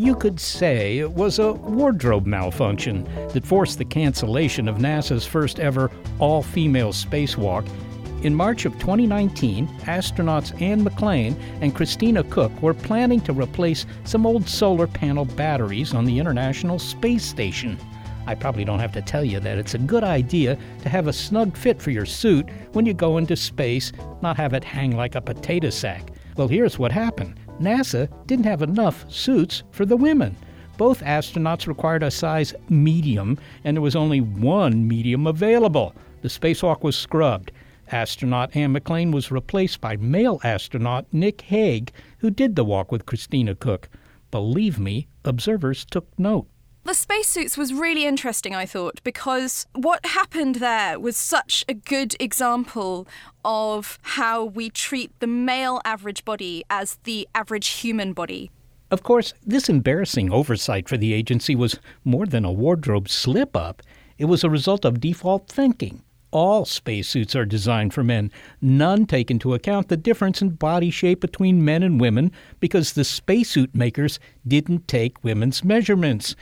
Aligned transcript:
You 0.00 0.14
could 0.14 0.40
say 0.40 0.96
it 0.96 1.12
was 1.12 1.38
a 1.38 1.52
wardrobe 1.52 2.24
malfunction 2.24 3.04
that 3.34 3.44
forced 3.44 3.76
the 3.76 3.84
cancellation 3.84 4.66
of 4.66 4.78
NASA's 4.78 5.26
first 5.26 5.60
ever 5.60 5.90
all 6.18 6.42
female 6.42 6.90
spacewalk. 6.94 7.68
In 8.22 8.34
March 8.34 8.64
of 8.64 8.72
2019, 8.78 9.68
astronauts 9.80 10.58
Anne 10.62 10.82
McClain 10.82 11.38
and 11.60 11.74
Christina 11.74 12.24
Koch 12.24 12.62
were 12.62 12.72
planning 12.72 13.20
to 13.20 13.34
replace 13.34 13.84
some 14.04 14.24
old 14.24 14.48
solar 14.48 14.86
panel 14.86 15.26
batteries 15.26 15.92
on 15.92 16.06
the 16.06 16.18
International 16.18 16.78
Space 16.78 17.26
Station. 17.26 17.78
I 18.26 18.34
probably 18.36 18.64
don't 18.64 18.80
have 18.80 18.92
to 18.92 19.02
tell 19.02 19.22
you 19.22 19.38
that 19.40 19.58
it's 19.58 19.74
a 19.74 19.78
good 19.78 20.02
idea 20.02 20.56
to 20.80 20.88
have 20.88 21.08
a 21.08 21.12
snug 21.12 21.54
fit 21.54 21.82
for 21.82 21.90
your 21.90 22.06
suit 22.06 22.48
when 22.72 22.86
you 22.86 22.94
go 22.94 23.18
into 23.18 23.36
space, 23.36 23.92
not 24.22 24.38
have 24.38 24.54
it 24.54 24.64
hang 24.64 24.96
like 24.96 25.14
a 25.14 25.20
potato 25.20 25.68
sack. 25.68 26.10
Well, 26.38 26.48
here's 26.48 26.78
what 26.78 26.90
happened 26.90 27.39
NASA 27.60 28.08
didn't 28.26 28.46
have 28.46 28.62
enough 28.62 29.04
suits 29.12 29.62
for 29.70 29.84
the 29.84 29.96
women. 29.96 30.34
Both 30.78 31.02
astronauts 31.02 31.66
required 31.66 32.02
a 32.02 32.10
size 32.10 32.54
medium, 32.70 33.38
and 33.64 33.76
there 33.76 33.82
was 33.82 33.94
only 33.94 34.22
one 34.22 34.88
medium 34.88 35.26
available. 35.26 35.94
The 36.22 36.28
spacewalk 36.28 36.82
was 36.82 36.96
scrubbed. 36.96 37.52
Astronaut 37.92 38.56
Anne 38.56 38.72
McClain 38.72 39.12
was 39.12 39.30
replaced 39.30 39.80
by 39.80 39.96
male 39.96 40.40
astronaut 40.42 41.06
Nick 41.12 41.42
Hague, 41.42 41.92
who 42.18 42.30
did 42.30 42.56
the 42.56 42.64
walk 42.64 42.90
with 42.90 43.04
Christina 43.04 43.54
Koch. 43.54 43.88
Believe 44.30 44.78
me, 44.78 45.08
observers 45.24 45.84
took 45.84 46.06
note. 46.18 46.46
The 46.90 46.94
spacesuits 46.94 47.56
was 47.56 47.72
really 47.72 48.04
interesting, 48.04 48.52
I 48.52 48.66
thought, 48.66 49.00
because 49.04 49.64
what 49.74 50.04
happened 50.04 50.56
there 50.56 50.98
was 50.98 51.16
such 51.16 51.64
a 51.68 51.74
good 51.74 52.16
example 52.18 53.06
of 53.44 54.00
how 54.02 54.44
we 54.44 54.70
treat 54.70 55.12
the 55.20 55.28
male 55.28 55.80
average 55.84 56.24
body 56.24 56.64
as 56.68 56.98
the 57.04 57.28
average 57.32 57.68
human 57.68 58.12
body. 58.12 58.50
Of 58.90 59.04
course, 59.04 59.34
this 59.46 59.68
embarrassing 59.68 60.32
oversight 60.32 60.88
for 60.88 60.96
the 60.96 61.12
agency 61.12 61.54
was 61.54 61.78
more 62.02 62.26
than 62.26 62.44
a 62.44 62.50
wardrobe 62.50 63.08
slip 63.08 63.54
up. 63.56 63.82
It 64.18 64.24
was 64.24 64.42
a 64.42 64.50
result 64.50 64.84
of 64.84 64.98
default 64.98 65.46
thinking. 65.46 66.02
All 66.32 66.64
spacesuits 66.64 67.36
are 67.36 67.46
designed 67.46 67.94
for 67.94 68.02
men. 68.02 68.32
None 68.60 69.06
take 69.06 69.30
into 69.30 69.54
account 69.54 69.90
the 69.90 69.96
difference 69.96 70.42
in 70.42 70.50
body 70.50 70.90
shape 70.90 71.20
between 71.20 71.64
men 71.64 71.84
and 71.84 72.00
women 72.00 72.32
because 72.58 72.94
the 72.94 73.04
spacesuit 73.04 73.76
makers 73.76 74.18
didn't 74.44 74.88
take 74.88 75.22
women's 75.22 75.62
measurements. 75.62 76.34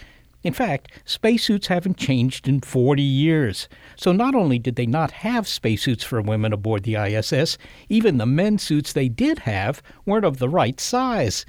In 0.44 0.52
fact, 0.52 0.92
spacesuits 1.04 1.66
haven't 1.66 1.96
changed 1.96 2.46
in 2.46 2.60
40 2.60 3.02
years. 3.02 3.68
So 3.96 4.12
not 4.12 4.34
only 4.34 4.58
did 4.58 4.76
they 4.76 4.86
not 4.86 5.10
have 5.10 5.48
spacesuits 5.48 6.04
for 6.04 6.22
women 6.22 6.52
aboard 6.52 6.84
the 6.84 6.94
ISS, 6.94 7.58
even 7.88 8.18
the 8.18 8.26
men's 8.26 8.62
suits 8.62 8.92
they 8.92 9.08
did 9.08 9.40
have 9.40 9.82
weren't 10.06 10.24
of 10.24 10.38
the 10.38 10.48
right 10.48 10.78
size. 10.78 11.44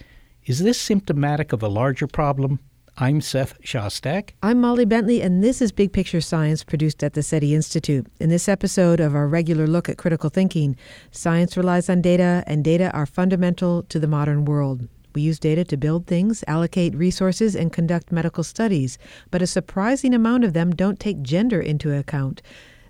Is 0.45 0.60
this 0.60 0.82
symptomatic 0.82 1.54
of 1.54 1.62
a 1.62 1.67
larger 1.67 2.08
problem? 2.08 2.60
I'm 2.98 3.22
Seth 3.22 3.62
Shostak. 3.62 4.32
I'm 4.44 4.60
Molly 4.60 4.84
Bentley, 4.84 5.22
and 5.22 5.42
this 5.42 5.62
is 5.62 5.72
Big 5.72 5.94
Picture 5.94 6.20
Science 6.20 6.66
produced 6.66 7.02
at 7.02 7.14
the 7.14 7.23
SETI 7.23 7.56
Institute. 7.56 8.08
In 8.20 8.30
this 8.30 8.50
episode 8.50 9.00
of 9.00 9.16
our 9.16 9.26
regular 9.26 9.67
look 9.67 9.88
at 9.88 9.98
critical 9.98 10.30
thinking, 10.30 10.76
science 11.12 11.56
relies 11.56 11.90
on 11.90 12.02
data, 12.02 12.44
and 12.45 12.62
data 12.62 12.92
are 12.92 13.06
fundamental 13.06 13.84
to 13.84 14.00
the 14.00 14.08
modern 14.08 14.44
world. 14.44 14.90
We 15.20 15.23
use 15.23 15.38
data 15.38 15.66
to 15.66 15.75
build 15.75 16.08
things, 16.08 16.45
allocate 16.48 16.95
resources, 16.95 17.53
and 17.53 17.73
conduct 17.73 18.09
medical 18.09 18.42
studies, 18.42 18.98
but 19.31 19.42
a 19.42 19.48
surprising 19.48 20.14
amount 20.14 20.45
of 20.45 20.53
them 20.53 20.73
don't 20.73 20.98
take 20.98 21.22
gender 21.22 21.59
into 21.59 21.94
account. 21.94 22.42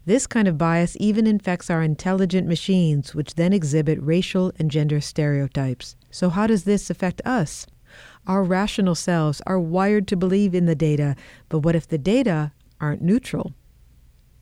This 0.06 0.28
kind 0.28 0.48
of 0.48 0.56
bias 0.56 0.96
even 1.00 1.26
infects 1.26 1.72
our 1.72 1.82
intelligent 1.82 2.48
machines, 2.48 3.16
which 3.16 3.34
then 3.34 3.52
exhibit 3.52 3.98
racial 4.00 4.52
and 4.60 4.70
gender 4.70 5.02
stereotypes. 5.02 5.96
So, 6.12 6.30
how 6.30 6.46
does 6.46 6.66
this 6.66 6.92
affect 6.92 7.20
us? 7.26 7.66
Our 8.28 8.44
rational 8.44 8.94
selves 8.94 9.42
are 9.48 9.60
wired 9.60 10.08
to 10.10 10.16
believe 10.16 10.54
in 10.54 10.68
the 10.68 10.76
data, 10.76 11.16
but 11.50 11.62
what 11.62 11.76
if 11.76 11.88
the 11.88 11.98
data 11.98 12.52
aren't 12.80 13.02
neutral? 13.02 13.56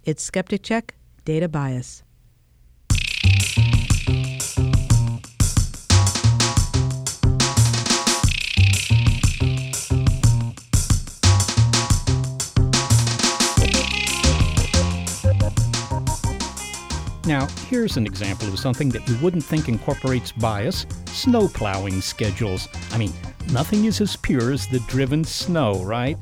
It's 0.03 0.21
Skeptic 0.21 0.61
Check 0.61 0.95
Data 1.23 1.47
Bias. 1.47 2.03
Now, 17.27 17.45
here's 17.67 17.97
an 17.97 18.05
example 18.05 18.47
of 18.47 18.57
something 18.57 18.87
that 18.91 19.05
you 19.09 19.17
wouldn't 19.17 19.43
think 19.43 19.67
incorporates 19.67 20.31
bias 20.31 20.85
snow 21.07 21.49
plowing 21.49 21.99
schedules. 21.99 22.69
I 22.91 22.97
mean, 22.97 23.11
nothing 23.51 23.83
is 23.83 23.99
as 23.99 24.15
pure 24.15 24.53
as 24.53 24.65
the 24.67 24.79
driven 24.87 25.25
snow, 25.25 25.83
right? 25.83 26.17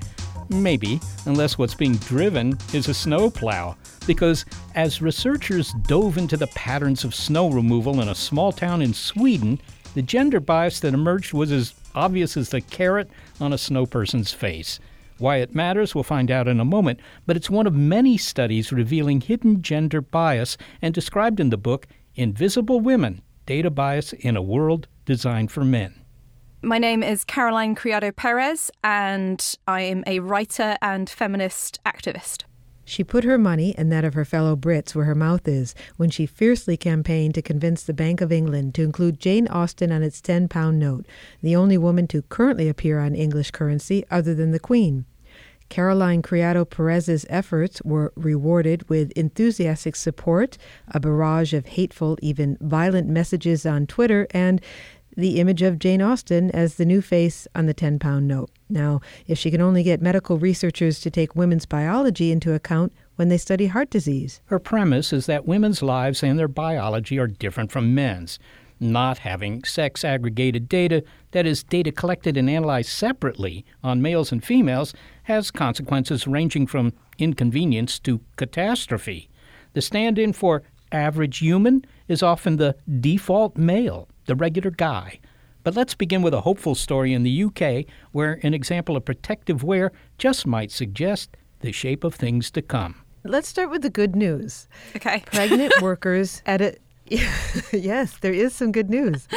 Maybe, 0.50 1.00
unless 1.28 1.60
what's 1.60 1.76
being 1.76 1.98
driven 1.98 2.58
is 2.74 2.88
a 2.88 2.94
snow 2.96 3.30
plow. 3.30 3.78
Because 4.08 4.46
as 4.74 5.00
researchers 5.00 5.74
dove 5.84 6.18
into 6.18 6.38
the 6.38 6.48
patterns 6.48 7.04
of 7.04 7.14
snow 7.14 7.52
removal 7.52 8.02
in 8.02 8.08
a 8.10 8.16
small 8.16 8.52
town 8.52 8.82
in 8.82 8.92
Sweden, 8.92 9.62
the 9.94 10.02
gender 10.02 10.40
bias 10.40 10.80
that 10.80 10.96
emerged 10.96 11.34
was 11.34 11.52
as 11.52 11.76
obvious 11.94 12.36
as 12.36 12.50
the 12.50 12.62
carrot 12.62 13.12
on 13.40 13.54
a 13.54 13.60
snow 13.60 13.86
person's 13.86 14.32
face. 14.32 14.80
Why 15.18 15.38
it 15.38 15.56
matters, 15.56 15.96
we'll 15.96 16.04
find 16.04 16.30
out 16.30 16.48
in 16.48 16.60
a 16.60 16.66
moment, 16.66 17.00
but 17.26 17.38
it's 17.38 17.50
one 17.50 17.68
of 17.68 17.74
many 17.74 18.18
studies 18.18 18.72
revealing 18.72 19.22
hidden 19.22 19.62
gender 19.62 20.02
bias 20.02 20.58
and 20.82 20.94
described 20.94 21.40
in 21.40 21.50
the 21.50 21.58
book 21.58 21.88
Invisible 22.16 22.82
Women 22.82 23.22
Data 23.46 23.70
Bias 23.70 24.12
in 24.14 24.36
a 24.36 24.42
World 24.42 24.88
Designed 25.06 25.52
for 25.52 25.64
Men. 25.64 26.02
My 26.62 26.80
name 26.80 27.04
is 27.04 27.24
Caroline 27.24 27.76
Criado 27.76 28.12
Perez, 28.12 28.72
and 28.84 29.56
I 29.68 29.82
am 29.82 30.04
a 30.08 30.20
writer 30.20 30.78
and 30.82 31.10
feminist 31.10 31.80
activist. 31.86 32.44
She 32.86 33.04
put 33.04 33.24
her 33.24 33.38
money 33.38 33.74
and 33.78 33.92
that 33.92 34.06
of 34.06 34.14
her 34.14 34.24
fellow 34.24 34.56
Brits 34.56 34.94
where 34.94 35.06
her 35.06 35.16
mouth 35.16 35.48
is 35.48 35.74
when 35.98 36.12
she 36.12 36.28
fiercely 36.28 36.78
campaigned 36.78 37.34
to 37.34 37.42
convince 37.42 37.84
the 37.84 37.94
Bank 37.94 38.22
of 38.22 38.32
England 38.32 38.76
to 38.76 38.84
include 38.84 39.20
Jane 39.20 39.48
Austen 39.48 39.92
on 39.92 40.04
its 40.04 40.22
10 40.22 40.48
pound 40.48 40.80
note, 40.80 41.06
the 41.42 41.56
only 41.56 41.78
woman 41.78 42.08
to 42.08 42.22
currently 42.22 42.70
appear 42.70 43.00
on 43.00 43.16
English 43.16 43.52
currency 43.52 44.06
other 44.12 44.36
than 44.36 44.52
the 44.52 44.60
Queen. 44.60 45.06
Caroline 45.70 46.22
Criado 46.22 46.64
Perez's 46.64 47.26
efforts 47.28 47.82
were 47.84 48.14
rewarded 48.16 48.88
with 48.88 49.12
enthusiastic 49.14 49.96
support, 49.96 50.58
a 50.90 51.00
barrage 51.00 51.54
of 51.54 51.66
hateful, 51.66 52.18
even 52.22 52.58
violent 52.62 53.10
messages 53.10 53.66
on 53.66 53.88
Twitter, 53.88 54.28
and 54.32 54.62
the 55.16 55.40
image 55.40 55.62
of 55.62 55.80
Jane 55.80 56.02
Austen 56.02 56.52
as 56.52 56.76
the 56.76 56.86
new 56.86 57.02
face 57.02 57.48
on 57.56 57.66
the 57.66 57.74
10 57.74 58.00
pound 58.00 58.28
note. 58.28 58.50
Now, 58.70 59.02
if 59.28 59.38
she 59.38 59.52
can 59.52 59.62
only 59.62 59.84
get 59.84 60.02
medical 60.02 60.38
researchers 60.38 61.00
to 61.02 61.12
take 61.12 61.36
women's 61.36 61.66
biology 61.66 62.32
into 62.32 62.54
account 62.54 62.94
when 63.16 63.30
they 63.30 63.38
study 63.38 63.68
heart 63.68 63.90
disease. 63.90 64.42
Her 64.46 64.60
premise 64.60 65.14
is 65.14 65.26
that 65.28 65.48
women's 65.48 65.82
lives 65.82 66.24
and 66.24 66.38
their 66.38 66.48
biology 66.48 67.18
are 67.18 67.28
different 67.28 67.72
from 67.72 67.96
men's. 67.96 68.40
Not 68.80 69.20
having 69.20 69.64
sex 69.64 70.04
aggregated 70.04 70.68
data, 70.68 71.04
that 71.32 71.46
is, 71.46 71.64
data 71.64 71.94
collected 71.94 72.36
and 72.36 72.50
analyzed 72.50 72.90
separately 72.90 73.66
on 73.82 74.02
males 74.02 74.34
and 74.34 74.44
females, 74.44 74.94
has 75.24 75.50
consequences 75.50 76.28
ranging 76.28 76.68
from 76.68 76.92
inconvenience 77.18 78.00
to 78.00 78.20
catastrophe. 78.36 79.30
The 79.74 79.82
stand 79.82 80.20
in 80.20 80.34
for 80.34 80.64
average 80.92 81.38
human 81.38 81.86
is 82.10 82.22
often 82.22 82.58
the 82.58 82.76
default 83.00 83.56
male 83.56 84.10
the 84.26 84.36
regular 84.36 84.72
guy. 84.72 85.20
But 85.64 85.76
let's 85.76 85.96
begin 85.96 86.22
with 86.22 86.34
a 86.34 86.42
hopeful 86.42 86.76
story 86.76 87.12
in 87.12 87.24
the 87.24 87.44
UK 87.44 87.86
where 88.12 88.40
an 88.44 88.54
example 88.54 88.96
of 88.96 89.06
protective 89.06 89.64
wear 89.64 89.92
just 90.18 90.46
might 90.46 90.72
suggest 90.72 91.36
the 91.62 91.72
shape 91.72 92.04
of 92.04 92.14
things 92.14 92.52
to 92.52 92.62
come. 92.62 93.02
Let's 93.24 93.48
start 93.48 93.72
with 93.72 93.82
the 93.82 93.90
good 93.90 94.16
news. 94.16 94.68
Okay. 94.96 95.24
Pregnant 95.26 95.74
workers 95.82 96.44
at 96.46 96.62
a 96.62 96.78
yes, 97.72 98.18
there 98.18 98.34
is 98.34 98.56
some 98.56 98.72
good 98.72 98.90
news. 98.90 99.28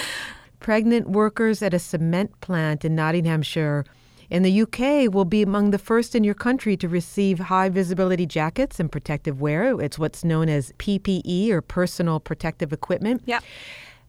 Pregnant 0.61 1.09
workers 1.09 1.63
at 1.63 1.75
a 1.75 1.79
cement 1.79 2.39
plant 2.41 2.85
in 2.85 2.95
Nottinghamshire 2.95 3.85
in 4.31 4.43
the 4.43 4.63
UK 4.63 5.13
will 5.13 5.25
be 5.25 5.43
among 5.43 5.71
the 5.71 5.79
first 5.79 6.15
in 6.15 6.25
your 6.25 6.35
country 6.35 6.77
to 6.77 6.89
receive 6.89 7.39
high 7.39 7.69
visibility 7.69 8.27
jackets 8.27 8.79
and 8.79 8.93
protective 8.93 9.41
wear. 9.41 9.81
It's 9.81 9.99
what's 9.99 10.25
known 10.25 10.49
as 10.49 10.73
PPE 10.73 11.51
or 11.51 11.63
personal 11.63 12.21
protective 12.21 12.73
equipment. 12.73 13.23
Yeah 13.25 13.41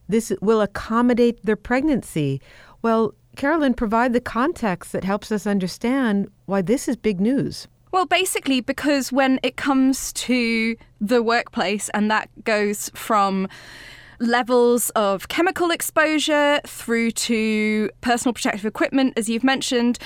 this 0.10 0.34
will 0.42 0.60
accommodate 0.60 1.46
their 1.46 1.56
pregnancy. 1.56 2.42
Well, 2.82 3.14
Carolyn, 3.38 3.74
provide 3.74 4.12
the 4.12 4.20
context 4.20 4.92
that 4.92 5.06
helps 5.06 5.32
us 5.32 5.48
understand 5.48 6.30
why 6.46 6.62
this 6.62 6.90
is 6.90 6.98
big 6.98 7.22
news. 7.22 7.68
Well, 7.92 8.06
basically, 8.06 8.60
because 8.62 9.12
when 9.12 9.40
it 9.42 9.56
comes 9.56 10.12
to 10.14 10.76
the 11.00 11.24
workplace, 11.24 11.90
and 11.94 12.12
that 12.12 12.30
goes 12.44 12.92
from 12.94 13.48
levels 14.20 14.90
of 14.92 15.28
chemical 15.30 15.72
exposure 15.72 16.60
through 16.68 17.12
to 17.12 17.90
personal 18.02 18.34
protective 18.34 18.66
equipment, 18.66 19.14
as 19.16 19.30
you've 19.30 19.44
mentioned, 19.44 19.98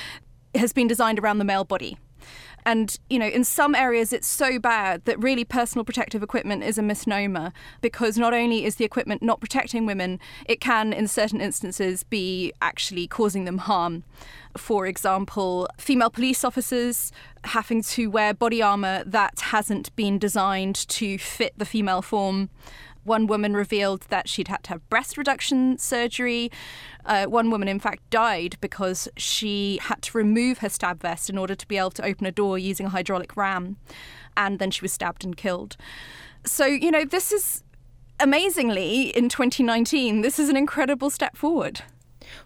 has 0.56 0.72
been 0.72 0.88
designed 0.88 1.20
around 1.20 1.40
the 1.40 1.46
male 1.46 1.64
body. 1.64 1.98
And, 2.65 2.98
you 3.10 3.19
know, 3.19 3.27
in 3.27 3.44
some 3.44 3.75
areas 3.75 4.13
it's 4.13 4.27
so 4.27 4.60
bad 4.60 5.06
that 5.06 5.21
really 5.21 5.44
personal 5.44 5.83
protective 5.83 6.24
equipment 6.24 6.63
is 6.63 6.77
a 6.77 6.81
misnomer 6.81 7.51
because 7.81 8.18
not 8.18 8.33
only 8.33 8.65
is 8.65 8.75
the 8.75 8.86
equipment 8.86 9.21
not 9.21 9.39
protecting 9.39 9.86
women, 9.86 10.19
it 10.45 10.62
can, 10.62 10.94
in 10.94 11.07
certain 11.07 11.42
instances, 11.42 12.04
be 12.04 12.54
actually 12.62 13.07
causing 13.07 13.45
them 13.45 13.60
harm. 13.60 14.04
For 14.56 14.86
example, 14.86 15.68
female 15.77 16.10
police 16.10 16.44
officers 16.44 17.12
having 17.44 17.81
to 17.83 18.07
wear 18.07 18.33
body 18.33 18.62
armour 18.62 19.04
that 19.06 19.39
hasn't 19.39 19.95
been 19.95 20.18
designed 20.18 20.75
to 20.75 21.18
fit 21.18 21.54
the 21.57 21.66
female 21.66 22.01
form. 22.01 22.50
One 23.04 23.28
woman 23.28 23.54
revealed 23.54 24.02
that 24.10 24.30
she'd 24.30 24.48
had 24.48 24.64
to 24.64 24.70
have 24.72 24.90
breast 24.90 25.18
reduction 25.18 25.78
surgery. 25.78 26.52
Uh, 27.06 27.26
one 27.26 27.50
woman, 27.50 27.68
in 27.68 27.80
fact, 27.80 28.10
died 28.10 28.58
because 28.62 29.08
she 29.18 29.80
had 29.82 30.02
to 30.04 30.18
remove 30.18 30.60
her 30.60 30.70
stab 30.70 31.02
vest 31.02 31.30
in 31.30 31.38
order 31.38 31.56
to 31.56 31.68
be 31.68 31.78
able 31.78 31.92
to 31.92 32.06
open 32.06 32.26
a 32.26 32.32
door 32.32 32.58
using 32.58 32.86
a 32.86 32.90
hydraulic 32.90 33.36
ram. 33.36 33.78
And 34.38 34.60
then 34.60 34.72
she 34.72 34.82
was 34.82 34.94
stabbed 34.94 35.24
and 35.24 35.36
killed. 35.36 35.76
So, 36.46 36.66
you 36.66 36.92
know, 36.92 37.06
this 37.06 37.32
is 37.32 37.64
amazingly 38.20 39.16
in 39.16 39.30
2019, 39.30 40.22
this 40.22 40.40
is 40.40 40.50
an 40.50 40.56
incredible 40.56 41.10
step 41.10 41.36
forward. 41.36 41.82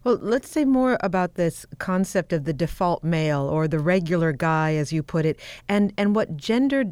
Well, 0.03 0.17
let's 0.21 0.49
say 0.49 0.65
more 0.65 0.97
about 1.01 1.35
this 1.35 1.65
concept 1.77 2.33
of 2.33 2.45
the 2.45 2.53
default 2.53 3.03
male 3.03 3.41
or 3.41 3.67
the 3.67 3.79
regular 3.79 4.33
guy, 4.33 4.75
as 4.75 4.91
you 4.91 5.03
put 5.03 5.25
it, 5.25 5.39
and, 5.69 5.93
and 5.97 6.15
what 6.15 6.35
gender 6.35 6.85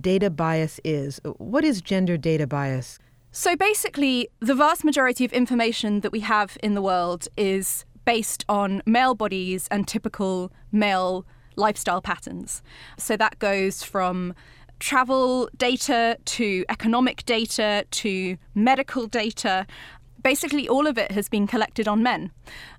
data 0.00 0.30
bias 0.30 0.80
is. 0.84 1.20
What 1.38 1.64
is 1.64 1.80
gender 1.80 2.16
data 2.16 2.46
bias? 2.46 2.98
So 3.34 3.56
basically, 3.56 4.28
the 4.40 4.54
vast 4.54 4.84
majority 4.84 5.24
of 5.24 5.32
information 5.32 6.00
that 6.00 6.12
we 6.12 6.20
have 6.20 6.58
in 6.62 6.74
the 6.74 6.82
world 6.82 7.28
is 7.38 7.86
based 8.04 8.44
on 8.46 8.82
male 8.84 9.14
bodies 9.14 9.68
and 9.70 9.88
typical 9.88 10.52
male 10.70 11.24
lifestyle 11.56 12.02
patterns. 12.02 12.62
So 12.98 13.16
that 13.16 13.38
goes 13.38 13.82
from 13.82 14.34
travel 14.80 15.48
data 15.56 16.18
to 16.26 16.66
economic 16.68 17.24
data 17.24 17.86
to 17.90 18.36
medical 18.54 19.06
data. 19.06 19.66
Basically, 20.22 20.68
all 20.68 20.86
of 20.86 20.98
it 20.98 21.12
has 21.12 21.30
been 21.30 21.46
collected 21.46 21.88
on 21.88 22.02
men. 22.02 22.32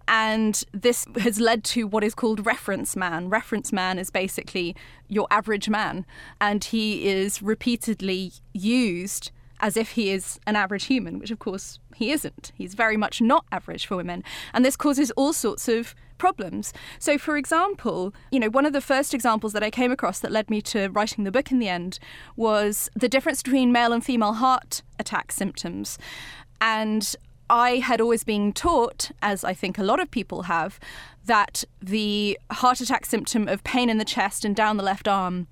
And 0.07 0.63
this 0.71 1.07
has 1.17 1.39
led 1.39 1.63
to 1.63 1.87
what 1.87 2.03
is 2.03 2.13
called 2.13 2.45
reference 2.45 2.95
man. 2.95 3.27
Reference 3.27 3.73
man 3.73 3.97
is 3.97 4.11
basically 4.11 4.75
your 5.07 5.25
average 5.31 5.67
man, 5.67 6.05
and 6.39 6.63
he 6.63 7.07
is 7.07 7.41
repeatedly 7.41 8.33
used 8.53 9.31
as 9.63 9.77
if 9.77 9.91
he 9.91 10.11
is 10.11 10.39
an 10.45 10.57
average 10.57 10.83
human, 10.83 11.17
which 11.17 11.31
of 11.31 11.39
course 11.39 11.79
he 11.95 12.11
isn't. 12.11 12.51
He's 12.53 12.73
very 12.73 12.97
much 12.97 13.21
not 13.21 13.45
average 13.49 13.87
for 13.87 13.95
women. 13.95 14.21
And 14.53 14.65
this 14.65 14.75
causes 14.75 15.09
all 15.11 15.31
sorts 15.31 15.69
of 15.69 15.95
problems. 16.17 16.73
So, 16.99 17.17
for 17.17 17.37
example, 17.37 18.13
you 18.29 18.41
know, 18.41 18.49
one 18.49 18.65
of 18.65 18.73
the 18.73 18.81
first 18.81 19.13
examples 19.13 19.53
that 19.53 19.63
I 19.63 19.71
came 19.71 19.89
across 19.89 20.19
that 20.19 20.33
led 20.33 20.49
me 20.49 20.61
to 20.63 20.89
writing 20.89 21.23
the 21.23 21.31
book 21.31 21.49
in 21.49 21.59
the 21.59 21.69
end 21.69 21.97
was 22.35 22.89
the 22.93 23.07
difference 23.07 23.41
between 23.41 23.71
male 23.71 23.93
and 23.93 24.03
female 24.03 24.33
heart 24.33 24.83
attack 24.99 25.31
symptoms. 25.31 25.97
And 26.59 27.15
I 27.49 27.77
had 27.77 28.01
always 28.01 28.25
been 28.25 28.51
taught, 28.51 29.11
as 29.21 29.45
I 29.45 29.53
think 29.53 29.77
a 29.77 29.83
lot 29.83 30.01
of 30.01 30.11
people 30.11 30.43
have, 30.43 30.77
that 31.25 31.63
the 31.81 32.37
heart 32.51 32.81
attack 32.81 33.05
symptom 33.05 33.47
of 33.47 33.63
pain 33.63 33.89
in 33.89 33.97
the 33.97 34.05
chest 34.05 34.43
and 34.43 34.53
down 34.53 34.75
the 34.75 34.83
left 34.83 35.07
arm 35.07 35.47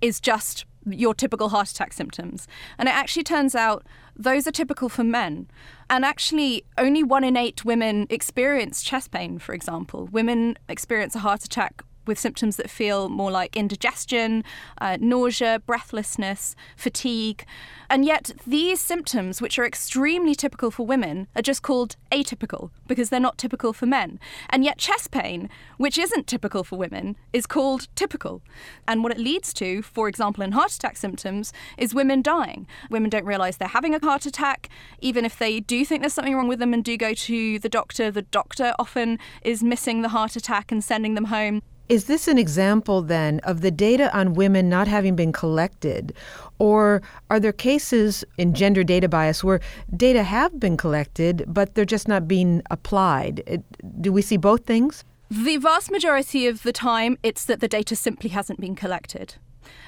is 0.00 0.18
just 0.18 0.64
your 0.86 1.14
typical 1.14 1.50
heart 1.50 1.70
attack 1.70 1.92
symptoms. 1.92 2.46
And 2.78 2.88
it 2.88 2.94
actually 2.94 3.24
turns 3.24 3.54
out 3.54 3.84
those 4.16 4.46
are 4.46 4.52
typical 4.52 4.88
for 4.88 5.04
men. 5.04 5.48
And 5.88 6.04
actually, 6.04 6.64
only 6.78 7.02
one 7.02 7.24
in 7.24 7.36
eight 7.36 7.64
women 7.64 8.06
experience 8.10 8.82
chest 8.82 9.10
pain, 9.10 9.38
for 9.38 9.54
example. 9.54 10.08
Women 10.12 10.56
experience 10.68 11.14
a 11.14 11.20
heart 11.20 11.44
attack 11.44 11.82
with 12.06 12.18
symptoms 12.18 12.56
that 12.56 12.70
feel 12.70 13.08
more 13.08 13.30
like 13.30 13.56
indigestion, 13.56 14.44
uh, 14.80 14.96
nausea, 15.00 15.60
breathlessness, 15.66 16.56
fatigue. 16.76 17.44
And 17.88 18.04
yet, 18.04 18.30
these 18.46 18.80
symptoms, 18.80 19.42
which 19.42 19.58
are 19.58 19.66
extremely 19.66 20.36
typical 20.36 20.70
for 20.70 20.86
women, 20.86 21.26
are 21.34 21.42
just 21.42 21.62
called 21.62 21.96
atypical 22.12 22.70
because 22.86 23.10
they're 23.10 23.18
not 23.18 23.36
typical 23.36 23.72
for 23.72 23.86
men. 23.86 24.20
And 24.48 24.62
yet, 24.64 24.78
chest 24.78 25.10
pain, 25.10 25.48
which 25.76 25.98
isn't 25.98 26.28
typical 26.28 26.62
for 26.62 26.76
women, 26.76 27.16
is 27.32 27.46
called 27.46 27.88
typical. 27.96 28.42
And 28.86 29.02
what 29.02 29.12
it 29.12 29.18
leads 29.18 29.52
to, 29.54 29.82
for 29.82 30.08
example, 30.08 30.44
in 30.44 30.52
heart 30.52 30.72
attack 30.72 30.96
symptoms, 30.96 31.52
is 31.76 31.92
women 31.92 32.22
dying. 32.22 32.68
Women 32.90 33.10
don't 33.10 33.24
realize 33.24 33.56
they're 33.56 33.68
having 33.68 33.94
a 33.94 33.98
heart 33.98 34.24
attack. 34.24 34.68
Even 35.00 35.24
if 35.24 35.38
they 35.38 35.58
do 35.58 35.84
think 35.84 36.02
there's 36.02 36.14
something 36.14 36.36
wrong 36.36 36.48
with 36.48 36.60
them 36.60 36.72
and 36.72 36.84
do 36.84 36.96
go 36.96 37.12
to 37.12 37.58
the 37.58 37.68
doctor, 37.68 38.10
the 38.12 38.22
doctor 38.22 38.72
often 38.78 39.18
is 39.42 39.64
missing 39.64 40.02
the 40.02 40.10
heart 40.10 40.36
attack 40.36 40.70
and 40.70 40.84
sending 40.84 41.14
them 41.14 41.26
home. 41.26 41.62
Is 41.90 42.04
this 42.04 42.28
an 42.28 42.38
example 42.38 43.02
then 43.02 43.40
of 43.40 43.62
the 43.62 43.72
data 43.72 44.16
on 44.16 44.34
women 44.34 44.68
not 44.68 44.86
having 44.86 45.16
been 45.16 45.32
collected? 45.32 46.12
Or 46.60 47.02
are 47.30 47.40
there 47.40 47.52
cases 47.52 48.24
in 48.38 48.54
gender 48.54 48.84
data 48.84 49.08
bias 49.08 49.42
where 49.42 49.58
data 49.96 50.22
have 50.22 50.60
been 50.60 50.76
collected, 50.76 51.44
but 51.48 51.74
they're 51.74 51.84
just 51.84 52.06
not 52.06 52.28
being 52.28 52.62
applied? 52.70 53.64
Do 54.00 54.12
we 54.12 54.22
see 54.22 54.36
both 54.36 54.66
things? 54.66 55.02
The 55.32 55.56
vast 55.56 55.90
majority 55.90 56.46
of 56.46 56.62
the 56.62 56.72
time, 56.72 57.18
it's 57.24 57.44
that 57.46 57.58
the 57.58 57.66
data 57.66 57.96
simply 57.96 58.30
hasn't 58.30 58.60
been 58.60 58.76
collected. 58.76 59.34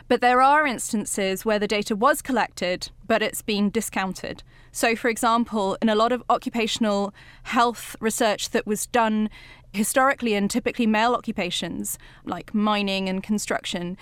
But 0.09 0.21
there 0.21 0.43
are 0.43 0.67
instances 0.67 1.45
where 1.45 1.59
the 1.59 1.69
data 1.69 1.97
was 1.97 2.23
collected, 2.23 2.91
but 3.07 3.23
it's 3.23 3.43
been 3.43 3.71
discounted. 3.71 4.43
So, 4.73 4.97
for 4.97 5.09
example, 5.09 5.77
in 5.83 5.89
a 5.89 5.95
lot 5.95 6.13
of 6.13 6.23
occupational 6.31 7.13
health 7.45 7.95
research 8.01 8.51
that 8.51 8.67
was 8.67 8.87
done 8.87 9.29
historically 9.73 10.35
in 10.35 10.49
typically 10.49 10.87
male 10.87 11.15
occupations 11.15 11.99
like 12.25 12.55
mining 12.55 13.09
and 13.09 13.23
construction, 13.23 13.97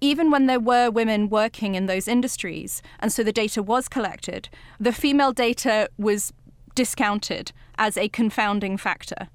even 0.00 0.30
when 0.30 0.46
there 0.46 0.60
were 0.60 0.90
women 0.90 1.28
working 1.28 1.74
in 1.74 1.86
those 1.86 2.08
industries, 2.08 2.82
and 3.00 3.12
so 3.12 3.22
the 3.22 3.32
data 3.32 3.62
was 3.62 3.88
collected, 3.88 4.48
the 4.78 4.92
female 4.92 5.32
data 5.32 5.88
was 5.96 6.32
discounted 6.74 7.52
as 7.78 7.96
a 7.96 8.08
confounding 8.08 8.76
factor. 8.76 9.28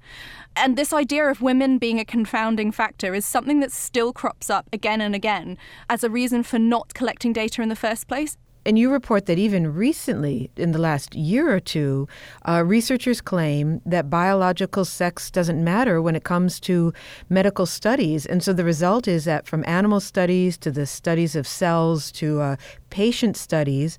And 0.56 0.76
this 0.76 0.92
idea 0.92 1.26
of 1.26 1.40
women 1.40 1.78
being 1.78 2.00
a 2.00 2.04
confounding 2.04 2.72
factor 2.72 3.14
is 3.14 3.24
something 3.24 3.60
that 3.60 3.72
still 3.72 4.12
crops 4.12 4.50
up 4.50 4.68
again 4.72 5.00
and 5.00 5.14
again 5.14 5.56
as 5.88 6.04
a 6.04 6.10
reason 6.10 6.42
for 6.42 6.58
not 6.58 6.92
collecting 6.92 7.32
data 7.32 7.62
in 7.62 7.68
the 7.68 7.76
first 7.76 8.08
place. 8.08 8.36
And 8.66 8.78
you 8.78 8.92
report 8.92 9.24
that 9.24 9.38
even 9.38 9.72
recently, 9.72 10.50
in 10.56 10.72
the 10.72 10.78
last 10.78 11.14
year 11.14 11.50
or 11.50 11.60
two, 11.60 12.06
uh, 12.46 12.62
researchers 12.62 13.22
claim 13.22 13.80
that 13.86 14.10
biological 14.10 14.84
sex 14.84 15.30
doesn't 15.30 15.64
matter 15.64 16.02
when 16.02 16.14
it 16.14 16.24
comes 16.24 16.60
to 16.60 16.92
medical 17.30 17.64
studies. 17.64 18.26
And 18.26 18.42
so 18.42 18.52
the 18.52 18.64
result 18.64 19.08
is 19.08 19.24
that 19.24 19.46
from 19.46 19.64
animal 19.66 19.98
studies 19.98 20.58
to 20.58 20.70
the 20.70 20.84
studies 20.84 21.34
of 21.36 21.46
cells 21.46 22.12
to 22.12 22.40
uh, 22.42 22.56
patient 22.90 23.38
studies, 23.38 23.96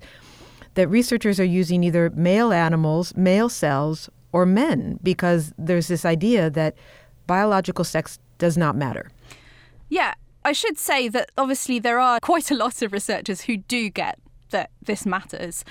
that 0.74 0.86
researchers 0.88 1.40
are 1.40 1.44
using 1.44 1.82
either 1.82 2.10
male 2.10 2.52
animals, 2.52 3.16
male 3.16 3.48
cells, 3.48 4.08
or 4.32 4.46
men 4.46 4.98
because 5.02 5.52
there's 5.58 5.88
this 5.88 6.04
idea 6.04 6.50
that 6.50 6.74
biological 7.26 7.84
sex 7.84 8.18
does 8.38 8.56
not 8.56 8.76
matter. 8.76 9.10
Yeah, 9.88 10.14
I 10.44 10.52
should 10.52 10.78
say 10.78 11.08
that 11.08 11.30
obviously 11.38 11.78
there 11.78 11.98
are 11.98 12.18
quite 12.22 12.50
a 12.50 12.54
lot 12.54 12.82
of 12.82 12.92
researchers 12.92 13.42
who 13.42 13.58
do 13.58 13.88
get 13.90 14.18
that 14.50 14.70
this 14.82 15.06
matters. 15.06 15.64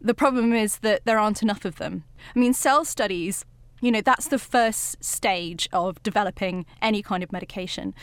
The 0.00 0.14
problem 0.14 0.52
is 0.52 0.78
that 0.78 1.02
there 1.04 1.18
aren't 1.18 1.42
enough 1.42 1.64
of 1.64 1.76
them. 1.76 2.04
I 2.34 2.38
mean, 2.38 2.52
cell 2.52 2.84
studies, 2.84 3.44
you 3.80 3.90
know, 3.90 4.00
that's 4.00 4.28
the 4.28 4.38
first 4.38 5.02
stage 5.02 5.68
of 5.72 6.02
developing 6.02 6.66
any 6.82 7.02
kind 7.02 7.22
of 7.22 7.32
medication. 7.32 7.94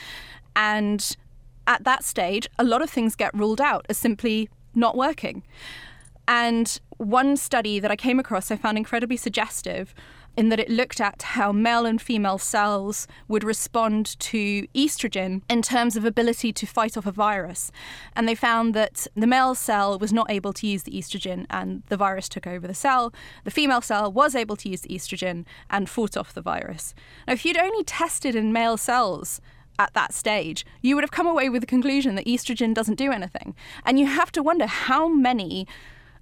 And 0.56 1.16
at 1.68 1.84
that 1.84 2.04
stage, 2.04 2.48
a 2.60 2.64
lot 2.64 2.82
of 2.82 2.90
things 2.90 3.16
get 3.16 3.34
ruled 3.34 3.62
out 3.62 3.86
as 3.90 3.98
simply 3.98 4.50
not 4.76 4.98
working. 4.98 5.44
And 6.28 6.80
one 6.98 7.36
study 7.38 7.80
that 7.80 7.92
I 7.92 7.96
came 7.96 8.20
across 8.20 8.52
I 8.52 8.56
found 8.56 8.78
incredibly 8.78 9.18
suggestive 9.18 9.94
in 10.36 10.50
that 10.50 10.60
it 10.60 10.70
looked 10.70 11.00
at 11.00 11.22
how 11.22 11.52
male 11.52 11.86
and 11.86 12.02
female 12.02 12.38
cells 12.38 13.08
would 13.28 13.44
respond 13.44 14.20
to 14.20 14.66
estrogen 14.70 15.42
in 15.50 15.62
terms 15.62 15.96
of 15.96 16.06
ability 16.06 16.52
to 16.52 16.66
fight 16.66 16.98
off 16.98 17.06
a 17.06 17.12
virus. 17.12 17.72
And 18.16 18.28
they 18.28 18.36
found 18.36 18.74
that 18.74 19.06
the 19.16 19.28
male 19.28 19.54
cell 19.54 20.00
was 20.00 20.12
not 20.12 20.32
able 20.32 20.54
to 20.54 20.68
use 20.68 20.84
the 20.84 20.94
estrogen 20.94 21.46
and 21.50 21.84
the 21.90 21.98
virus 21.98 22.28
took 22.28 22.48
over 22.48 22.68
the 22.68 22.74
cell. 22.74 23.14
The 23.44 23.52
female 23.52 23.82
cell 23.82 24.12
was 24.12 24.36
able 24.36 24.56
to 24.58 24.70
use 24.70 24.82
the 24.82 24.96
estrogen 24.96 25.46
and 25.70 25.90
fought 25.90 26.18
off 26.18 26.34
the 26.34 26.42
virus. 26.42 26.96
Now, 27.28 27.34
if 27.34 27.46
you'd 27.46 27.58
only 27.58 27.84
tested 27.84 28.36
in 28.36 28.54
male 28.54 28.78
cells, 28.78 29.40
at 29.80 29.94
that 29.96 30.14
stage, 30.14 30.68
you 30.82 30.94
would 30.94 31.04
have 31.04 31.10
come 31.10 31.26
away 31.26 31.50
with 31.50 31.62
the 31.62 31.68
conclusion 31.68 32.14
that 32.14 32.28
estrogen 32.28 32.76
doesn't 32.76 32.94
do 32.94 33.12
anything. 33.12 33.56
And 33.84 34.00
you 34.00 34.06
have 34.06 34.32
to 34.34 34.44
wonder 34.44 34.68
how 34.68 35.08
many 35.08 35.68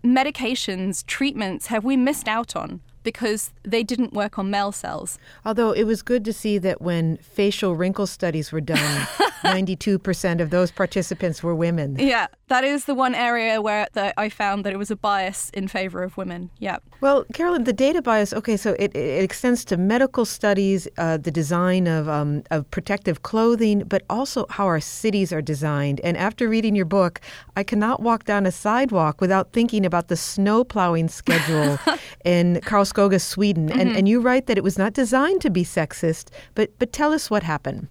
medications, 0.04 1.06
treatments 1.06 1.68
have 1.68 1.84
we 1.84 1.96
missed 1.98 2.28
out 2.28 2.56
on 2.56 2.82
because 3.04 3.52
they 3.64 3.84
didn't 3.84 4.14
work 4.14 4.38
on 4.38 4.50
male 4.50 4.72
cells. 4.72 5.18
Although 5.46 5.72
it 5.72 5.84
was 5.86 6.02
good 6.02 6.24
to 6.26 6.34
see 6.34 6.58
that 6.60 6.82
when 6.82 7.18
facial 7.18 7.76
wrinkle 7.76 8.08
studies 8.08 8.52
were 8.52 8.62
done, 8.62 9.08
92% 9.42 10.42
of 10.42 10.50
those 10.50 10.72
participants 10.72 11.44
were 11.44 11.56
women. 11.56 11.98
Yeah, 12.00 12.28
that 12.48 12.64
is 12.64 12.86
the 12.86 12.96
one 12.96 13.16
area 13.16 13.62
where 13.62 13.88
the, 13.94 14.20
I 14.20 14.30
found 14.30 14.66
that 14.66 14.74
it 14.74 14.78
was 14.78 14.92
a 14.92 14.96
bias 14.96 15.50
in 15.54 15.68
favor 15.68 16.04
of 16.04 16.18
women. 16.18 16.50
Yeah. 16.60 16.78
Well, 17.00 17.26
Carolyn, 17.34 17.64
the 17.64 17.74
data 17.74 18.02
bias, 18.02 18.34
okay, 18.34 18.58
so 18.58 18.76
it, 18.78 18.96
it 18.96 19.24
extends 19.24 19.66
to 19.66 19.78
medical 19.78 20.26
studies, 20.26 20.88
uh, 20.98 21.18
the 21.18 21.32
design 21.32 21.88
of, 21.88 22.08
um, 22.08 22.44
of 22.52 22.70
protective 22.72 23.24
clothing, 23.24 23.84
but 23.86 24.04
also 24.10 24.46
how 24.50 24.66
our 24.66 24.80
cities 24.80 25.32
are 25.32 25.42
designed. 25.42 26.00
And 26.02 26.18
after 26.18 26.48
reading 26.48 26.76
your 26.76 26.86
book, 26.86 27.22
I 27.56 27.64
cannot 27.64 28.02
walk 28.02 28.26
down 28.26 28.46
a 28.46 28.52
sidewalk 28.52 29.22
without 29.22 29.52
thinking 29.54 29.86
about 29.86 30.08
the 30.08 30.18
snow 30.18 30.64
plowing 30.64 31.08
schedule 31.08 31.80
in 32.26 32.60
Karlskoga, 32.64 33.20
Sweden. 33.20 33.70
Mm-hmm. 33.70 33.80
And, 33.80 33.96
and 33.96 34.10
you 34.10 34.22
write 34.22 34.48
that 34.48 34.58
it 34.58 34.64
was 34.64 34.78
not 34.78 34.94
designed 34.94 35.42
to 35.42 35.50
be 35.50 35.64
sexist, 35.64 36.30
but, 36.56 36.72
but 36.80 36.92
tell 36.92 37.14
us 37.14 37.30
what 37.30 37.44
happened. 37.44 37.88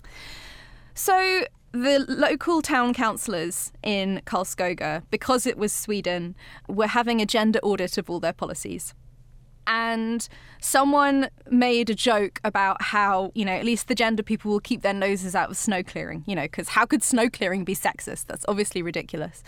So 1.00 1.44
the 1.72 2.04
local 2.08 2.60
town 2.60 2.92
councillors 2.92 3.72
in 3.82 4.20
Karlskoga, 4.26 5.02
because 5.10 5.46
it 5.46 5.56
was 5.56 5.72
Sweden, 5.72 6.36
were 6.68 6.88
having 6.88 7.22
a 7.22 7.26
gender 7.26 7.58
audit 7.62 7.96
of 7.96 8.10
all 8.10 8.20
their 8.20 8.34
policies. 8.34 8.92
And 9.66 10.28
someone 10.60 11.30
made 11.50 11.88
a 11.88 11.94
joke 11.94 12.38
about 12.44 12.82
how, 12.82 13.32
you 13.34 13.46
know, 13.46 13.52
at 13.52 13.64
least 13.64 13.88
the 13.88 13.94
gender 13.94 14.22
people 14.22 14.50
will 14.50 14.60
keep 14.60 14.82
their 14.82 14.92
noses 14.92 15.34
out 15.34 15.48
of 15.48 15.56
snow 15.56 15.82
clearing, 15.82 16.22
you 16.26 16.36
know, 16.36 16.42
because 16.42 16.68
how 16.68 16.84
could 16.84 17.02
snow 17.02 17.30
clearing 17.30 17.64
be 17.64 17.74
sexist? 17.74 18.26
That's 18.26 18.44
obviously 18.46 18.82
ridiculous. 18.82 19.42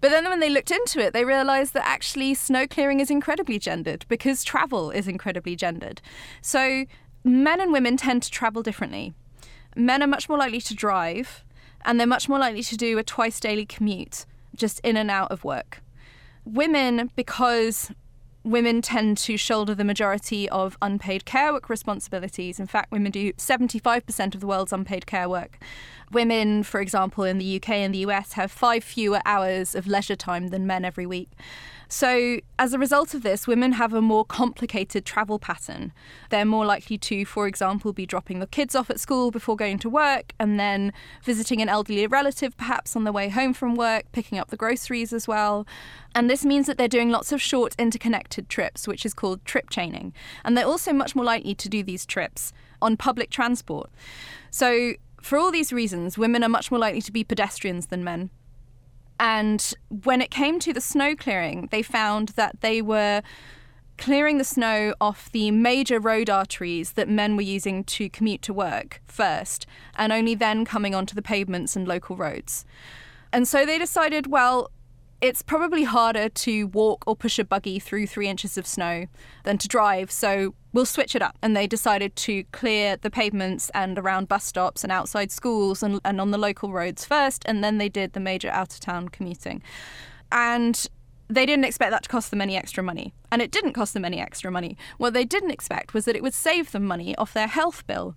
But 0.00 0.10
then 0.10 0.24
when 0.24 0.40
they 0.40 0.50
looked 0.50 0.72
into 0.72 0.98
it, 0.98 1.12
they 1.12 1.24
realised 1.24 1.74
that 1.74 1.86
actually 1.86 2.34
snow 2.34 2.66
clearing 2.66 2.98
is 2.98 3.08
incredibly 3.08 3.60
gendered 3.60 4.04
because 4.08 4.42
travel 4.42 4.90
is 4.90 5.06
incredibly 5.06 5.54
gendered. 5.54 6.02
So 6.42 6.86
men 7.22 7.60
and 7.60 7.72
women 7.72 7.96
tend 7.96 8.24
to 8.24 8.32
travel 8.32 8.64
differently. 8.64 9.14
Men 9.78 10.02
are 10.02 10.08
much 10.08 10.28
more 10.28 10.36
likely 10.36 10.60
to 10.62 10.74
drive 10.74 11.44
and 11.84 12.00
they're 12.00 12.06
much 12.06 12.28
more 12.28 12.40
likely 12.40 12.64
to 12.64 12.76
do 12.76 12.98
a 12.98 13.04
twice 13.04 13.38
daily 13.38 13.64
commute 13.64 14.26
just 14.56 14.80
in 14.80 14.96
and 14.96 15.08
out 15.08 15.30
of 15.30 15.44
work. 15.44 15.82
Women, 16.44 17.12
because 17.14 17.92
women 18.42 18.82
tend 18.82 19.18
to 19.18 19.36
shoulder 19.36 19.76
the 19.76 19.84
majority 19.84 20.48
of 20.48 20.76
unpaid 20.82 21.24
care 21.24 21.52
work 21.52 21.68
responsibilities. 21.68 22.58
In 22.58 22.66
fact, 22.66 22.90
women 22.90 23.12
do 23.12 23.32
75% 23.34 24.34
of 24.34 24.40
the 24.40 24.48
world's 24.48 24.72
unpaid 24.72 25.06
care 25.06 25.28
work. 25.28 25.58
Women, 26.10 26.64
for 26.64 26.80
example, 26.80 27.22
in 27.22 27.38
the 27.38 27.56
UK 27.56 27.70
and 27.70 27.94
the 27.94 27.98
US, 27.98 28.32
have 28.32 28.50
five 28.50 28.82
fewer 28.82 29.20
hours 29.24 29.76
of 29.76 29.86
leisure 29.86 30.16
time 30.16 30.48
than 30.48 30.66
men 30.66 30.84
every 30.84 31.06
week. 31.06 31.30
So, 31.90 32.40
as 32.58 32.74
a 32.74 32.78
result 32.78 33.14
of 33.14 33.22
this, 33.22 33.46
women 33.46 33.72
have 33.72 33.94
a 33.94 34.02
more 34.02 34.22
complicated 34.22 35.06
travel 35.06 35.38
pattern. 35.38 35.94
They're 36.28 36.44
more 36.44 36.66
likely 36.66 36.98
to, 36.98 37.24
for 37.24 37.46
example, 37.46 37.94
be 37.94 38.04
dropping 38.04 38.40
the 38.40 38.46
kids 38.46 38.74
off 38.74 38.90
at 38.90 39.00
school 39.00 39.30
before 39.30 39.56
going 39.56 39.78
to 39.78 39.88
work 39.88 40.34
and 40.38 40.60
then 40.60 40.92
visiting 41.22 41.62
an 41.62 41.70
elderly 41.70 42.06
relative 42.06 42.54
perhaps 42.58 42.94
on 42.94 43.04
the 43.04 43.12
way 43.12 43.30
home 43.30 43.54
from 43.54 43.74
work, 43.74 44.04
picking 44.12 44.38
up 44.38 44.48
the 44.48 44.56
groceries 44.56 45.14
as 45.14 45.26
well. 45.26 45.66
And 46.14 46.28
this 46.28 46.44
means 46.44 46.66
that 46.66 46.76
they're 46.76 46.88
doing 46.88 47.08
lots 47.08 47.32
of 47.32 47.40
short 47.40 47.74
interconnected 47.78 48.50
trips, 48.50 48.86
which 48.86 49.06
is 49.06 49.14
called 49.14 49.42
trip 49.46 49.70
chaining. 49.70 50.12
And 50.44 50.58
they're 50.58 50.66
also 50.66 50.92
much 50.92 51.16
more 51.16 51.24
likely 51.24 51.54
to 51.54 51.68
do 51.70 51.82
these 51.82 52.04
trips 52.04 52.52
on 52.82 52.98
public 52.98 53.30
transport. 53.30 53.90
So, 54.50 54.92
for 55.22 55.38
all 55.38 55.50
these 55.50 55.72
reasons, 55.72 56.18
women 56.18 56.44
are 56.44 56.48
much 56.48 56.70
more 56.70 56.78
likely 56.78 57.00
to 57.02 57.12
be 57.12 57.24
pedestrians 57.24 57.86
than 57.86 58.04
men. 58.04 58.30
And 59.20 59.74
when 59.88 60.20
it 60.20 60.30
came 60.30 60.58
to 60.60 60.72
the 60.72 60.80
snow 60.80 61.16
clearing, 61.16 61.68
they 61.70 61.82
found 61.82 62.30
that 62.30 62.60
they 62.60 62.80
were 62.80 63.22
clearing 63.96 64.38
the 64.38 64.44
snow 64.44 64.94
off 65.00 65.30
the 65.32 65.50
major 65.50 65.98
road 65.98 66.30
arteries 66.30 66.92
that 66.92 67.08
men 67.08 67.34
were 67.34 67.42
using 67.42 67.82
to 67.82 68.08
commute 68.08 68.42
to 68.42 68.54
work 68.54 69.02
first, 69.06 69.66
and 69.96 70.12
only 70.12 70.36
then 70.36 70.64
coming 70.64 70.94
onto 70.94 71.14
the 71.16 71.22
pavements 71.22 71.74
and 71.74 71.88
local 71.88 72.16
roads. 72.16 72.64
And 73.32 73.46
so 73.48 73.66
they 73.66 73.76
decided, 73.76 74.28
well, 74.28 74.70
it's 75.20 75.42
probably 75.42 75.84
harder 75.84 76.28
to 76.28 76.64
walk 76.68 77.04
or 77.06 77.16
push 77.16 77.38
a 77.38 77.44
buggy 77.44 77.78
through 77.78 78.06
three 78.06 78.28
inches 78.28 78.56
of 78.56 78.66
snow 78.66 79.06
than 79.44 79.58
to 79.58 79.68
drive, 79.68 80.10
so 80.10 80.54
we'll 80.72 80.86
switch 80.86 81.16
it 81.16 81.22
up. 81.22 81.36
And 81.42 81.56
they 81.56 81.66
decided 81.66 82.14
to 82.16 82.44
clear 82.52 82.96
the 82.96 83.10
pavements 83.10 83.70
and 83.74 83.98
around 83.98 84.28
bus 84.28 84.44
stops 84.44 84.84
and 84.84 84.92
outside 84.92 85.32
schools 85.32 85.82
and, 85.82 86.00
and 86.04 86.20
on 86.20 86.30
the 86.30 86.38
local 86.38 86.72
roads 86.72 87.04
first, 87.04 87.42
and 87.46 87.64
then 87.64 87.78
they 87.78 87.88
did 87.88 88.12
the 88.12 88.20
major 88.20 88.50
out 88.50 88.72
of 88.72 88.80
town 88.80 89.08
commuting. 89.08 89.62
And 90.30 90.86
they 91.28 91.44
didn't 91.44 91.64
expect 91.64 91.90
that 91.90 92.04
to 92.04 92.08
cost 92.08 92.30
them 92.30 92.40
any 92.40 92.56
extra 92.56 92.82
money. 92.82 93.12
And 93.30 93.42
it 93.42 93.50
didn't 93.50 93.74
cost 93.74 93.94
them 93.94 94.04
any 94.04 94.20
extra 94.20 94.50
money. 94.50 94.76
What 94.98 95.14
they 95.14 95.24
didn't 95.24 95.50
expect 95.50 95.94
was 95.94 96.04
that 96.04 96.16
it 96.16 96.22
would 96.22 96.34
save 96.34 96.72
them 96.72 96.84
money 96.84 97.16
off 97.16 97.34
their 97.34 97.48
health 97.48 97.86
bill 97.86 98.14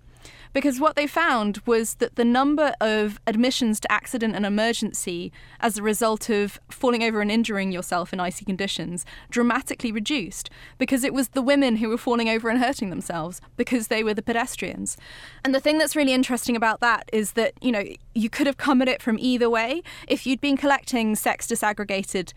because 0.52 0.80
what 0.80 0.96
they 0.96 1.06
found 1.06 1.58
was 1.66 1.94
that 1.94 2.16
the 2.16 2.24
number 2.24 2.74
of 2.80 3.20
admissions 3.26 3.80
to 3.80 3.92
accident 3.92 4.34
and 4.34 4.44
emergency 4.44 5.32
as 5.60 5.78
a 5.78 5.82
result 5.82 6.28
of 6.28 6.60
falling 6.70 7.02
over 7.02 7.20
and 7.20 7.30
injuring 7.30 7.72
yourself 7.72 8.12
in 8.12 8.20
icy 8.20 8.44
conditions 8.44 9.04
dramatically 9.30 9.92
reduced 9.92 10.50
because 10.78 11.04
it 11.04 11.14
was 11.14 11.28
the 11.28 11.42
women 11.42 11.76
who 11.76 11.88
were 11.88 11.98
falling 11.98 12.28
over 12.28 12.48
and 12.48 12.60
hurting 12.60 12.90
themselves 12.90 13.40
because 13.56 13.88
they 13.88 14.02
were 14.02 14.14
the 14.14 14.22
pedestrians. 14.22 14.96
And 15.44 15.54
the 15.54 15.60
thing 15.60 15.78
that's 15.78 15.96
really 15.96 16.12
interesting 16.12 16.56
about 16.56 16.80
that 16.80 17.08
is 17.12 17.32
that, 17.32 17.54
you 17.60 17.72
know, 17.72 17.84
you 18.14 18.28
could 18.28 18.46
have 18.46 18.56
come 18.56 18.82
at 18.82 18.88
it 18.88 19.02
from 19.02 19.18
either 19.18 19.48
way. 19.48 19.82
If 20.08 20.26
you'd 20.26 20.40
been 20.40 20.56
collecting 20.56 21.16
sex 21.16 21.46
disaggregated 21.46 22.32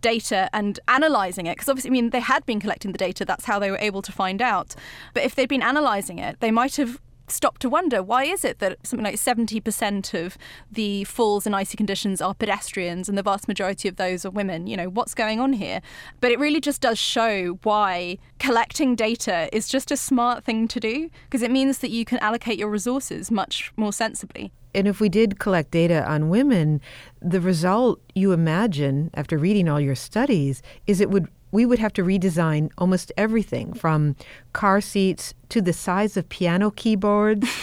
data 0.00 0.50
and 0.52 0.78
analyzing 0.86 1.46
it 1.46 1.54
because 1.54 1.66
obviously 1.66 1.88
I 1.88 1.92
mean 1.92 2.10
they 2.10 2.20
had 2.20 2.44
been 2.44 2.60
collecting 2.60 2.92
the 2.92 2.98
data 2.98 3.24
that's 3.24 3.46
how 3.46 3.58
they 3.58 3.70
were 3.70 3.78
able 3.78 4.02
to 4.02 4.12
find 4.12 4.42
out 4.42 4.74
but 5.14 5.22
if 5.22 5.34
they'd 5.34 5.48
been 5.48 5.62
analyzing 5.62 6.18
it 6.18 6.40
they 6.40 6.50
might 6.50 6.76
have 6.76 7.00
stop 7.28 7.58
to 7.58 7.68
wonder 7.68 8.02
why 8.02 8.24
is 8.24 8.44
it 8.44 8.58
that 8.58 8.78
something 8.84 9.04
like 9.04 9.16
70% 9.16 10.24
of 10.24 10.36
the 10.70 11.04
falls 11.04 11.46
in 11.46 11.54
icy 11.54 11.76
conditions 11.76 12.20
are 12.20 12.34
pedestrians 12.34 13.08
and 13.08 13.16
the 13.16 13.22
vast 13.22 13.48
majority 13.48 13.88
of 13.88 13.96
those 13.96 14.24
are 14.24 14.30
women? 14.30 14.66
You 14.66 14.76
know 14.76 14.88
what's 14.88 15.14
going 15.14 15.40
on 15.40 15.54
here? 15.54 15.80
But 16.20 16.32
it 16.32 16.38
really 16.38 16.60
just 16.60 16.80
does 16.80 16.98
show 16.98 17.58
why 17.62 18.18
collecting 18.38 18.94
data 18.94 19.48
is 19.52 19.68
just 19.68 19.90
a 19.90 19.96
smart 19.96 20.44
thing 20.44 20.68
to 20.68 20.80
do 20.80 21.10
because 21.24 21.42
it 21.42 21.50
means 21.50 21.78
that 21.78 21.90
you 21.90 22.04
can 22.04 22.18
allocate 22.18 22.58
your 22.58 22.68
resources 22.68 23.30
much 23.30 23.72
more 23.76 23.92
sensibly. 23.92 24.52
And 24.74 24.88
if 24.88 25.00
we 25.00 25.08
did 25.08 25.38
collect 25.38 25.70
data 25.70 26.04
on 26.04 26.28
women 26.28 26.80
the 27.22 27.40
result 27.40 28.00
you 28.14 28.32
imagine 28.32 29.10
after 29.14 29.38
reading 29.38 29.68
all 29.68 29.80
your 29.80 29.94
studies 29.94 30.62
is 30.86 31.00
it 31.00 31.10
would 31.10 31.28
we 31.54 31.64
would 31.64 31.78
have 31.78 31.92
to 31.92 32.02
redesign 32.02 32.68
almost 32.76 33.12
everything 33.16 33.72
from 33.72 34.16
car 34.52 34.80
seats 34.80 35.34
to 35.48 35.62
the 35.62 35.72
size 35.72 36.16
of 36.16 36.28
piano 36.28 36.70
keyboards. 36.72 37.48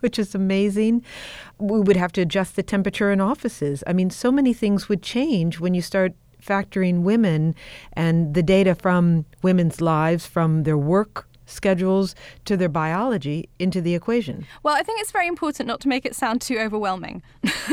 which 0.00 0.16
is 0.16 0.32
amazing. 0.32 1.02
We 1.58 1.80
would 1.80 1.96
have 1.96 2.12
to 2.12 2.20
adjust 2.20 2.54
the 2.54 2.62
temperature 2.62 3.10
in 3.10 3.20
offices. 3.20 3.82
I 3.84 3.92
mean, 3.92 4.10
so 4.10 4.30
many 4.30 4.54
things 4.54 4.88
would 4.88 5.02
change 5.02 5.58
when 5.58 5.74
you 5.74 5.82
start 5.82 6.12
factoring 6.40 7.02
women 7.02 7.56
and 7.94 8.32
the 8.32 8.42
data 8.44 8.76
from 8.76 9.24
women's 9.42 9.80
lives, 9.80 10.24
from 10.24 10.62
their 10.62 10.78
work 10.78 11.28
schedules 11.48 12.14
to 12.44 12.56
their 12.56 12.68
biology 12.68 13.48
into 13.58 13.80
the 13.80 13.94
equation? 13.94 14.46
Well, 14.62 14.74
I 14.76 14.82
think 14.82 15.00
it's 15.00 15.10
very 15.10 15.26
important 15.26 15.66
not 15.66 15.80
to 15.80 15.88
make 15.88 16.04
it 16.04 16.14
sound 16.14 16.40
too 16.40 16.58
overwhelming. 16.58 17.22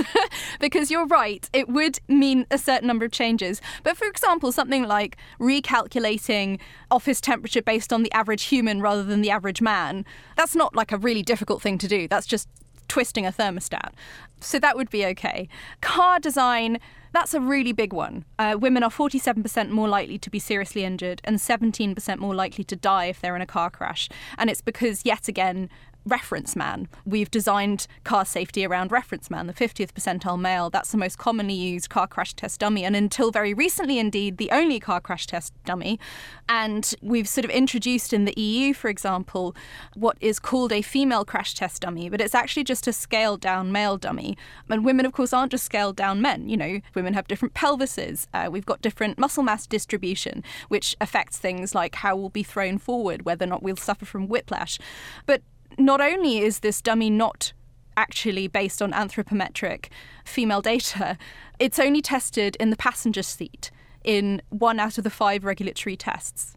because 0.59 0.89
you're 0.89 1.05
right, 1.07 1.49
it 1.53 1.69
would 1.69 1.99
mean 2.07 2.45
a 2.51 2.57
certain 2.57 2.87
number 2.87 3.05
of 3.05 3.11
changes. 3.11 3.61
But 3.83 3.97
for 3.97 4.07
example, 4.07 4.51
something 4.51 4.83
like 4.83 5.17
recalculating 5.39 6.59
office 6.89 7.21
temperature 7.21 7.61
based 7.61 7.91
on 7.91 8.03
the 8.03 8.11
average 8.11 8.43
human 8.43 8.81
rather 8.81 9.03
than 9.03 9.21
the 9.21 9.29
average 9.29 9.61
man, 9.61 10.05
that's 10.35 10.55
not 10.55 10.75
like 10.75 10.91
a 10.91 10.97
really 10.97 11.23
difficult 11.23 11.61
thing 11.61 11.77
to 11.79 11.87
do. 11.87 12.07
That's 12.07 12.27
just 12.27 12.47
twisting 12.87 13.25
a 13.25 13.31
thermostat. 13.31 13.91
So 14.39 14.59
that 14.59 14.75
would 14.75 14.89
be 14.89 15.05
okay. 15.07 15.49
Car 15.81 16.19
design 16.19 16.79
that's 17.15 17.33
a 17.33 17.39
really 17.39 17.71
big 17.71 17.93
one. 17.93 18.25
Uh, 18.37 18.57
women 18.59 18.83
are 18.83 18.89
47% 18.89 19.69
more 19.69 19.87
likely 19.87 20.17
to 20.17 20.29
be 20.29 20.39
seriously 20.39 20.83
injured 20.83 21.21
and 21.23 21.37
17% 21.37 22.17
more 22.17 22.35
likely 22.35 22.63
to 22.65 22.75
die 22.75 23.05
if 23.05 23.21
they're 23.21 23.35
in 23.35 23.41
a 23.41 23.47
car 23.47 23.69
crash. 23.69 24.09
And 24.37 24.49
it's 24.49 24.61
because, 24.61 25.05
yet 25.05 25.27
again, 25.27 25.69
reference 26.05 26.55
man. 26.55 26.87
We've 27.05 27.31
designed 27.31 27.87
car 28.03 28.25
safety 28.25 28.65
around 28.65 28.91
reference 28.91 29.29
man, 29.29 29.47
the 29.47 29.53
50th 29.53 29.93
percentile 29.93 30.39
male. 30.39 30.69
That's 30.69 30.91
the 30.91 30.97
most 30.97 31.17
commonly 31.17 31.53
used 31.53 31.89
car 31.89 32.07
crash 32.07 32.33
test 32.33 32.59
dummy, 32.59 32.83
and 32.83 32.95
until 32.95 33.31
very 33.31 33.53
recently, 33.53 33.99
indeed, 33.99 34.37
the 34.37 34.51
only 34.51 34.79
car 34.79 35.01
crash 35.01 35.27
test 35.27 35.53
dummy. 35.65 35.99
And 36.47 36.93
we've 37.01 37.27
sort 37.27 37.45
of 37.45 37.51
introduced 37.51 38.13
in 38.13 38.25
the 38.25 38.39
EU, 38.39 38.73
for 38.73 38.89
example, 38.89 39.55
what 39.95 40.17
is 40.21 40.39
called 40.39 40.71
a 40.71 40.81
female 40.81 41.25
crash 41.25 41.53
test 41.53 41.81
dummy, 41.81 42.09
but 42.09 42.21
it's 42.21 42.35
actually 42.35 42.63
just 42.63 42.87
a 42.87 42.93
scaled 42.93 43.41
down 43.41 43.71
male 43.71 43.97
dummy. 43.97 44.37
And 44.69 44.85
women, 44.85 45.05
of 45.05 45.13
course, 45.13 45.33
aren't 45.33 45.51
just 45.51 45.65
scaled 45.65 45.95
down 45.95 46.21
men. 46.21 46.47
You 46.49 46.57
know, 46.57 46.79
women 46.93 47.13
have 47.13 47.27
different 47.27 47.53
pelvises. 47.53 48.27
Uh, 48.33 48.49
we've 48.51 48.65
got 48.65 48.81
different 48.81 49.17
muscle 49.17 49.43
mass 49.43 49.65
distribution, 49.65 50.43
which 50.67 50.95
affects 51.01 51.37
things 51.37 51.73
like 51.73 51.95
how 51.95 52.15
we'll 52.15 52.29
be 52.29 52.43
thrown 52.43 52.77
forward, 52.77 53.23
whether 53.23 53.45
or 53.45 53.47
not 53.47 53.63
we'll 53.63 53.75
suffer 53.75 54.05
from 54.05 54.27
whiplash. 54.27 54.77
But 55.25 55.41
not 55.77 56.01
only 56.01 56.39
is 56.39 56.59
this 56.59 56.81
dummy 56.81 57.09
not 57.09 57.53
actually 57.97 58.47
based 58.47 58.81
on 58.81 58.91
anthropometric 58.91 59.87
female 60.25 60.61
data, 60.61 61.17
it's 61.59 61.79
only 61.79 62.01
tested 62.01 62.57
in 62.59 62.69
the 62.69 62.75
passenger 62.75 63.23
seat 63.23 63.71
in 64.03 64.41
one 64.49 64.79
out 64.79 64.97
of 64.97 65.03
the 65.03 65.09
five 65.09 65.43
regulatory 65.43 65.95
tests. 65.95 66.54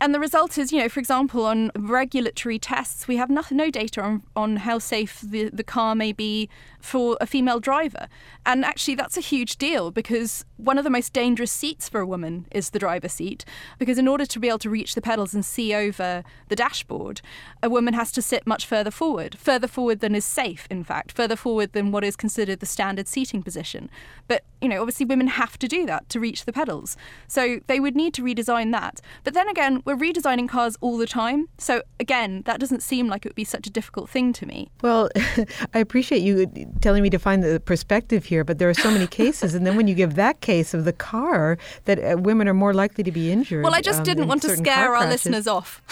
And 0.00 0.14
the 0.14 0.20
result 0.20 0.58
is, 0.58 0.72
you 0.72 0.80
know, 0.80 0.88
for 0.88 1.00
example, 1.00 1.46
on 1.46 1.70
regulatory 1.76 2.58
tests, 2.58 3.08
we 3.08 3.16
have 3.16 3.30
no, 3.30 3.42
no 3.50 3.70
data 3.70 4.02
on, 4.02 4.22
on 4.36 4.56
how 4.56 4.78
safe 4.78 5.20
the, 5.22 5.48
the 5.50 5.64
car 5.64 5.94
may 5.94 6.12
be 6.12 6.48
for 6.80 7.16
a 7.20 7.26
female 7.26 7.60
driver. 7.60 8.08
And 8.44 8.64
actually, 8.64 8.96
that's 8.96 9.16
a 9.16 9.22
huge 9.22 9.56
deal 9.56 9.90
because 9.90 10.44
one 10.58 10.76
of 10.76 10.84
the 10.84 10.90
most 10.90 11.12
dangerous 11.12 11.50
seats 11.50 11.88
for 11.88 12.00
a 12.00 12.06
woman 12.06 12.46
is 12.50 12.70
the 12.70 12.78
driver's 12.78 13.14
seat. 13.14 13.44
Because 13.78 13.96
in 13.96 14.06
order 14.06 14.26
to 14.26 14.38
be 14.38 14.48
able 14.48 14.58
to 14.58 14.70
reach 14.70 14.94
the 14.94 15.00
pedals 15.00 15.32
and 15.32 15.44
see 15.44 15.72
over 15.72 16.24
the 16.48 16.56
dashboard, 16.56 17.22
a 17.62 17.70
woman 17.70 17.94
has 17.94 18.12
to 18.12 18.20
sit 18.20 18.46
much 18.46 18.66
further 18.66 18.90
forward, 18.90 19.38
further 19.38 19.68
forward 19.68 20.00
than 20.00 20.14
is 20.14 20.24
safe, 20.24 20.66
in 20.70 20.84
fact, 20.84 21.12
further 21.12 21.36
forward 21.36 21.72
than 21.72 21.90
what 21.92 22.04
is 22.04 22.16
considered 22.16 22.60
the 22.60 22.66
standard 22.66 23.08
seating 23.08 23.42
position. 23.42 23.88
But, 24.28 24.44
you 24.60 24.68
know, 24.68 24.80
obviously 24.82 25.06
women 25.06 25.28
have 25.28 25.58
to 25.60 25.68
do 25.68 25.86
that 25.86 26.10
to 26.10 26.20
reach 26.20 26.44
the 26.44 26.52
pedals. 26.52 26.96
So 27.28 27.60
they 27.66 27.80
would 27.80 27.96
need 27.96 28.12
to 28.14 28.22
redesign 28.22 28.72
that. 28.72 29.00
But 29.22 29.32
then 29.32 29.48
again, 29.48 29.82
we're 29.84 29.96
redesigning 29.96 30.48
cars 30.48 30.76
all 30.80 30.96
the 30.96 31.06
time. 31.06 31.48
So 31.58 31.82
again, 32.00 32.42
that 32.46 32.60
doesn't 32.60 32.82
seem 32.82 33.08
like 33.08 33.24
it 33.24 33.30
would 33.30 33.36
be 33.36 33.44
such 33.44 33.66
a 33.66 33.70
difficult 33.70 34.08
thing 34.08 34.32
to 34.34 34.46
me. 34.46 34.70
Well, 34.82 35.10
I 35.74 35.78
appreciate 35.78 36.22
you 36.22 36.46
telling 36.80 37.02
me 37.02 37.10
to 37.10 37.18
find 37.18 37.42
the 37.42 37.60
perspective 37.60 38.24
here, 38.24 38.44
but 38.44 38.58
there 38.58 38.68
are 38.68 38.74
so 38.74 38.90
many 38.90 39.06
cases. 39.22 39.54
and 39.54 39.66
then 39.66 39.76
when 39.76 39.88
you 39.88 39.94
give 39.94 40.14
that 40.14 40.40
case 40.40 40.74
of 40.74 40.84
the 40.84 40.92
car, 40.92 41.58
that 41.84 41.98
uh, 41.98 42.16
women 42.18 42.48
are 42.48 42.54
more 42.54 42.74
likely 42.74 43.04
to 43.04 43.12
be 43.12 43.30
injured. 43.30 43.64
Well, 43.64 43.74
I 43.74 43.80
just 43.80 44.00
um, 44.00 44.04
didn't 44.04 44.28
want 44.28 44.42
to 44.42 44.56
scare 44.56 44.94
our 44.94 45.06
listeners 45.08 45.46
off. 45.46 45.82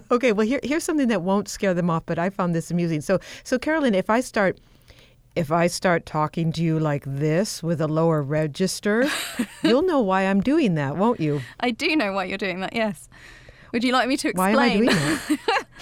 okay, 0.10 0.32
well 0.32 0.46
here, 0.46 0.60
here's 0.62 0.84
something 0.84 1.08
that 1.08 1.22
won't 1.22 1.48
scare 1.48 1.74
them 1.74 1.90
off, 1.90 2.04
but 2.06 2.18
I 2.18 2.30
found 2.30 2.54
this 2.54 2.70
amusing. 2.70 3.00
So, 3.00 3.18
so 3.44 3.58
Carolyn, 3.58 3.94
if 3.94 4.10
I 4.10 4.20
start, 4.20 4.58
if 5.38 5.52
I 5.52 5.68
start 5.68 6.04
talking 6.04 6.52
to 6.52 6.62
you 6.62 6.80
like 6.80 7.04
this 7.06 7.62
with 7.62 7.80
a 7.80 7.86
lower 7.86 8.22
register, 8.22 9.08
you'll 9.62 9.82
know 9.82 10.00
why 10.00 10.22
I'm 10.22 10.40
doing 10.40 10.74
that, 10.74 10.96
won't 10.96 11.20
you? 11.20 11.40
I 11.60 11.70
do 11.70 11.94
know 11.94 12.12
why 12.12 12.24
you're 12.24 12.38
doing 12.38 12.60
that, 12.60 12.72
yes. 12.74 13.08
Would 13.72 13.84
you 13.84 13.92
like 13.92 14.08
me 14.08 14.16
to 14.16 14.28
explain? 14.28 14.56
Why 14.56 14.66
am 14.66 14.70
I 14.70 14.76
doing 14.76 14.86
that? 15.46 15.64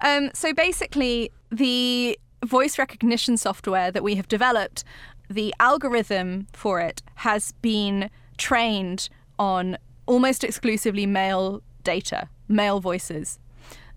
Um, 0.00 0.30
so 0.34 0.52
basically, 0.52 1.32
the 1.50 2.18
voice 2.44 2.78
recognition 2.78 3.38
software 3.38 3.90
that 3.90 4.02
we 4.02 4.16
have 4.16 4.28
developed, 4.28 4.84
the 5.30 5.54
algorithm 5.58 6.48
for 6.52 6.80
it 6.80 7.02
has 7.14 7.52
been 7.62 8.10
trained 8.36 9.08
on 9.38 9.78
almost 10.04 10.44
exclusively 10.44 11.06
male 11.06 11.62
data, 11.82 12.28
male 12.46 12.78
voices. 12.78 13.38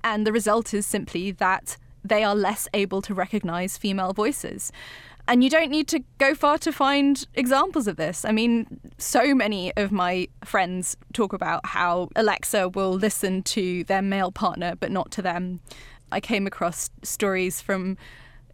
And 0.02 0.26
the 0.26 0.32
result 0.32 0.74
is 0.74 0.86
simply 0.86 1.32
that 1.32 1.76
they 2.04 2.24
are 2.24 2.36
less 2.36 2.68
able 2.74 3.02
to 3.04 3.14
recognize 3.14 3.78
female 3.78 4.14
voices. 4.14 4.72
And 5.28 5.44
you 5.44 5.50
don't 5.50 5.70
need 5.70 5.88
to 5.90 6.00
go 6.18 6.34
far 6.34 6.58
to 6.58 6.72
find 6.72 7.28
examples 7.36 7.88
of 7.88 7.98
this. 7.98 8.26
I 8.26 8.32
mean, 8.32 8.80
so 8.98 9.36
many 9.36 9.72
of 9.78 9.92
my 9.92 10.28
friends 10.44 10.98
talk 11.14 11.34
about 11.34 11.64
how 11.68 12.10
Alexa 12.16 12.70
will 12.70 12.94
listen 12.94 13.44
to 13.44 13.84
their 13.84 14.02
male 14.02 14.32
partner, 14.32 14.74
but 14.76 14.92
not 14.92 15.12
to 15.12 15.22
them. 15.22 15.60
I 16.12 16.20
came 16.20 16.48
across 16.48 16.90
stories 17.04 17.62
from 17.62 17.96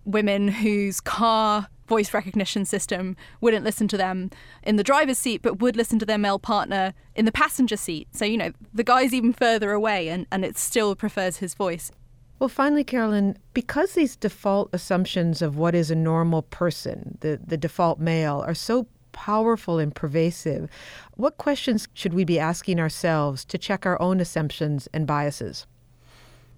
women 0.04 0.50
whose 0.50 1.00
car 1.00 1.68
voice 1.88 2.14
recognition 2.14 2.66
system 2.66 3.16
wouldn't 3.42 3.64
listen 3.64 3.88
to 3.88 3.98
them 3.98 4.32
in 4.64 4.76
the 4.76 4.84
driver's 4.84 5.18
seat, 5.18 5.42
but 5.42 5.60
would 5.60 5.78
listen 5.78 5.98
to 6.00 6.06
their 6.06 6.18
male 6.18 6.40
partner 6.40 6.94
in 7.16 7.26
the 7.26 7.32
passenger 7.32 7.78
seat. 7.78 8.08
So, 8.12 8.26
you 8.26 8.38
know, 8.38 8.52
the 8.74 8.84
guy's 8.84 9.14
even 9.14 9.34
further 9.34 9.72
away 9.72 10.10
and, 10.10 10.26
and 10.32 10.44
it 10.44 10.58
still 10.58 10.96
prefers 10.96 11.38
his 11.38 11.54
voice. 11.54 11.92
Well, 12.38 12.50
finally, 12.50 12.84
Carolyn, 12.84 13.38
because 13.54 13.94
these 13.94 14.16
default 14.16 14.70
assumptions 14.74 15.42
of 15.42 15.58
what 15.58 15.74
is 15.74 15.90
a 15.90 15.96
normal 15.96 16.42
person, 16.42 17.18
the, 17.22 17.40
the 17.46 17.58
default 17.58 18.00
male, 18.00 18.44
are 18.46 18.54
so 18.54 18.88
powerful 19.14 19.80
and 19.80 19.96
pervasive, 19.96 20.70
what 21.16 21.38
questions 21.38 21.88
should 21.94 22.14
we 22.14 22.26
be 22.26 22.38
asking 22.38 22.80
ourselves 22.80 23.46
to 23.46 23.58
check 23.58 23.86
our 23.86 24.00
own 24.02 24.20
assumptions 24.20 24.90
and 24.94 25.08
biases? 25.08 25.66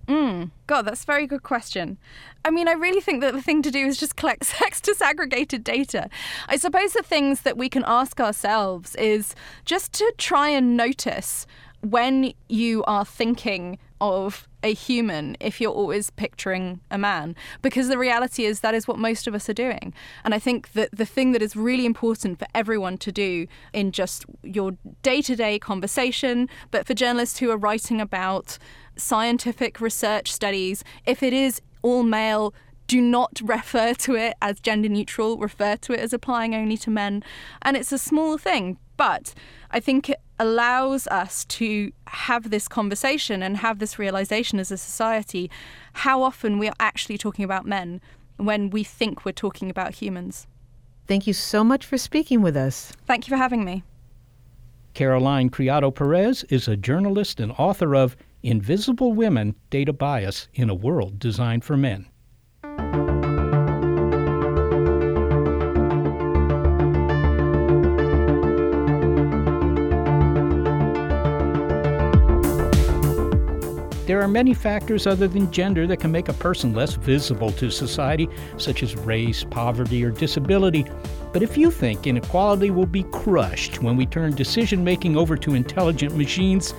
Mm, 0.08 0.52
God, 0.68 0.84
that's 0.84 1.04
a 1.04 1.06
very 1.06 1.28
good 1.28 1.44
question. 1.44 1.98
I 2.46 2.50
mean, 2.50 2.68
I 2.68 2.72
really 2.72 3.02
think 3.02 3.22
that 3.22 3.34
the 3.34 3.42
thing 3.42 3.62
to 3.62 3.70
do 3.70 3.86
is 3.86 3.98
just 3.98 4.16
collect 4.16 4.46
sex 4.58 4.82
disaggregated 4.82 5.64
data. 5.64 6.10
I 6.48 6.58
suppose 6.58 6.94
the 6.94 7.04
things 7.04 7.42
that 7.42 7.58
we 7.58 7.70
can 7.70 7.84
ask 7.86 8.20
ourselves 8.20 8.96
is 8.96 9.36
just 9.66 9.94
to 9.94 10.14
try 10.18 10.50
and 10.50 10.76
notice 10.76 11.46
when 11.82 12.34
you 12.50 12.84
are 12.86 13.06
thinking 13.06 13.78
of 14.02 14.48
a 14.68 14.74
human 14.74 15.36
if 15.40 15.60
you're 15.60 15.72
always 15.72 16.10
picturing 16.12 16.80
a 16.92 16.98
man 16.98 17.36
because 17.62 17.88
the 17.88 17.98
reality 17.98 18.46
is 18.46 18.60
that 18.60 18.76
is 18.76 18.88
what 18.88 19.00
most 19.00 19.26
of 19.28 19.34
us 19.34 19.50
are 19.50 19.54
doing 19.54 19.94
and 20.24 20.34
i 20.34 20.40
think 20.40 20.74
that 20.74 20.90
the 20.92 21.06
thing 21.06 21.32
that 21.32 21.42
is 21.42 21.56
really 21.56 21.86
important 21.86 22.38
for 22.38 22.48
everyone 22.54 22.98
to 22.98 23.12
do 23.12 23.48
in 23.74 23.92
just 23.92 24.26
your 24.44 24.74
day-to-day 25.02 25.58
conversation 25.58 26.50
but 26.70 26.86
for 26.86 26.94
journalists 26.94 27.40
who 27.40 27.50
are 27.50 27.58
writing 27.58 28.02
about 28.02 28.58
scientific 28.98 29.80
research 29.80 30.32
studies 30.32 30.84
if 31.06 31.24
it 31.24 31.34
is 31.34 31.62
all 31.82 32.04
male 32.04 32.54
do 32.88 33.02
not 33.02 33.40
refer 33.44 33.94
to 33.94 34.16
it 34.16 34.36
as 34.42 34.60
gender 34.60 34.90
neutral, 34.90 35.38
refer 35.38 35.76
to 35.76 35.94
it 35.94 36.00
as 36.00 36.14
applying 36.14 36.56
only 36.56 36.78
to 36.78 36.90
men. 36.90 37.24
And 37.62 37.76
it's 37.78 37.92
a 37.92 37.98
small 37.98 38.38
thing, 38.38 38.78
but 38.96 39.34
I 39.72 39.80
think 39.80 40.10
it 40.10 40.20
allows 40.40 41.08
us 41.08 41.46
to 41.46 41.92
have 42.08 42.50
this 42.50 42.68
conversation 42.68 43.42
and 43.42 43.58
have 43.58 43.80
this 43.80 43.98
realization 43.98 44.60
as 44.60 44.72
a 44.72 44.78
society 44.78 45.50
how 45.94 46.22
often 46.22 46.60
we 46.60 46.68
are 46.68 46.76
actually 46.80 47.18
talking 47.18 47.44
about 47.44 47.66
men 47.66 48.02
when 48.38 48.70
we 48.70 48.84
think 48.84 49.26
we're 49.26 49.32
talking 49.32 49.70
about 49.70 49.96
humans. 49.96 50.48
Thank 51.08 51.26
you 51.26 51.34
so 51.34 51.64
much 51.64 51.86
for 51.86 51.98
speaking 51.98 52.42
with 52.42 52.56
us. 52.56 52.92
Thank 53.06 53.28
you 53.28 53.32
for 53.32 53.38
having 53.38 53.64
me. 53.64 53.84
Caroline 54.94 55.50
Criado 55.50 55.92
Perez 55.92 56.44
is 56.46 56.68
a 56.68 56.76
journalist 56.76 57.40
and 57.40 57.52
author 57.54 57.96
of 57.96 58.18
Invisible 58.44 59.14
Women 59.14 59.56
Data 59.70 59.94
Bias 59.94 60.48
in 60.54 60.70
a 60.70 60.76
World 60.76 61.20
Designed 61.20 61.64
for 61.64 61.78
Men. 61.78 62.08
There 74.18 74.26
are 74.26 74.28
many 74.28 74.56
factors 74.56 75.06
other 75.06 75.28
than 75.28 75.52
gender 75.52 75.86
that 75.86 75.98
can 75.98 76.12
make 76.12 76.28
a 76.28 76.34
person 76.34 76.74
less 76.74 76.96
visible 76.96 77.52
to 77.52 77.70
society, 77.70 78.28
such 78.58 78.82
as 78.82 78.96
race, 78.96 79.44
poverty, 79.44 80.04
or 80.04 80.10
disability. 80.10 80.88
But 81.32 81.44
if 81.44 81.56
you 81.56 81.70
think 81.70 82.08
inequality 82.08 82.72
will 82.72 82.88
be 82.88 83.04
crushed 83.04 83.84
when 83.84 83.96
we 83.96 84.08
turn 84.08 84.34
decision 84.34 84.84
making 84.84 85.16
over 85.18 85.38
to 85.38 85.54
intelligent 85.54 86.18
machines, 86.18 86.74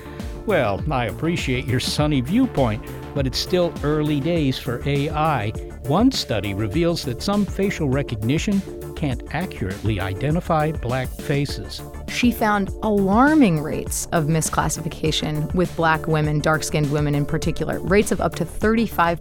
well, 0.47 0.83
I 0.91 1.05
appreciate 1.05 1.65
your 1.65 1.79
sunny 1.79 2.21
viewpoint, 2.23 2.85
but 3.19 3.27
it's 3.27 3.37
still 3.41 3.75
early 3.83 4.21
days 4.21 4.61
for 4.61 4.81
AI. 4.89 5.49
One 5.89 6.13
study 6.13 6.55
reveals 6.55 7.05
that 7.05 7.21
some 7.21 7.45
facial 7.45 7.89
recognition 7.89 8.63
can't 8.95 9.25
accurately 9.35 9.99
identify 9.99 10.71
black 10.71 11.09
faces. 11.09 11.83
She 12.07 12.31
found 12.31 12.69
alarming 12.85 13.61
rates 13.61 14.07
of 14.13 14.27
misclassification 14.27 15.53
with 15.53 15.75
black 15.75 16.07
women, 16.07 16.39
dark 16.39 16.63
skinned 16.63 16.93
women 16.93 17.17
in 17.17 17.27
particular, 17.27 17.81
rates 17.81 18.13
of 18.13 18.21
up 18.21 18.37
to 18.37 18.45
35% 18.45 19.19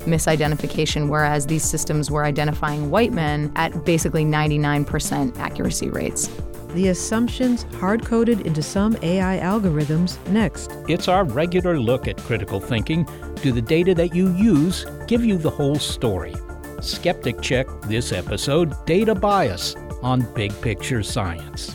misidentification, 0.00 1.08
whereas 1.08 1.46
these 1.46 1.64
systems 1.64 2.10
were 2.10 2.26
identifying 2.26 2.90
white 2.90 3.14
men 3.14 3.50
at 3.56 3.86
basically 3.86 4.26
99% 4.26 5.38
accuracy 5.38 5.88
rates. 5.88 6.28
The 6.74 6.88
assumptions 6.88 7.64
hard 7.80 8.04
coded 8.04 8.46
into 8.46 8.62
some 8.62 8.96
AI 9.02 9.38
algorithms 9.38 10.18
next. 10.28 10.72
It's 10.88 11.08
our 11.08 11.24
regular 11.24 11.80
look 11.80 12.06
at 12.06 12.18
critical 12.18 12.60
thinking. 12.60 13.06
Do 13.42 13.52
the 13.52 13.62
data 13.62 13.94
that 13.94 14.14
you 14.14 14.32
use 14.34 14.84
give 15.06 15.24
you 15.24 15.38
the 15.38 15.50
whole 15.50 15.76
story? 15.76 16.34
Skeptic 16.80 17.40
Check 17.40 17.66
this 17.82 18.12
episode 18.12 18.74
Data 18.84 19.14
Bias 19.14 19.74
on 20.02 20.20
Big 20.34 20.58
Picture 20.60 21.02
Science. 21.02 21.74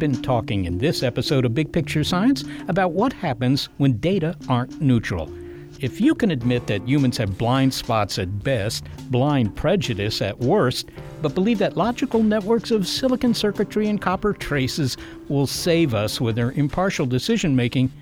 Been 0.00 0.20
talking 0.22 0.64
in 0.64 0.78
this 0.78 1.02
episode 1.02 1.44
of 1.44 1.54
Big 1.54 1.70
Picture 1.70 2.02
Science 2.02 2.42
about 2.68 2.92
what 2.92 3.12
happens 3.12 3.68
when 3.76 3.98
data 3.98 4.34
aren't 4.48 4.80
neutral. 4.80 5.30
If 5.78 6.00
you 6.00 6.14
can 6.14 6.30
admit 6.30 6.66
that 6.66 6.88
humans 6.88 7.18
have 7.18 7.36
blind 7.36 7.72
spots 7.74 8.18
at 8.18 8.42
best, 8.42 8.84
blind 9.10 9.54
prejudice 9.54 10.22
at 10.22 10.38
worst, 10.40 10.88
but 11.20 11.34
believe 11.34 11.58
that 11.58 11.76
logical 11.76 12.22
networks 12.22 12.70
of 12.70 12.88
silicon 12.88 13.34
circuitry 13.34 13.88
and 13.88 14.00
copper 14.00 14.32
traces 14.32 14.96
will 15.28 15.46
save 15.46 15.94
us 15.94 16.18
with 16.18 16.34
their 16.34 16.52
impartial 16.52 17.04
decision 17.04 17.54
making, 17.54 17.92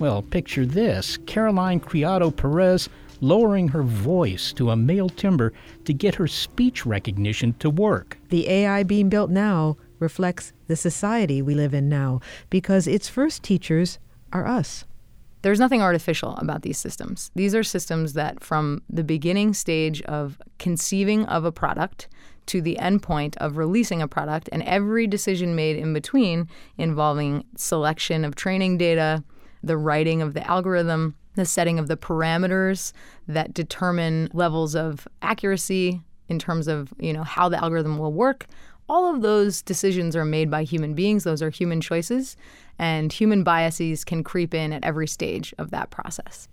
well, 0.00 0.22
picture 0.22 0.66
this 0.66 1.18
Caroline 1.18 1.78
Criado 1.78 2.32
Perez 2.32 2.88
lowering 3.20 3.68
her 3.68 3.82
voice 3.82 4.52
to 4.52 4.70
a 4.70 4.76
male 4.76 5.08
timbre 5.08 5.52
to 5.84 5.92
get 5.92 6.16
her 6.16 6.26
speech 6.26 6.84
recognition 6.84 7.54
to 7.60 7.70
work. 7.70 8.18
The 8.30 8.48
AI 8.48 8.82
being 8.82 9.08
built 9.08 9.30
now 9.30 9.76
reflects 9.98 10.52
the 10.66 10.76
society 10.76 11.42
we 11.42 11.54
live 11.54 11.74
in 11.74 11.88
now 11.88 12.20
because 12.50 12.86
its 12.86 13.08
first 13.08 13.42
teachers 13.42 13.98
are 14.32 14.46
us. 14.46 14.84
There's 15.42 15.60
nothing 15.60 15.82
artificial 15.82 16.36
about 16.36 16.62
these 16.62 16.78
systems. 16.78 17.30
These 17.34 17.54
are 17.54 17.62
systems 17.62 18.14
that, 18.14 18.42
from 18.42 18.82
the 18.88 19.04
beginning 19.04 19.52
stage 19.52 20.00
of 20.02 20.40
conceiving 20.58 21.26
of 21.26 21.44
a 21.44 21.52
product 21.52 22.08
to 22.46 22.62
the 22.62 22.78
endpoint 22.80 23.36
of 23.36 23.58
releasing 23.58 24.00
a 24.00 24.08
product, 24.08 24.48
and 24.52 24.62
every 24.62 25.06
decision 25.06 25.54
made 25.54 25.76
in 25.76 25.92
between 25.92 26.48
involving 26.78 27.44
selection 27.56 28.24
of 28.24 28.34
training 28.34 28.78
data, 28.78 29.22
the 29.62 29.76
writing 29.76 30.22
of 30.22 30.32
the 30.32 30.46
algorithm, 30.48 31.14
the 31.34 31.44
setting 31.44 31.78
of 31.78 31.88
the 31.88 31.96
parameters 31.96 32.92
that 33.28 33.52
determine 33.52 34.30
levels 34.32 34.74
of 34.74 35.06
accuracy 35.20 36.00
in 36.28 36.38
terms 36.38 36.68
of 36.68 36.92
you 36.98 37.12
know 37.12 37.22
how 37.22 37.48
the 37.48 37.62
algorithm 37.62 37.98
will 37.98 38.12
work 38.12 38.46
all 38.88 39.14
of 39.14 39.22
those 39.22 39.62
decisions 39.62 40.14
are 40.14 40.24
made 40.24 40.50
by 40.50 40.64
human 40.64 40.94
beings. 40.94 41.24
Those 41.24 41.42
are 41.42 41.50
human 41.50 41.80
choices, 41.80 42.36
and 42.78 43.12
human 43.12 43.42
biases 43.42 44.04
can 44.04 44.22
creep 44.22 44.52
in 44.54 44.72
at 44.72 44.84
every 44.84 45.06
stage 45.06 45.54
of 45.58 45.70
that 45.70 45.90
process. 45.90 46.48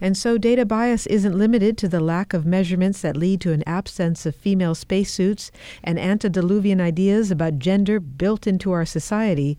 And 0.00 0.16
so, 0.16 0.38
data 0.38 0.64
bias 0.64 1.06
isn't 1.06 1.38
limited 1.38 1.78
to 1.78 1.88
the 1.88 2.00
lack 2.00 2.34
of 2.34 2.44
measurements 2.44 3.02
that 3.02 3.16
lead 3.16 3.40
to 3.42 3.52
an 3.52 3.62
absence 3.66 4.26
of 4.26 4.34
female 4.34 4.74
spacesuits 4.74 5.50
and 5.82 5.98
antediluvian 5.98 6.80
ideas 6.80 7.30
about 7.30 7.58
gender 7.58 8.00
built 8.00 8.46
into 8.46 8.72
our 8.72 8.84
society, 8.84 9.56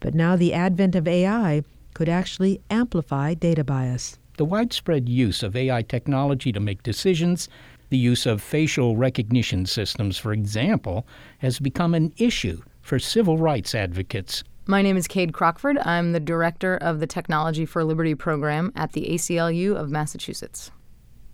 but 0.00 0.14
now 0.14 0.36
the 0.36 0.52
advent 0.52 0.94
of 0.94 1.08
AI 1.08 1.62
could 1.94 2.08
actually 2.08 2.60
amplify 2.70 3.34
data 3.34 3.64
bias. 3.64 4.18
The 4.36 4.44
widespread 4.44 5.08
use 5.08 5.42
of 5.42 5.56
AI 5.56 5.82
technology 5.82 6.52
to 6.52 6.60
make 6.60 6.84
decisions 6.84 7.48
the 7.90 7.98
use 7.98 8.26
of 8.26 8.42
facial 8.42 8.96
recognition 8.96 9.66
systems, 9.66 10.18
for 10.18 10.32
example, 10.32 11.06
has 11.38 11.58
become 11.58 11.94
an 11.94 12.12
issue 12.16 12.60
for 12.80 12.98
civil 12.98 13.38
rights 13.38 13.74
advocates. 13.74 14.44
My 14.66 14.82
name 14.82 14.96
is 14.96 15.08
Kade 15.08 15.32
Crockford. 15.32 15.78
I'm 15.78 16.12
the 16.12 16.20
director 16.20 16.76
of 16.76 17.00
the 17.00 17.06
Technology 17.06 17.64
for 17.64 17.84
Liberty 17.84 18.14
program 18.14 18.72
at 18.76 18.92
the 18.92 19.06
ACLU 19.10 19.74
of 19.74 19.90
Massachusetts. 19.90 20.70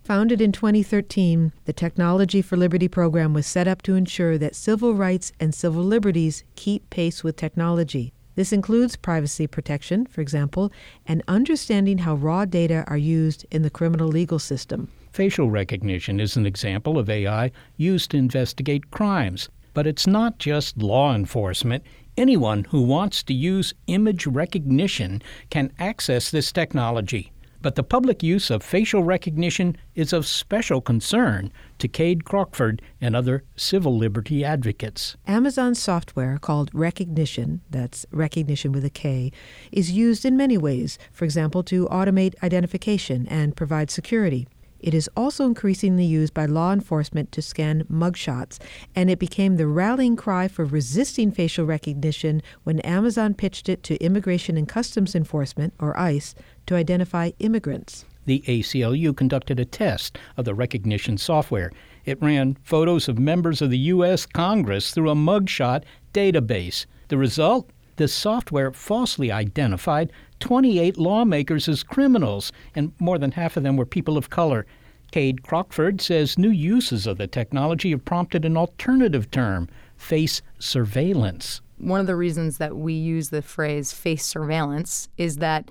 Founded 0.05 0.39
in 0.39 0.51
2013, 0.51 1.51
the 1.65 1.73
Technology 1.73 2.41
for 2.41 2.55
Liberty 2.55 2.87
program 2.87 3.33
was 3.33 3.47
set 3.47 3.67
up 3.67 3.81
to 3.81 3.95
ensure 3.95 4.37
that 4.37 4.55
civil 4.55 4.93
rights 4.93 5.31
and 5.39 5.53
civil 5.53 5.83
liberties 5.83 6.43
keep 6.55 6.89
pace 6.89 7.23
with 7.23 7.35
technology. 7.35 8.13
This 8.35 8.53
includes 8.53 8.95
privacy 8.95 9.47
protection, 9.47 10.05
for 10.05 10.21
example, 10.21 10.71
and 11.05 11.23
understanding 11.27 11.99
how 11.99 12.15
raw 12.15 12.45
data 12.45 12.83
are 12.87 12.97
used 12.97 13.45
in 13.49 13.63
the 13.63 13.69
criminal 13.69 14.07
legal 14.07 14.39
system. 14.39 14.89
Facial 15.15 15.49
recognition 15.49 16.19
is 16.19 16.35
an 16.35 16.45
example 16.45 16.99
of 16.99 17.09
AI 17.09 17.49
used 17.77 18.11
to 18.11 18.17
investigate 18.17 18.91
crimes. 18.91 19.47
But 19.73 19.87
it's 19.87 20.05
not 20.05 20.39
just 20.39 20.83
law 20.83 21.15
enforcement. 21.15 21.85
Anyone 22.17 22.65
who 22.65 22.81
wants 22.81 23.23
to 23.23 23.33
use 23.33 23.73
image 23.87 24.27
recognition 24.27 25.21
can 25.49 25.71
access 25.79 26.29
this 26.29 26.51
technology. 26.51 27.31
But 27.61 27.75
the 27.75 27.81
public 27.83 28.23
use 28.23 28.49
of 28.49 28.61
facial 28.61 29.05
recognition 29.05 29.77
is 29.95 30.11
of 30.11 30.27
special 30.27 30.81
concern 30.81 31.49
to 31.79 31.87
Kade 31.87 32.25
Crockford 32.25 32.81
and 32.99 33.15
other 33.15 33.45
civil 33.55 33.97
liberty 33.97 34.43
advocates. 34.43 35.15
Amazon 35.25 35.75
software 35.75 36.37
called 36.37 36.73
Rekognition, 36.73 37.61
that's 37.69 38.05
recognition 38.11 38.73
with 38.73 38.83
a 38.83 38.89
K, 38.89 39.31
is 39.71 39.93
used 39.93 40.25
in 40.25 40.35
many 40.35 40.57
ways, 40.57 40.99
for 41.13 41.23
example, 41.23 41.63
to 41.63 41.87
automate 41.87 42.35
identification 42.43 43.25
and 43.29 43.55
provide 43.55 43.89
security. 43.89 44.45
It 44.85 44.93
is 44.93 45.09
also 45.17 45.47
increasingly 45.47 46.05
used 46.05 46.35
by 46.35 46.45
law 46.45 46.71
enforcement 46.71 47.31
to 47.31 47.41
scan 47.41 47.85
mugshots, 47.91 48.59
and 48.95 49.09
it 49.09 49.17
became 49.17 49.55
the 49.55 49.65
rallying 49.65 50.15
cry 50.15 50.47
for 50.47 50.63
resisting 50.63 51.31
facial 51.31 51.65
recognition 51.65 52.43
when 52.65 52.79
Amazon 52.81 53.33
pitched 53.33 53.67
it 53.67 53.81
to 53.81 53.95
Immigration 53.95 54.57
and 54.57 54.69
Customs 54.69 55.15
Enforcement, 55.15 55.73
or 55.79 55.99
ICE, 55.99 56.35
to 56.67 56.75
identify 56.75 57.31
immigrants. 57.39 58.05
The 58.25 58.43
ACLU 58.45 59.17
conducted 59.17 59.59
a 59.59 59.65
test 59.65 60.19
of 60.37 60.45
the 60.45 60.53
Rekognition 60.53 61.19
software. 61.19 61.71
It 62.05 62.21
ran 62.21 62.55
photos 62.61 63.09
of 63.09 63.17
members 63.17 63.63
of 63.63 63.71
the 63.71 63.79
U.S. 63.89 64.27
Congress 64.27 64.91
through 64.91 65.09
a 65.09 65.15
mugshot 65.15 65.81
database. 66.13 66.85
The 67.07 67.17
result? 67.17 67.71
The 67.95 68.07
software 68.07 68.71
falsely 68.71 69.31
identified 69.31 70.11
28 70.39 70.97
lawmakers 70.97 71.67
as 71.67 71.83
criminals, 71.83 72.51
and 72.75 72.91
more 72.99 73.17
than 73.17 73.31
half 73.31 73.57
of 73.57 73.63
them 73.63 73.77
were 73.77 73.85
people 73.85 74.17
of 74.17 74.29
color. 74.29 74.65
Kade 75.11 75.43
Crockford 75.43 76.01
says 76.01 76.37
new 76.37 76.49
uses 76.49 77.07
of 77.07 77.17
the 77.17 77.27
technology 77.27 77.91
have 77.91 78.03
prompted 78.03 78.43
an 78.43 78.57
alternative 78.57 79.31
term 79.31 79.69
face 79.95 80.41
surveillance. 80.59 81.61
One 81.77 81.99
of 81.99 82.07
the 82.07 82.15
reasons 82.15 82.57
that 82.57 82.75
we 82.75 82.93
use 82.93 83.29
the 83.29 83.41
phrase 83.41 83.91
face 83.91 84.25
surveillance 84.25 85.09
is 85.17 85.37
that 85.37 85.69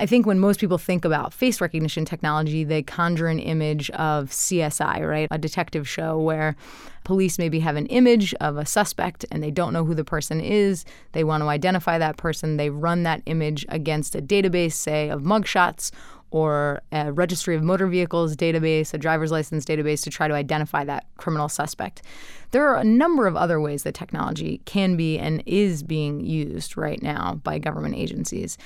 I 0.00 0.06
think 0.06 0.26
when 0.26 0.38
most 0.38 0.60
people 0.60 0.78
think 0.78 1.04
about 1.04 1.32
face 1.32 1.60
recognition 1.60 2.04
technology, 2.04 2.62
they 2.62 2.82
conjure 2.82 3.26
an 3.26 3.40
image 3.40 3.90
of 3.90 4.30
CSI, 4.30 5.08
right? 5.08 5.26
A 5.30 5.38
detective 5.38 5.88
show 5.88 6.18
where 6.18 6.54
police 7.02 7.38
maybe 7.38 7.58
have 7.60 7.74
an 7.74 7.86
image 7.86 8.32
of 8.34 8.56
a 8.56 8.66
suspect 8.66 9.24
and 9.32 9.42
they 9.42 9.50
don't 9.50 9.72
know 9.72 9.84
who 9.84 9.94
the 9.94 10.04
person 10.04 10.40
is. 10.40 10.84
They 11.12 11.24
want 11.24 11.42
to 11.42 11.48
identify 11.48 11.98
that 11.98 12.16
person. 12.16 12.58
They 12.58 12.70
run 12.70 13.02
that 13.02 13.22
image 13.26 13.66
against 13.70 14.14
a 14.14 14.22
database, 14.22 14.74
say, 14.74 15.08
of 15.08 15.22
mugshots 15.22 15.90
or 16.30 16.82
a 16.92 17.10
registry 17.10 17.56
of 17.56 17.62
motor 17.62 17.86
vehicles 17.86 18.36
database, 18.36 18.92
a 18.92 18.98
driver's 18.98 19.32
license 19.32 19.64
database 19.64 20.04
to 20.04 20.10
try 20.10 20.28
to 20.28 20.34
identify 20.34 20.84
that 20.84 21.06
criminal 21.16 21.48
suspect. 21.48 22.02
There 22.50 22.68
are 22.68 22.76
a 22.76 22.84
number 22.84 23.26
of 23.26 23.34
other 23.34 23.60
ways 23.60 23.82
that 23.82 23.94
technology 23.94 24.60
can 24.64 24.96
be 24.96 25.18
and 25.18 25.42
is 25.46 25.82
being 25.82 26.20
used 26.20 26.76
right 26.76 27.02
now 27.02 27.40
by 27.42 27.58
government 27.58 27.96
agencies. 27.96 28.58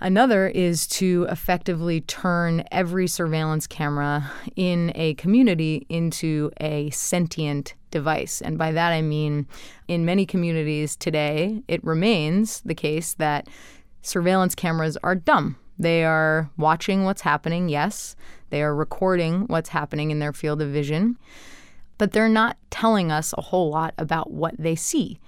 Another 0.00 0.48
is 0.48 0.86
to 0.88 1.26
effectively 1.30 2.00
turn 2.00 2.64
every 2.72 3.06
surveillance 3.06 3.66
camera 3.68 4.32
in 4.56 4.90
a 4.96 5.14
community 5.14 5.86
into 5.88 6.50
a 6.60 6.90
sentient 6.90 7.74
device. 7.90 8.40
And 8.40 8.58
by 8.58 8.72
that 8.72 8.90
I 8.90 9.00
mean, 9.00 9.46
in 9.86 10.04
many 10.04 10.26
communities 10.26 10.96
today, 10.96 11.62
it 11.68 11.84
remains 11.84 12.62
the 12.62 12.74
case 12.74 13.14
that 13.14 13.46
surveillance 14.00 14.56
cameras 14.56 14.98
are 15.04 15.14
dumb. 15.14 15.56
They 15.78 16.04
are 16.04 16.50
watching 16.56 17.04
what's 17.04 17.22
happening, 17.22 17.68
yes. 17.68 18.16
They 18.50 18.62
are 18.62 18.74
recording 18.74 19.46
what's 19.46 19.70
happening 19.70 20.10
in 20.10 20.18
their 20.18 20.32
field 20.32 20.60
of 20.60 20.70
vision, 20.70 21.16
but 21.96 22.12
they're 22.12 22.28
not 22.28 22.56
telling 22.70 23.12
us 23.12 23.32
a 23.38 23.40
whole 23.40 23.70
lot 23.70 23.94
about 23.98 24.30
what 24.32 24.54
they 24.58 24.74
see. 24.74 25.20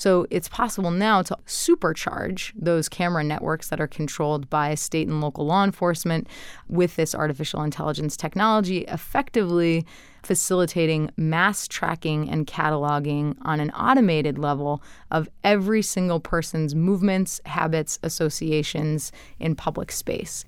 So 0.00 0.26
it's 0.30 0.48
possible 0.48 0.90
now 0.90 1.20
to 1.20 1.36
supercharge 1.44 2.52
those 2.56 2.88
camera 2.88 3.22
networks 3.22 3.68
that 3.68 3.82
are 3.82 3.86
controlled 3.86 4.48
by 4.48 4.74
state 4.74 5.06
and 5.06 5.20
local 5.20 5.44
law 5.44 5.62
enforcement 5.62 6.26
with 6.68 6.96
this 6.96 7.14
artificial 7.14 7.62
intelligence 7.62 8.16
technology, 8.16 8.78
effectively 8.88 9.84
facilitating 10.22 11.10
mass 11.18 11.68
tracking 11.68 12.30
and 12.30 12.46
cataloging 12.46 13.36
on 13.42 13.60
an 13.60 13.70
automated 13.72 14.38
level 14.38 14.82
of 15.10 15.28
every 15.44 15.82
single 15.82 16.18
person's 16.18 16.74
movements, 16.74 17.38
habits, 17.44 17.98
associations 18.02 19.12
in 19.38 19.54
public 19.54 19.92
space. 19.92 20.46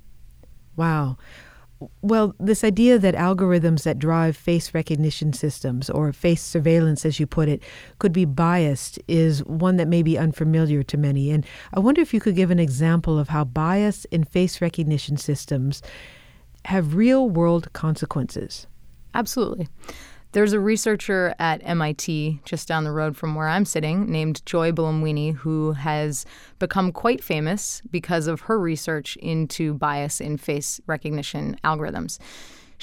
Wow. 0.76 1.18
Well, 2.02 2.34
this 2.38 2.64
idea 2.64 2.98
that 2.98 3.14
algorithms 3.14 3.82
that 3.84 3.98
drive 3.98 4.36
face 4.36 4.74
recognition 4.74 5.32
systems 5.32 5.88
or 5.90 6.12
face 6.12 6.42
surveillance, 6.42 7.04
as 7.04 7.18
you 7.18 7.26
put 7.26 7.48
it, 7.48 7.62
could 7.98 8.12
be 8.12 8.24
biased 8.24 8.98
is 9.08 9.44
one 9.44 9.76
that 9.76 9.88
may 9.88 10.02
be 10.02 10.18
unfamiliar 10.18 10.82
to 10.82 10.96
many. 10.96 11.30
And 11.30 11.46
I 11.74 11.80
wonder 11.80 12.00
if 12.00 12.12
you 12.12 12.20
could 12.20 12.36
give 12.36 12.50
an 12.50 12.58
example 12.58 13.18
of 13.18 13.28
how 13.28 13.44
bias 13.44 14.04
in 14.06 14.24
face 14.24 14.60
recognition 14.60 15.16
systems 15.16 15.82
have 16.66 16.94
real 16.94 17.28
world 17.28 17.72
consequences. 17.72 18.66
Absolutely. 19.14 19.68
There's 20.32 20.54
a 20.54 20.60
researcher 20.60 21.34
at 21.38 21.60
MIT, 21.62 22.40
just 22.46 22.66
down 22.66 22.84
the 22.84 22.90
road 22.90 23.18
from 23.18 23.34
where 23.34 23.48
I'm 23.48 23.66
sitting, 23.66 24.10
named 24.10 24.44
Joy 24.46 24.72
Buolamwini, 24.72 25.34
who 25.34 25.72
has 25.72 26.24
become 26.58 26.90
quite 26.90 27.22
famous 27.22 27.82
because 27.90 28.26
of 28.26 28.40
her 28.42 28.58
research 28.58 29.16
into 29.18 29.74
bias 29.74 30.22
in 30.22 30.38
face 30.38 30.80
recognition 30.86 31.58
algorithms. 31.62 32.18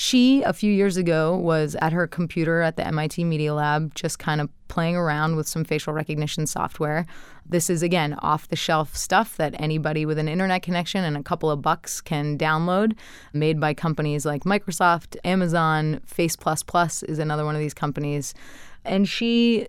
She, 0.02 0.44
a 0.44 0.54
few 0.54 0.72
years 0.72 0.96
ago, 0.96 1.36
was 1.36 1.76
at 1.82 1.92
her 1.92 2.08
computer 2.08 2.62
at 2.62 2.78
the 2.78 2.88
MIT 2.88 3.26
Media 3.26 3.54
Lab, 3.54 3.94
just 3.96 4.18
kind 4.18 4.40
of 4.40 4.50
playing 4.70 4.96
around 4.96 5.36
with 5.36 5.46
some 5.46 5.66
facial 5.66 5.92
recognition 5.92 6.48
software. 6.48 7.06
This 7.46 7.70
is, 7.70 7.84
again, 7.84 8.14
off 8.22 8.48
the 8.48 8.56
shelf 8.56 8.96
stuff 8.96 9.36
that 9.36 9.60
anybody 9.60 10.06
with 10.06 10.18
an 10.18 10.30
internet 10.30 10.62
connection 10.62 11.04
and 11.04 11.18
a 11.18 11.22
couple 11.22 11.52
of 11.52 11.62
bucks 11.62 12.00
can 12.00 12.38
download, 12.38 12.94
made 13.34 13.60
by 13.60 13.74
companies 13.74 14.26
like 14.26 14.46
Microsoft, 14.46 15.18
Amazon, 15.26 16.00
Face 16.06 16.38
Plus 16.38 16.64
Plus 16.64 17.04
is 17.04 17.20
another 17.20 17.44
one 17.44 17.56
of 17.56 17.60
these 17.60 17.74
companies. 17.74 18.34
And 18.86 19.06
she 19.06 19.68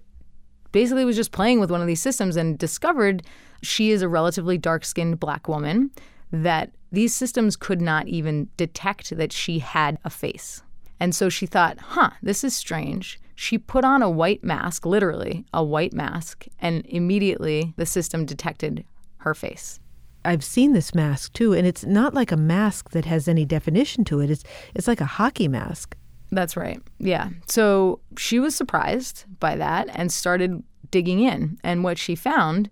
basically 0.71 1.05
was 1.05 1.17
just 1.17 1.33
playing 1.33 1.59
with 1.59 1.73
one 1.73 1.81
of 1.81 1.89
these 1.89 2.01
systems 2.01 2.37
and 2.37 2.57
discovered 2.57 3.25
she 3.63 3.91
is 3.91 4.01
a 4.01 4.09
relatively 4.09 4.59
dark 4.59 4.85
skinned 4.85 5.19
black 5.19 5.49
woman 5.49 5.91
that 6.31 6.71
these 6.93 7.15
systems 7.15 7.57
could 7.57 7.81
not 7.81 8.09
even 8.09 8.49
detect 8.57 9.17
that 9.17 9.33
she 9.33 9.59
had 9.61 9.99
a 10.05 10.11
face. 10.11 10.63
And 10.99 11.15
so 11.15 11.29
she 11.29 11.47
thought, 11.47 11.79
huh, 11.79 12.11
this 12.23 12.45
is 12.45 12.55
strange. 12.55 13.21
She 13.35 13.57
put 13.57 13.85
on 13.85 14.03
a 14.03 14.11
white 14.11 14.45
mask, 14.45 14.85
literally 14.85 15.47
a 15.55 15.65
white 15.65 15.95
mask, 15.95 16.47
and 16.59 16.85
immediately 16.87 17.73
the 17.77 17.87
system 17.87 18.27
detected 18.27 18.85
her 19.19 19.35
face. 19.35 19.81
I've 20.25 20.45
seen 20.45 20.75
this 20.75 20.95
mask 20.95 21.33
too, 21.33 21.55
and 21.55 21.67
it's 21.67 21.87
not 21.87 22.13
like 22.13 22.31
a 22.31 22.37
mask 22.37 22.91
that 22.91 23.07
has 23.07 23.27
any 23.27 23.47
definition 23.47 24.05
to 24.05 24.21
it. 24.21 24.31
It's 24.31 24.45
it's 24.75 24.87
like 24.87 25.01
a 25.01 25.07
hockey 25.07 25.49
mask. 25.49 25.97
That's 26.31 26.57
right. 26.57 26.81
Yeah. 26.99 27.31
So 27.47 28.01
she 28.19 28.39
was 28.39 28.55
surprised 28.55 29.25
by 29.41 29.57
that 29.57 29.89
and 29.95 30.13
started 30.13 30.63
digging 30.91 31.21
in. 31.21 31.59
And 31.65 31.83
what 31.83 31.99
she 31.99 32.15
found 32.15 32.71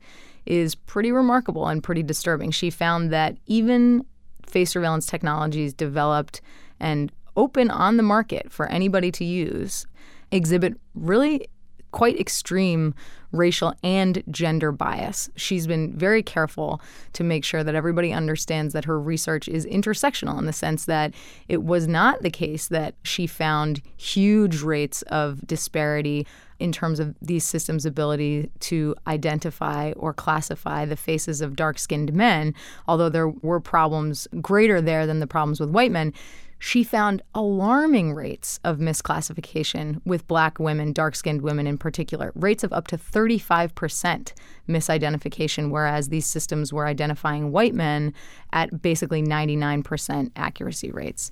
is 0.48 0.74
pretty 0.74 1.12
remarkable 1.12 1.68
and 1.68 1.82
pretty 1.82 2.02
disturbing. 2.02 2.50
She 2.50 2.70
found 2.70 3.12
that 3.12 3.37
even 3.46 4.04
face 4.46 4.70
surveillance 4.70 5.06
technologies 5.06 5.74
developed 5.74 6.40
and 6.80 7.12
open 7.37 7.70
on 7.70 7.98
the 7.98 8.02
market 8.02 8.50
for 8.50 8.66
anybody 8.66 9.12
to 9.12 9.24
use 9.24 9.87
exhibit 10.30 10.74
really 10.94 11.48
quite 11.92 12.18
extreme 12.20 12.94
racial 13.33 13.74
and 13.83 14.22
gender 14.31 14.72
bias. 14.72 15.29
She's 15.37 15.66
been 15.66 15.94
very 15.96 16.22
careful 16.22 16.81
to 17.12 17.24
make 17.24 17.44
sure 17.44 17.62
that 17.62 17.74
everybody 17.74 18.12
understands 18.12 18.72
that 18.72 18.87
her 18.87 18.98
research 18.98 19.48
is 19.48 19.66
intersectional 19.66 20.38
in 20.38 20.46
the 20.46 20.53
sense 20.53 20.87
that 20.87 21.14
it 21.48 21.62
was 21.62 21.87
not 21.87 22.22
the 22.22 22.31
case 22.31 22.68
that 22.68 22.94
she 23.03 23.27
found 23.27 23.83
huge 23.96 24.62
rates 24.62 25.03
of 25.03 25.46
disparity 25.46 26.27
in 26.59 26.72
terms 26.72 26.98
of 26.98 27.14
these 27.22 27.44
systems' 27.44 27.87
ability 27.87 28.51
to 28.61 28.94
identify 29.07 29.92
or 29.92 30.12
classify 30.12 30.85
the 30.85 30.96
faces 30.96 31.40
of 31.40 31.55
dark 31.55 31.79
skinned 31.79 32.12
men, 32.12 32.55
although 32.88 33.09
there 33.09 33.29
were 33.29 33.61
problems 33.61 34.27
greater 34.40 34.81
there 34.81 35.07
than 35.07 35.20
the 35.20 35.27
problems 35.27 35.61
with 35.61 35.70
white 35.70 35.92
men 35.92 36.12
she 36.59 36.83
found 36.83 37.23
alarming 37.35 38.14
rates 38.14 38.59
of 38.64 38.79
misclassification 38.79 40.01
with 40.05 40.27
black 40.27 40.59
women, 40.59 40.92
dark 40.92 41.14
skinned 41.14 41.42
women 41.42 41.66
in 41.66 41.79
particular, 41.79 42.33
rates 42.35 42.64
of 42.64 42.73
up 42.73 42.88
to 42.88 42.99
35% 42.99 44.33
misidentification, 44.68 45.71
whereas 45.71 46.09
these 46.09 46.27
systems 46.27 46.73
were 46.73 46.87
identifying 46.87 47.53
white 47.53 47.75
men 47.75 48.12
at 48.53 48.83
basically 48.83 49.23
99% 49.23 50.33
accuracy 50.37 50.90
rates. 50.90 51.31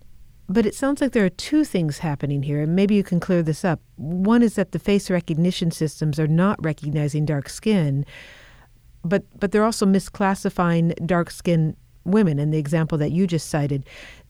But 0.48 0.64
it 0.64 0.76
sounds 0.76 1.00
like 1.00 1.10
there 1.10 1.24
are 1.24 1.30
two 1.30 1.64
things 1.64 1.98
happening 1.98 2.44
here, 2.44 2.62
and 2.62 2.76
maybe 2.76 2.94
you 2.94 3.02
can 3.02 3.18
clear 3.18 3.42
this 3.42 3.64
up. 3.64 3.80
One 3.96 4.42
is 4.42 4.54
that 4.54 4.70
the 4.70 4.78
face 4.78 5.10
recognition 5.10 5.72
systems 5.72 6.20
are 6.20 6.28
not 6.28 6.64
recognizing 6.64 7.24
dark 7.24 7.48
skin, 7.48 8.06
but, 9.04 9.24
but 9.38 9.50
they're 9.50 9.64
also 9.64 9.86
misclassifying 9.86 10.94
dark 11.04 11.32
skinned 11.32 11.76
women 12.04 12.38
in 12.38 12.50
the 12.52 12.58
example 12.58 12.96
that 12.98 13.10
you 13.10 13.26
just 13.26 13.48
cited. 13.48 13.84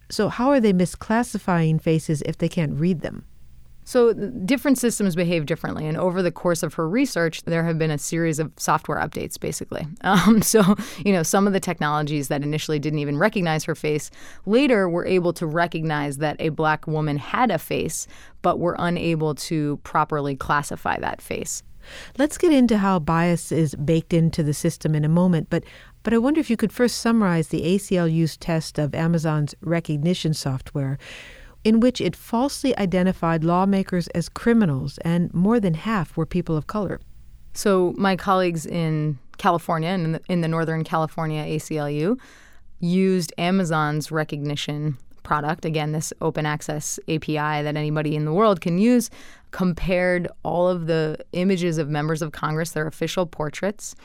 So, 0.09 0.29
how 0.29 0.51
are 0.51 0.61
they 0.61 0.73
misclassifying 0.73 1.81
faces 1.81 2.23
if 2.23 2.38
they 2.38 2.49
can't 2.49 2.79
read 2.79 3.01
them? 3.01 3.25
So, 3.85 4.12
different 4.12 4.79
systems 4.79 5.14
behave 5.14 5.47
differently. 5.47 5.87
And 5.87 5.97
over 5.97 6.21
the 6.21 6.33
course 6.33 6.64
of 6.64 6.75
her 6.75 6.88
research, 6.88 7.42
there 7.45 7.62
have 7.62 7.79
been 7.79 7.92
a 7.92 7.99
series 7.99 8.40
of 8.40 8.53
software 8.57 8.99
updates, 8.99 9.38
basically. 9.38 9.87
Um, 10.03 10.40
so, 10.40 10.77
you 11.05 11.12
know, 11.12 11.23
some 11.23 11.47
of 11.47 11.53
the 11.53 11.61
technologies 11.61 12.29
that 12.29 12.42
initially 12.42 12.79
didn't 12.79 13.01
even 13.01 13.19
recognize 13.19 13.64
her 13.64 13.75
face 13.75 14.11
later 14.45 14.88
were 14.88 15.05
able 15.05 15.33
to 15.35 15.47
recognize 15.47 16.19
that 16.19 16.37
a 16.38 16.51
black 16.51 16.87
woman 16.87 17.16
had 17.16 17.51
a 17.51 17.59
face, 17.59 18.07
but 18.42 18.61
were 18.61 18.77
unable 18.79 19.35
to 19.35 19.79
properly 19.79 20.37
classify 20.37 20.99
that 21.01 21.21
face. 21.21 21.62
Let's 22.19 22.38
get 22.38 22.53
into 22.53 22.79
how 22.79 22.99
bias 22.99 23.53
is 23.53 23.75
baked 23.75 24.12
into 24.12 24.42
the 24.42 24.55
system 24.55 24.95
in 24.95 25.05
a 25.05 25.09
moment, 25.09 25.49
but 25.51 25.64
but 26.07 26.14
I 26.14 26.19
wonder 26.19 26.38
if 26.38 26.49
you 26.49 26.57
could 26.57 26.73
first 26.73 26.99
summarize 26.99 27.49
the 27.49 27.62
ACLU's 27.62 28.37
test 28.37 28.79
of 28.79 28.95
Amazon's 28.95 29.57
Rekognition 29.61 30.37
software, 30.37 30.99
in 31.64 31.81
which 31.81 32.01
it 32.01 32.14
falsely 32.14 32.79
identified 32.79 33.42
lawmakers 33.42 34.07
as 34.14 34.29
criminals, 34.29 34.99
and 34.99 35.35
more 35.35 35.59
than 35.59 35.75
half 35.75 36.16
were 36.16 36.25
people 36.25 36.57
of 36.57 36.69
color. 36.69 37.01
So, 37.55 37.92
my 37.99 38.14
colleagues 38.14 38.66
in 38.66 39.19
California 39.38 39.88
and 39.88 40.05
in 40.05 40.12
the, 40.12 40.21
in 40.29 40.40
the 40.42 40.49
Northern 40.49 40.85
California 40.85 41.45
ACLU 41.45 42.21
used 42.79 43.33
Amazon's 43.37 44.11
Rekognition 44.11 44.99
product, 45.25 45.64
again, 45.64 45.90
this 45.90 46.12
open 46.21 46.47
access 46.47 47.01
API 47.09 47.35
that 47.35 47.77
anybody 47.77 48.14
in 48.14 48.27
the 48.27 48.33
world 48.33 48.61
can 48.61 48.79
use, 48.79 49.11
compared 49.51 50.29
all 50.45 50.69
of 50.69 50.87
the 50.87 51.19
images 51.33 51.79
of 51.79 51.88
members 51.88 52.23
of 52.23 52.31
Congress, 52.31 52.71
their 52.71 52.87
official 52.87 53.27
portraits, 53.27 53.97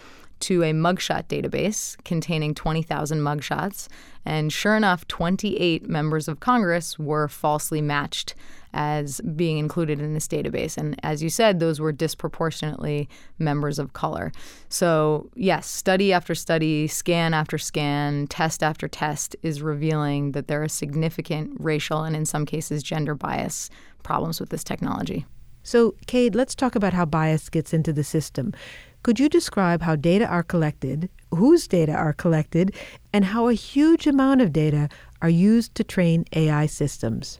to 0.41 0.63
a 0.63 0.71
mugshot 0.71 1.27
database 1.27 2.01
containing 2.03 2.53
20,000 2.53 3.19
mugshots. 3.19 3.87
And 4.25 4.51
sure 4.53 4.75
enough, 4.75 5.07
28 5.07 5.87
members 5.89 6.27
of 6.27 6.39
Congress 6.39 6.99
were 6.99 7.27
falsely 7.27 7.81
matched 7.81 8.35
as 8.73 9.19
being 9.35 9.57
included 9.57 9.99
in 9.99 10.13
this 10.13 10.27
database. 10.27 10.77
And 10.77 10.97
as 11.03 11.21
you 11.21 11.29
said, 11.29 11.59
those 11.59 11.79
were 11.79 11.91
disproportionately 11.91 13.09
members 13.37 13.79
of 13.79 13.93
color. 13.93 14.31
So, 14.69 15.29
yes, 15.35 15.67
study 15.67 16.13
after 16.13 16.35
study, 16.35 16.87
scan 16.87 17.33
after 17.33 17.57
scan, 17.57 18.27
test 18.27 18.63
after 18.63 18.87
test 18.87 19.35
is 19.43 19.61
revealing 19.61 20.31
that 20.31 20.47
there 20.47 20.63
are 20.63 20.69
significant 20.69 21.51
racial 21.59 22.03
and, 22.03 22.15
in 22.15 22.25
some 22.25 22.45
cases, 22.45 22.83
gender 22.83 23.15
bias 23.15 23.69
problems 24.03 24.39
with 24.39 24.49
this 24.49 24.63
technology. 24.63 25.25
So, 25.63 25.95
Kade, 26.07 26.35
let's 26.35 26.55
talk 26.55 26.75
about 26.75 26.93
how 26.93 27.05
bias 27.05 27.49
gets 27.49 27.73
into 27.73 27.93
the 27.93 28.03
system. 28.03 28.53
Could 29.03 29.19
you 29.19 29.29
describe 29.29 29.81
how 29.81 29.95
data 29.95 30.25
are 30.25 30.43
collected, 30.43 31.09
whose 31.31 31.67
data 31.67 31.93
are 31.93 32.13
collected, 32.13 32.75
and 33.11 33.25
how 33.25 33.47
a 33.47 33.53
huge 33.53 34.05
amount 34.05 34.41
of 34.41 34.53
data 34.53 34.89
are 35.21 35.29
used 35.29 35.73
to 35.75 35.83
train 35.83 36.25
AI 36.33 36.67
systems? 36.67 37.39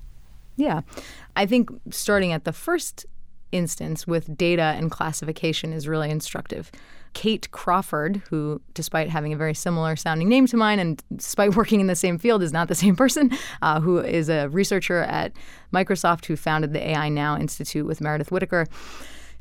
Yeah. 0.56 0.82
I 1.36 1.45
think 1.45 1.69
starting 1.91 2.32
at 2.32 2.45
the 2.45 2.54
first 2.54 3.06
instance 3.52 4.08
with 4.08 4.38
data 4.38 4.74
and 4.78 4.89
classification 4.89 5.74
is 5.74 5.88
really 5.88 6.10
instructive. 6.10 6.71
Kate 7.13 7.52
Crawford, 7.52 8.21
who, 8.30 8.62
despite 8.74 9.10
having 9.10 9.34
a 9.34 9.38
very 9.38 9.54
similar 9.54 9.95
sounding 9.95 10.30
name 10.30 10.47
to 10.47 10.58
mine 10.58 10.80
and 10.80 11.04
despite 11.15 11.56
working 11.58 11.80
in 11.80 11.88
the 11.88 11.95
same 11.95 12.17
field, 12.17 12.41
is 12.41 12.54
not 12.54 12.69
the 12.69 12.76
same 12.76 12.95
person, 12.95 13.32
uh, 13.62 13.80
who 13.80 14.00
is 14.00 14.30
a 14.30 14.47
researcher 14.47 15.00
at 15.00 15.34
Microsoft 15.74 16.26
who 16.26 16.36
founded 16.36 16.74
the 16.74 16.89
AI 16.89 17.10
Now 17.10 17.38
Institute 17.38 17.86
with 17.86 18.02
Meredith 18.02 18.32
Whittaker 18.32 18.65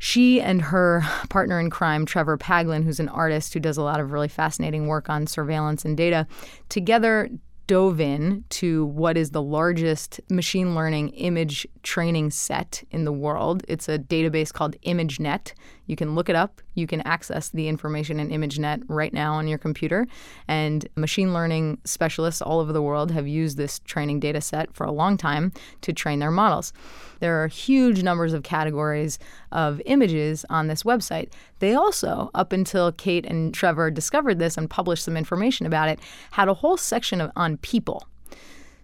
she 0.00 0.40
and 0.40 0.62
her 0.62 1.02
partner 1.28 1.60
in 1.60 1.68
crime, 1.68 2.06
Trevor 2.06 2.38
Paglen, 2.38 2.84
who's 2.84 3.00
an 3.00 3.10
artist 3.10 3.52
who 3.52 3.60
does 3.60 3.76
a 3.76 3.82
lot 3.82 4.00
of 4.00 4.12
really 4.12 4.28
fascinating 4.28 4.86
work 4.86 5.10
on 5.10 5.26
surveillance 5.26 5.84
and 5.84 5.94
data, 5.94 6.26
together 6.70 7.28
dove 7.66 8.00
in 8.00 8.42
to 8.48 8.86
what 8.86 9.18
is 9.18 9.30
the 9.30 9.42
largest 9.42 10.18
machine 10.30 10.74
learning 10.74 11.10
image 11.10 11.68
training 11.82 12.30
set 12.30 12.82
in 12.90 13.04
the 13.04 13.12
world. 13.12 13.62
It's 13.68 13.90
a 13.90 13.98
database 13.98 14.50
called 14.50 14.74
ImageNet. 14.86 15.52
You 15.86 15.96
can 15.96 16.14
look 16.14 16.30
it 16.30 16.34
up. 16.34 16.62
You 16.74 16.87
can 16.87 17.00
access 17.02 17.48
the 17.48 17.68
information 17.68 18.20
in 18.20 18.28
ImageNet 18.30 18.85
right 18.88 19.12
now 19.12 19.35
on 19.35 19.48
your 19.48 19.59
computer. 19.59 20.06
And 20.48 20.88
machine 20.96 21.33
learning 21.35 21.78
specialists 21.85 22.40
all 22.40 22.61
over 22.61 22.72
the 22.72 22.83
world 22.83 23.11
have 23.11 23.26
used 23.26 23.56
this 23.56 23.78
training 23.80 24.20
data 24.20 24.40
set 24.40 24.72
for 24.74 24.85
a 24.85 24.92
long 24.92 25.16
time 25.16 25.52
to 25.83 25.92
train 25.92 26.18
their 26.18 26.30
models. 26.30 26.72
There 27.20 27.42
are 27.42 27.48
huge 27.48 28.02
numbers 28.02 28.33
of 28.33 28.42
categories 28.42 29.18
of 29.52 29.80
images 29.85 30.44
on 30.48 30.68
this 30.68 30.85
website. 30.85 31.33
They 31.59 31.74
also, 31.74 32.30
up 32.35 32.52
until 32.52 32.92
Kate 32.92 33.26
and 33.26 33.52
Trevor 33.52 33.90
discovered 33.90 34.38
this 34.38 34.56
and 34.56 34.70
published 34.70 35.04
some 35.04 35.16
information 35.16 35.66
about 35.66 35.88
it, 35.88 36.00
had 36.30 36.48
a 36.48 36.54
whole 36.54 36.76
section 36.76 37.20
of, 37.20 37.30
on 37.37 37.59
people. 37.59 38.06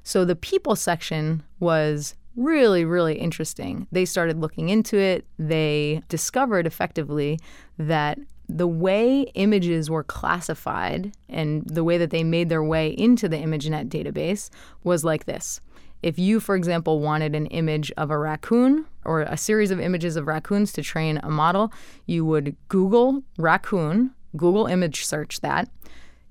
So 0.02 0.24
the 0.24 0.36
people 0.36 0.76
section 0.76 1.42
was 1.58 2.14
really, 2.36 2.84
really 2.84 3.18
interesting. 3.18 3.86
They 3.90 4.04
started 4.04 4.40
looking 4.40 4.68
into 4.68 4.98
it. 4.98 5.26
They 5.38 6.02
discovered 6.08 6.66
effectively 6.66 7.38
that 7.78 8.18
the 8.48 8.68
way 8.68 9.22
images 9.34 9.90
were 9.90 10.04
classified 10.04 11.12
and 11.28 11.66
the 11.66 11.82
way 11.82 11.98
that 11.98 12.10
they 12.10 12.22
made 12.22 12.48
their 12.48 12.62
way 12.62 12.90
into 12.90 13.28
the 13.28 13.36
ImageNet 13.36 13.88
database 13.88 14.50
was 14.84 15.04
like 15.04 15.24
this. 15.24 15.60
If 16.02 16.18
you, 16.18 16.38
for 16.38 16.54
example, 16.54 17.00
wanted 17.00 17.34
an 17.34 17.46
image 17.46 17.90
of 17.96 18.10
a 18.10 18.18
raccoon 18.18 18.84
or 19.04 19.22
a 19.22 19.36
series 19.36 19.70
of 19.70 19.80
images 19.80 20.16
of 20.16 20.26
raccoons 20.26 20.72
to 20.74 20.82
train 20.82 21.18
a 21.22 21.30
model, 21.30 21.72
you 22.04 22.24
would 22.24 22.54
Google 22.68 23.22
raccoon, 23.38 24.12
Google 24.36 24.66
image 24.66 25.04
search 25.04 25.40
that, 25.40 25.68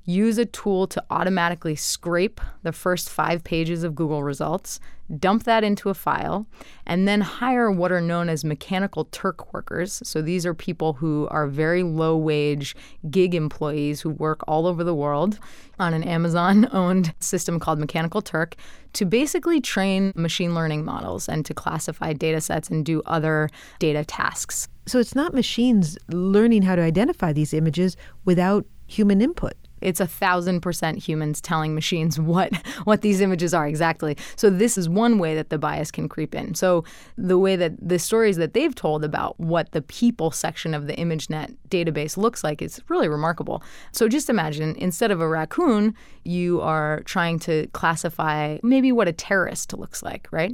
use 0.05 0.37
a 0.37 0.45
tool 0.45 0.87
to 0.87 1.03
automatically 1.09 1.75
scrape 1.75 2.39
the 2.63 2.71
first 2.71 3.09
five 3.09 3.43
pages 3.43 3.83
of 3.83 3.95
Google 3.95 4.23
results, 4.23 4.79
dump 5.19 5.43
that 5.43 5.63
into 5.63 5.89
a 5.89 5.93
file, 5.93 6.47
and 6.85 7.07
then 7.07 7.21
hire 7.21 7.71
what 7.71 7.91
are 7.91 8.01
known 8.01 8.29
as 8.29 8.43
mechanical 8.43 9.05
Turk 9.05 9.53
workers. 9.53 10.01
So 10.03 10.21
these 10.21 10.45
are 10.45 10.53
people 10.53 10.93
who 10.93 11.27
are 11.31 11.47
very 11.47 11.83
low 11.83 12.17
wage 12.17 12.75
gig 13.09 13.35
employees 13.35 14.01
who 14.01 14.11
work 14.11 14.41
all 14.47 14.67
over 14.67 14.83
the 14.83 14.95
world 14.95 15.39
on 15.79 15.93
an 15.93 16.03
Amazon 16.03 16.69
owned 16.71 17.13
system 17.19 17.59
called 17.59 17.79
Mechanical 17.79 18.21
Turk 18.21 18.55
to 18.93 19.05
basically 19.05 19.59
train 19.59 20.13
machine 20.15 20.55
learning 20.55 20.85
models 20.85 21.27
and 21.27 21.45
to 21.45 21.53
classify 21.53 22.13
data 22.13 22.39
sets 22.39 22.69
and 22.69 22.85
do 22.85 23.01
other 23.05 23.49
data 23.79 24.05
tasks. 24.05 24.67
So 24.87 24.99
it's 24.99 25.15
not 25.15 25.33
machines 25.33 25.97
learning 26.09 26.61
how 26.61 26.75
to 26.75 26.81
identify 26.81 27.33
these 27.33 27.53
images 27.53 27.97
without 28.23 28.65
human 28.87 29.21
input. 29.21 29.53
It's 29.85 29.99
a 29.99 30.07
thousand 30.07 30.61
percent 30.61 30.97
humans 30.97 31.39
telling 31.39 31.75
machines 31.75 32.19
what 32.33 32.55
what 32.85 33.01
these 33.01 33.21
images 33.21 33.53
are 33.53 33.67
exactly. 33.67 34.17
So 34.35 34.49
this 34.49 34.77
is 34.77 34.89
one 34.89 35.19
way 35.19 35.35
that 35.35 35.49
the 35.49 35.57
bias 35.57 35.91
can 35.91 36.09
creep 36.09 36.33
in. 36.33 36.55
So 36.55 36.83
the 37.17 37.37
way 37.37 37.55
that 37.55 37.73
the 37.79 37.99
stories 37.99 38.37
that 38.37 38.53
they've 38.53 38.75
told 38.75 39.03
about 39.03 39.39
what 39.39 39.71
the 39.71 39.81
people 39.81 40.31
section 40.31 40.73
of 40.73 40.87
the 40.87 40.93
ImageNet 40.93 41.55
database 41.69 42.17
looks 42.17 42.43
like 42.43 42.61
is 42.61 42.81
really 42.89 43.07
remarkable. 43.07 43.61
So 43.91 44.07
just 44.07 44.29
imagine 44.29 44.75
instead 44.77 45.11
of 45.11 45.21
a 45.21 45.27
raccoon, 45.27 45.93
you 46.23 46.61
are 46.61 47.01
trying 47.03 47.39
to 47.39 47.67
classify 47.67 48.57
maybe 48.63 48.91
what 48.91 49.07
a 49.07 49.13
terrorist 49.13 49.73
looks 49.73 50.01
like, 50.01 50.27
right? 50.31 50.53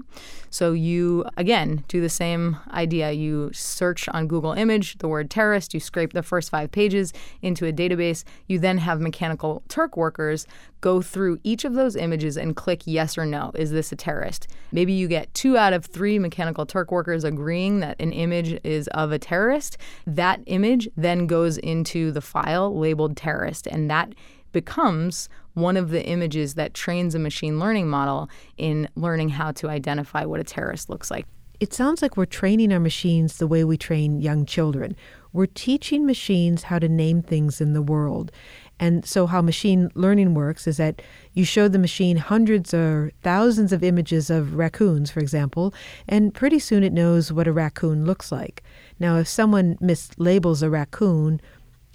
So 0.52 0.74
you 0.74 1.26
again 1.38 1.84
do 1.88 2.02
the 2.02 2.10
same 2.10 2.58
idea. 2.72 3.12
You 3.12 3.50
search 3.54 4.08
on 4.10 4.28
Google 4.28 4.52
Image 4.52 4.98
the 5.00 5.08
word 5.08 5.32
terrorist, 5.32 5.74
you 5.74 5.80
scrape 5.80 6.14
the 6.14 6.22
first 6.22 6.52
5 6.52 6.72
pages 6.72 7.14
into 7.42 7.66
a 7.66 7.74
database. 7.74 8.24
You 8.48 8.60
then 8.60 8.78
have 8.78 9.00
mechanical 9.00 9.64
Turk 9.70 9.98
workers 9.98 10.46
go 10.82 11.02
through 11.02 11.40
each 11.44 11.64
of 11.64 11.74
those 11.74 11.96
images 11.96 12.38
and 12.38 12.56
click 12.56 12.82
yes 12.86 13.18
or 13.18 13.26
no. 13.26 13.52
Is 13.56 13.72
this 13.72 13.92
a 13.92 13.96
terrorist? 13.96 14.48
Maybe 14.72 14.94
you 14.94 15.08
get 15.08 15.34
two 15.34 15.58
out 15.58 15.74
of 15.74 15.86
three 15.86 16.20
mechanical 16.20 16.66
Turk 16.66 16.92
workers 16.92 17.24
agreeing 17.24 17.80
that 17.80 17.96
an 18.00 18.12
image 18.12 18.60
is 18.64 18.88
of 18.90 19.12
a 19.12 19.20
terrorist. 19.20 19.78
That 20.06 20.42
image 20.48 20.90
then 20.98 21.28
goes 21.28 21.58
into 21.58 22.12
the 22.12 22.22
file 22.22 22.78
labeled 22.78 23.16
terrorist, 23.16 23.68
and 23.68 23.90
that 23.90 24.14
becomes 24.52 25.30
one 25.54 25.78
of 25.78 25.90
the 25.90 26.06
images 26.06 26.56
that 26.56 26.74
trains 26.74 27.16
a 27.16 27.20
machine 27.20 27.60
learning 27.60 27.88
model 27.88 28.30
in 28.58 28.88
learning 28.96 29.30
how 29.30 29.52
to 29.52 29.70
identify 29.70 30.26
what 30.26 30.40
a 30.40 30.44
terrorist 30.44 30.90
looks 30.90 31.12
like. 31.12 31.26
It 31.60 31.74
sounds 31.74 32.02
like 32.02 32.18
we're 32.18 32.26
training 32.26 32.74
our 32.74 32.80
machines 32.80 33.38
the 33.38 33.46
way 33.46 33.64
we 33.64 33.78
train 33.78 34.20
young 34.20 34.48
children. 34.48 34.96
We're 35.32 35.46
teaching 35.46 36.08
machines 36.08 36.64
how 36.64 36.80
to 36.80 36.90
name 36.90 37.22
things 37.22 37.62
in 37.62 37.74
the 37.74 37.84
world. 37.84 38.32
And 38.80 39.06
so, 39.06 39.28
how 39.28 39.44
machine 39.44 39.92
learning 39.94 40.34
works 40.34 40.66
is 40.66 40.78
that 40.78 41.04
you 41.34 41.46
show 41.46 41.68
the 41.68 41.78
machine 41.78 42.18
hundreds 42.18 42.74
or 42.74 43.12
thousands 43.22 43.72
of 43.72 43.84
images 43.84 44.32
of 44.32 44.56
raccoons, 44.56 45.12
for 45.12 45.20
example, 45.20 45.72
and 46.08 46.34
pretty 46.34 46.58
soon 46.58 46.84
it 46.84 46.94
knows 46.94 47.32
what 47.32 47.48
a 47.48 47.54
raccoon 47.54 48.06
looks 48.06 48.32
like. 48.32 48.64
Now, 49.00 49.18
if 49.18 49.28
someone 49.28 49.76
mislabels 49.76 50.64
a 50.64 50.70
raccoon, 50.72 51.42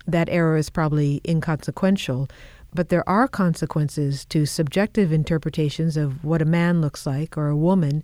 that 0.07 0.29
error 0.29 0.57
is 0.57 0.71
probably 0.71 1.21
inconsequential, 1.27 2.29
but 2.75 2.88
there 2.88 3.09
are 3.09 3.27
consequences 3.29 4.25
to 4.27 4.47
subjective 4.47 5.12
interpretations 5.12 5.97
of 5.97 6.23
what 6.25 6.42
a 6.42 6.47
man 6.47 6.81
looks 6.81 7.07
like, 7.07 7.37
or 7.37 7.49
a 7.49 7.57
woman, 7.57 8.03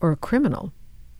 or 0.00 0.12
a 0.12 0.16
criminal. 0.16 0.72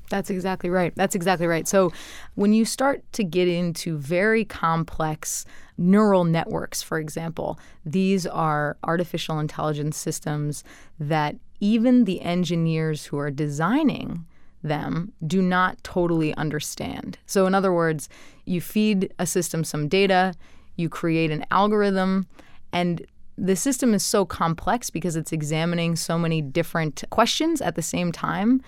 That's 0.08 0.30
exactly 0.30 0.70
right. 0.70 0.92
That's 0.94 1.14
exactly 1.14 1.46
right. 1.46 1.66
So, 1.66 1.92
when 2.36 2.52
you 2.52 2.64
start 2.64 3.02
to 3.12 3.24
get 3.24 3.48
into 3.48 3.98
very 3.98 4.44
complex 4.44 5.44
neural 5.76 6.24
networks, 6.24 6.82
for 6.82 6.98
example, 6.98 7.58
these 7.84 8.26
are 8.26 8.76
artificial 8.84 9.40
intelligence 9.40 9.96
systems 9.96 10.62
that 11.00 11.36
even 11.58 12.04
the 12.04 12.20
engineers 12.20 13.06
who 13.06 13.18
are 13.18 13.30
designing 13.30 14.26
them 14.62 15.12
do 15.26 15.40
not 15.42 15.82
totally 15.84 16.34
understand. 16.34 17.18
So, 17.26 17.46
in 17.46 17.54
other 17.54 17.72
words, 17.72 18.08
you 18.44 18.60
feed 18.60 19.12
a 19.18 19.26
system 19.26 19.64
some 19.64 19.88
data, 19.88 20.34
you 20.76 20.88
create 20.88 21.30
an 21.30 21.44
algorithm, 21.50 22.26
and 22.72 23.06
the 23.38 23.56
system 23.56 23.92
is 23.94 24.04
so 24.04 24.24
complex 24.24 24.90
because 24.90 25.16
it's 25.16 25.32
examining 25.32 25.96
so 25.96 26.18
many 26.18 26.40
different 26.40 27.04
questions 27.10 27.60
at 27.60 27.74
the 27.74 27.82
same 27.82 28.12
time 28.12 28.62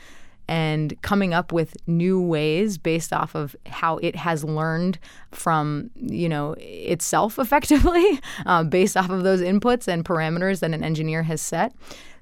and 0.49 1.01
coming 1.03 1.35
up 1.35 1.53
with 1.53 1.77
new 1.87 2.21
ways 2.21 2.79
based 2.79 3.13
off 3.13 3.35
of 3.35 3.55
how 3.67 3.99
it 3.99 4.17
has 4.17 4.43
learned 4.45 4.99
from 5.31 5.91
you 5.95 6.29
know 6.29 6.55
itself 6.59 7.39
effectively 7.39 8.21
uh, 8.47 8.65
based 8.65 8.97
off 8.97 9.11
of 9.11 9.23
those 9.23 9.41
inputs 9.41 9.87
and 9.87 10.05
parameters 10.05 10.61
that 10.61 10.73
an 10.73 10.83
engineer 10.83 11.23
has 11.23 11.41
set 11.41 11.73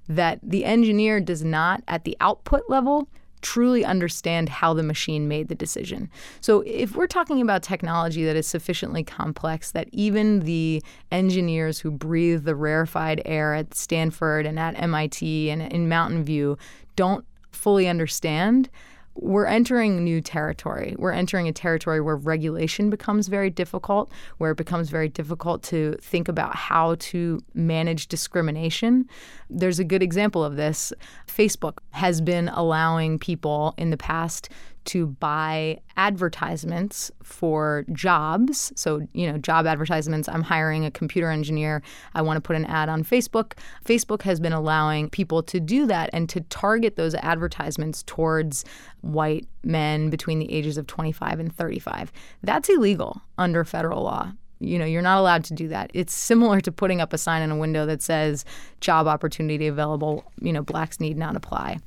that 0.09 0.39
the 0.43 0.65
engineer 0.65 1.21
does 1.21 1.45
not 1.45 1.83
at 1.89 2.05
the 2.05 2.17
output 2.21 2.63
level 2.69 3.09
truly 3.43 3.85
understand 3.85 4.49
how 4.49 4.75
the 4.75 4.83
machine 4.83 5.29
made 5.29 5.49
the 5.49 5.55
decision. 5.55 6.11
So, 6.41 6.63
if 6.67 6.97
we're 6.97 7.07
talking 7.07 7.41
about 7.41 7.63
technology 7.63 8.25
that 8.25 8.37
is 8.37 8.47
sufficiently 8.47 9.05
complex 9.05 9.73
that 9.73 9.89
even 9.93 10.41
the 10.41 10.83
engineers 11.13 11.79
who 11.79 11.91
breathe 11.91 12.45
the 12.45 12.55
rarefied 12.55 13.23
air 13.25 13.55
at 13.55 13.75
Stanford 13.75 14.47
and 14.47 14.59
at 14.59 14.81
MIT 14.81 15.51
and 15.51 15.63
in 15.63 15.89
Mountain 15.89 16.25
View 16.25 16.59
don't 16.97 17.25
fully 17.53 17.89
understand, 17.89 18.69
we're 19.17 19.47
entering 19.47 20.05
new 20.05 20.21
territory. 20.21 20.95
We're 20.99 21.13
entering 21.13 21.49
a 21.49 21.53
territory 21.53 22.01
where 22.01 22.17
regulation 22.17 22.91
becomes 22.91 23.29
very 23.29 23.51
difficult, 23.51 24.11
where 24.39 24.51
it 24.51 24.57
becomes 24.57 24.91
very 24.91 25.09
difficult 25.09 25.63
to 25.65 25.97
think 26.01 26.29
about 26.29 26.55
how 26.55 26.97
to 26.97 27.41
manage 27.55 28.09
discrimination. 28.09 29.09
There's 29.49 29.79
a 29.79 29.85
good 29.85 30.03
example 30.03 30.45
of 30.45 30.57
this. 30.57 30.93
Facebook 31.27 31.79
has 31.91 32.21
been 32.21 32.49
allowing 32.49 33.19
people 33.19 33.75
in 33.79 33.91
the 33.91 33.97
past 33.97 34.49
to 34.87 35.07
buy 35.07 35.79
advertisements 35.97 37.11
for 37.23 37.85
jobs. 37.93 38.73
So, 38.77 39.07
you 39.13 39.31
know, 39.31 39.39
job 39.39 39.67
advertisements. 39.67 40.29
I'm 40.29 40.43
hiring 40.43 40.85
a 40.85 40.91
computer 40.91 41.31
engineer. 41.31 41.83
I 42.15 42.23
want 42.23 42.37
to 42.37 42.41
put 42.41 42.57
an 42.57 42.65
ad 42.65 42.89
on 42.89 43.05
Facebook. 43.05 43.55
Facebook 43.85 44.23
has 44.23 44.41
been 44.41 44.53
allowing 44.53 45.11
people 45.11 45.43
to 45.45 45.61
do 45.61 45.87
that 45.87 46.11
and 46.13 46.29
to 46.29 46.41
target 46.43 46.97
those 46.97 47.15
advertisements 47.17 48.03
towards 48.05 48.65
white 49.03 49.47
men 49.63 50.11
between 50.11 50.39
the 50.39 50.53
ages 50.53 50.79
of 50.79 50.87
25 50.87 51.41
and 51.41 51.55
35. 51.55 52.13
That's 52.43 52.69
illegal 52.69 53.23
under 53.39 53.65
federal 53.65 54.03
law 54.03 54.33
you 54.59 54.79
know 54.79 54.85
you're 54.85 55.03
not 55.03 55.19
allowed 55.19 55.45
to 55.45 55.53
do 55.53 55.69
that 55.69 55.91
it's 55.93 56.15
similar 56.15 56.61
to 56.61 56.73
putting 56.73 57.01
up 57.01 57.13
a 57.13 57.19
sign 57.19 57.43
in 57.43 57.51
a 57.51 57.57
window 57.57 57.85
that 57.85 58.01
says 58.01 58.45
job 58.81 59.07
opportunity 59.07 59.67
available 59.67 60.25
you 60.41 60.53
know 60.53 60.63
blacks 60.63 60.99
need 60.99 61.17
not 61.17 61.37
apply 61.37 61.79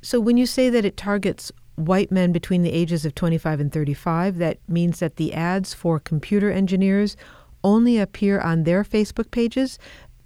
so 0.00 0.18
when 0.20 0.36
you 0.36 0.46
say 0.46 0.70
that 0.70 0.84
it 0.84 0.96
targets 0.96 1.52
white 1.76 2.10
men 2.10 2.32
between 2.32 2.62
the 2.62 2.72
ages 2.72 3.04
of 3.04 3.14
25 3.14 3.60
and 3.60 3.72
35. 3.72 4.38
That 4.38 4.58
means 4.68 5.00
that 5.00 5.16
the 5.16 5.34
ads 5.34 5.74
for 5.74 5.98
computer 5.98 6.50
engineers 6.50 7.16
only 7.62 7.98
appear 7.98 8.40
on 8.40 8.64
their 8.64 8.84
Facebook 8.84 9.30
pages 9.30 9.78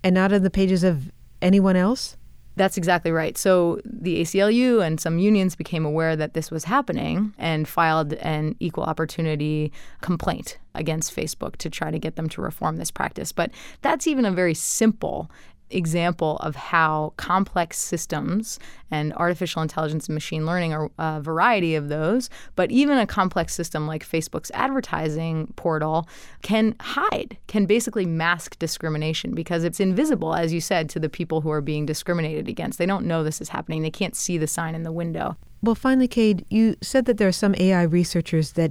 and 0.02 0.14
not 0.14 0.32
on 0.32 0.42
the 0.42 0.50
pages 0.50 0.84
of 0.84 1.10
anyone 1.40 1.76
else? 1.76 2.16
That's 2.56 2.76
exactly 2.76 3.12
right. 3.12 3.38
So 3.38 3.80
the 3.84 4.20
ACLU 4.20 4.84
and 4.84 5.00
some 5.00 5.20
unions 5.20 5.54
became 5.54 5.86
aware 5.86 6.16
that 6.16 6.34
this 6.34 6.50
was 6.50 6.64
happening 6.64 7.32
and 7.38 7.68
filed 7.68 8.14
an 8.14 8.56
equal 8.58 8.82
opportunity 8.82 9.72
complaint 10.00 10.58
against 10.74 11.14
Facebook 11.14 11.54
to 11.56 11.70
try 11.70 11.92
to 11.92 12.00
get 12.00 12.16
them 12.16 12.28
to 12.30 12.40
reform 12.40 12.76
this 12.76 12.90
practice. 12.90 13.30
But 13.30 13.52
that's 13.82 14.08
even 14.08 14.24
a 14.24 14.32
very 14.32 14.54
simple 14.54 15.30
example 15.70 16.36
of 16.38 16.56
how 16.56 17.12
complex 17.16 17.78
systems 17.78 18.58
and 18.90 19.12
artificial 19.14 19.62
intelligence 19.62 20.06
and 20.06 20.14
machine 20.14 20.46
learning 20.46 20.72
are 20.72 20.90
a 20.98 21.20
variety 21.20 21.74
of 21.74 21.88
those, 21.88 22.30
but 22.56 22.70
even 22.70 22.98
a 22.98 23.06
complex 23.06 23.54
system 23.54 23.86
like 23.86 24.06
Facebook's 24.06 24.50
advertising 24.54 25.52
portal 25.56 26.08
can 26.42 26.74
hide, 26.80 27.36
can 27.46 27.66
basically 27.66 28.06
mask 28.06 28.58
discrimination 28.58 29.34
because 29.34 29.64
it's 29.64 29.80
invisible, 29.80 30.34
as 30.34 30.52
you 30.52 30.60
said, 30.60 30.88
to 30.88 31.00
the 31.00 31.08
people 31.08 31.40
who 31.40 31.50
are 31.50 31.60
being 31.60 31.86
discriminated 31.86 32.48
against. 32.48 32.78
They 32.78 32.86
don't 32.86 33.06
know 33.06 33.22
this 33.22 33.40
is 33.40 33.50
happening, 33.50 33.82
they 33.82 33.90
can't 33.90 34.16
see 34.16 34.38
the 34.38 34.46
sign 34.46 34.74
in 34.74 34.82
the 34.82 34.92
window. 34.92 35.36
Well, 35.60 35.74
finally, 35.74 36.06
Kade, 36.06 36.44
you 36.50 36.76
said 36.80 37.06
that 37.06 37.18
there 37.18 37.26
are 37.26 37.32
some 37.32 37.54
AI 37.58 37.82
researchers 37.82 38.52
that 38.52 38.70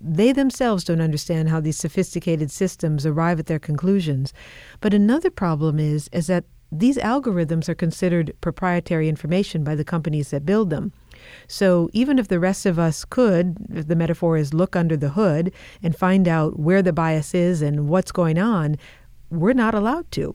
they 0.00 0.32
themselves 0.32 0.84
don't 0.84 1.00
understand 1.00 1.48
how 1.48 1.60
these 1.60 1.76
sophisticated 1.76 2.50
systems 2.50 3.04
arrive 3.04 3.38
at 3.38 3.46
their 3.46 3.58
conclusions. 3.58 4.32
But 4.80 4.94
another 4.94 5.30
problem 5.30 5.78
is 5.78 6.08
is 6.12 6.26
that 6.28 6.44
these 6.70 6.98
algorithms 6.98 7.68
are 7.68 7.74
considered 7.74 8.34
proprietary 8.40 9.08
information 9.08 9.64
by 9.64 9.74
the 9.74 9.84
companies 9.84 10.30
that 10.30 10.44
build 10.44 10.70
them. 10.70 10.92
So 11.46 11.88
even 11.92 12.18
if 12.18 12.28
the 12.28 12.38
rest 12.38 12.66
of 12.66 12.78
us 12.78 13.04
could, 13.04 13.56
the 13.68 13.96
metaphor 13.96 14.36
is 14.36 14.52
look 14.52 14.76
under 14.76 14.96
the 14.96 15.10
hood 15.10 15.52
and 15.82 15.96
find 15.96 16.28
out 16.28 16.58
where 16.58 16.82
the 16.82 16.92
bias 16.92 17.34
is 17.34 17.62
and 17.62 17.88
what's 17.88 18.12
going 18.12 18.38
on, 18.38 18.76
we're 19.30 19.54
not 19.54 19.74
allowed 19.74 20.10
to. 20.12 20.34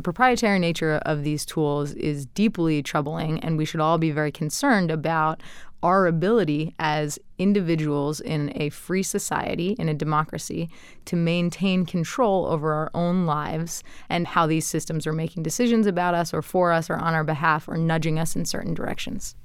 The 0.00 0.04
proprietary 0.04 0.58
nature 0.58 0.94
of 1.04 1.24
these 1.24 1.44
tools 1.44 1.92
is 1.92 2.24
deeply 2.24 2.82
troubling, 2.82 3.38
and 3.40 3.58
we 3.58 3.66
should 3.66 3.80
all 3.80 3.98
be 3.98 4.10
very 4.10 4.32
concerned 4.32 4.90
about 4.90 5.42
our 5.82 6.06
ability 6.06 6.74
as 6.78 7.18
individuals 7.36 8.18
in 8.18 8.50
a 8.54 8.70
free 8.70 9.02
society, 9.02 9.76
in 9.78 9.90
a 9.90 9.94
democracy, 9.94 10.70
to 11.04 11.16
maintain 11.16 11.84
control 11.84 12.46
over 12.46 12.72
our 12.72 12.90
own 12.94 13.26
lives 13.26 13.82
and 14.08 14.26
how 14.26 14.46
these 14.46 14.66
systems 14.66 15.06
are 15.06 15.12
making 15.12 15.42
decisions 15.42 15.86
about 15.86 16.14
us 16.14 16.32
or 16.32 16.40
for 16.40 16.72
us 16.72 16.88
or 16.88 16.96
on 16.96 17.12
our 17.12 17.22
behalf 17.22 17.68
or 17.68 17.76
nudging 17.76 18.18
us 18.18 18.34
in 18.34 18.46
certain 18.46 18.72
directions. 18.72 19.36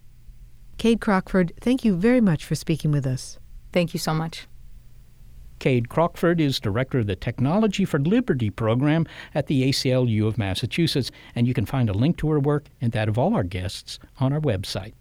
Kade 0.78 1.02
Crockford, 1.02 1.52
thank 1.60 1.84
you 1.84 1.98
very 1.98 2.22
much 2.22 2.46
for 2.46 2.56
speaking 2.56 2.92
with 2.92 3.06
us. 3.06 3.40
Thank 3.74 3.94
you 3.94 4.00
so 4.00 4.14
much. 4.14 4.48
Kade 5.60 5.88
Crockford 5.88 6.40
is 6.40 6.60
director 6.60 7.00
of 7.00 7.08
the 7.08 7.16
Technology 7.16 7.86
for 7.86 8.00
Liberty 8.00 8.50
program 8.50 9.06
at 9.34 9.48
the 9.48 9.70
ACLU 9.70 10.28
of 10.28 10.38
Massachusetts, 10.38 11.12
and 11.34 11.48
you 11.48 11.54
can 11.54 11.66
find 11.66 11.90
a 11.90 11.94
link 11.94 12.18
to 12.18 12.30
her 12.30 12.40
work 12.40 12.66
and 12.82 12.92
that 12.92 13.10
of 13.10 13.18
all 13.18 13.36
our 13.36 13.44
guests 13.44 14.00
on 14.20 14.34
our 14.34 14.40
website. 14.40 14.94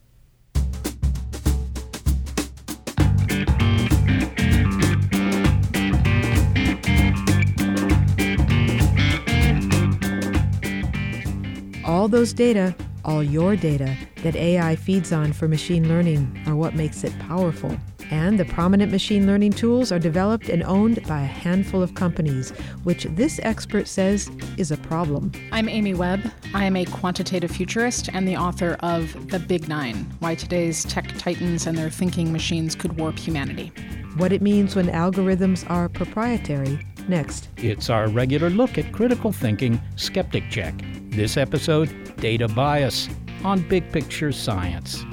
All 11.86 12.08
those 12.08 12.32
data, 12.32 12.74
all 13.04 13.22
your 13.22 13.56
data, 13.56 13.94
that 14.22 14.34
AI 14.34 14.74
feeds 14.74 15.12
on 15.12 15.32
for 15.32 15.48
machine 15.48 15.88
learning 15.88 16.42
are 16.46 16.56
what 16.56 16.74
makes 16.74 17.04
it 17.04 17.16
powerful. 17.18 17.76
And 18.10 18.38
the 18.38 18.44
prominent 18.44 18.92
machine 18.92 19.26
learning 19.26 19.52
tools 19.52 19.90
are 19.90 19.98
developed 19.98 20.48
and 20.48 20.62
owned 20.64 21.02
by 21.06 21.22
a 21.22 21.26
handful 21.26 21.82
of 21.82 21.94
companies, 21.94 22.50
which 22.82 23.04
this 23.04 23.40
expert 23.42 23.88
says 23.88 24.30
is 24.56 24.70
a 24.70 24.76
problem. 24.76 25.32
I'm 25.52 25.68
Amy 25.68 25.94
Webb. 25.94 26.30
I 26.52 26.64
am 26.64 26.76
a 26.76 26.84
quantitative 26.84 27.50
futurist 27.50 28.08
and 28.12 28.28
the 28.28 28.36
author 28.36 28.76
of 28.80 29.30
The 29.30 29.38
Big 29.38 29.68
Nine 29.68 30.06
Why 30.20 30.34
Today's 30.34 30.84
Tech 30.84 31.08
Titans 31.18 31.66
and 31.66 31.76
Their 31.76 31.90
Thinking 31.90 32.32
Machines 32.32 32.74
Could 32.74 32.98
Warp 32.98 33.18
Humanity. 33.18 33.72
What 34.16 34.32
it 34.32 34.42
means 34.42 34.76
when 34.76 34.86
algorithms 34.86 35.68
are 35.68 35.88
proprietary. 35.88 36.78
Next. 37.08 37.48
It's 37.56 37.90
our 37.90 38.08
regular 38.08 38.48
look 38.48 38.78
at 38.78 38.92
critical 38.92 39.32
thinking 39.32 39.80
skeptic 39.96 40.50
check. 40.50 40.74
This 41.10 41.36
episode, 41.36 42.16
Data 42.16 42.48
Bias 42.48 43.08
on 43.44 43.66
Big 43.68 43.90
Picture 43.92 44.32
Science. 44.32 45.04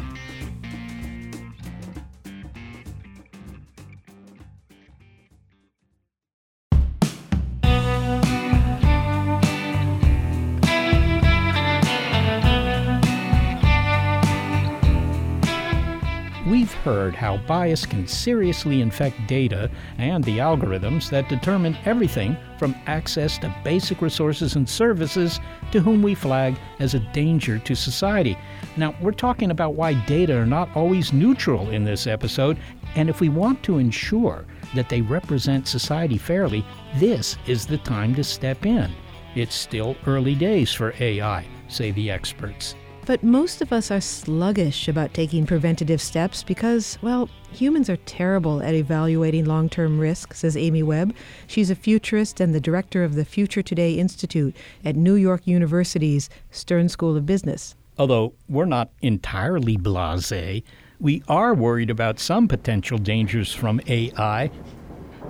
How 17.32 17.38
bias 17.47 17.86
can 17.86 18.05
seriously 18.05 18.82
infect 18.82 19.15
data 19.25 19.71
and 19.97 20.21
the 20.25 20.38
algorithms 20.39 21.09
that 21.09 21.29
determine 21.29 21.77
everything 21.86 22.36
from 22.59 22.75
access 22.88 23.38
to 23.38 23.55
basic 23.63 24.01
resources 24.01 24.57
and 24.57 24.67
services 24.67 25.39
to 25.71 25.79
whom 25.79 26.01
we 26.01 26.13
flag 26.13 26.57
as 26.79 26.93
a 26.93 26.99
danger 27.13 27.57
to 27.57 27.73
society. 27.73 28.38
Now, 28.75 28.93
we're 29.01 29.13
talking 29.13 29.51
about 29.51 29.75
why 29.75 29.93
data 30.05 30.36
are 30.36 30.45
not 30.45 30.75
always 30.75 31.13
neutral 31.13 31.69
in 31.69 31.86
this 31.86 32.05
episode, 32.05 32.57
and 32.95 33.09
if 33.09 33.21
we 33.21 33.29
want 33.29 33.63
to 33.63 33.77
ensure 33.77 34.45
that 34.75 34.89
they 34.89 34.99
represent 34.99 35.69
society 35.69 36.17
fairly, 36.17 36.65
this 36.97 37.38
is 37.47 37.65
the 37.65 37.77
time 37.77 38.13
to 38.15 38.25
step 38.25 38.65
in. 38.65 38.91
It's 39.36 39.55
still 39.55 39.95
early 40.05 40.36
days 40.36 40.73
for 40.73 40.93
AI, 40.99 41.45
say 41.69 41.91
the 41.91 42.11
experts. 42.11 42.75
But 43.06 43.24
most 43.24 43.64
of 43.64 43.74
us 43.74 43.89
are 43.89 43.99
sluggish 43.99 44.88
about 44.88 45.14
taking 45.14 45.47
preventative 45.47 46.02
steps 46.02 46.43
because, 46.43 46.99
well, 47.02 47.30
humans 47.52 47.89
are 47.89 47.97
terrible 47.97 48.62
at 48.62 48.76
evaluating 48.76 49.45
long 49.45 49.70
term 49.70 49.99
risk, 49.99 50.36
says 50.36 50.56
Amy 50.56 50.84
Webb. 50.84 51.16
She's 51.47 51.72
a 51.72 51.76
futurist 51.76 52.39
and 52.39 52.54
the 52.54 52.62
director 52.62 53.04
of 53.04 53.16
the 53.16 53.26
Future 53.26 53.64
Today 53.64 53.93
Institute 53.93 54.56
at 54.86 54.95
New 54.95 55.16
York 55.16 55.47
University's 55.47 56.30
Stern 56.52 56.89
School 56.89 57.18
of 57.18 57.26
Business. 57.26 57.76
Although 57.97 58.34
we're 58.47 58.66
not 58.66 58.91
entirely 59.02 59.78
blase, 59.78 60.62
we 60.99 61.24
are 61.28 61.56
worried 61.56 61.89
about 61.89 62.20
some 62.20 62.47
potential 62.47 62.99
dangers 62.99 63.52
from 63.52 63.82
AI. 63.88 64.52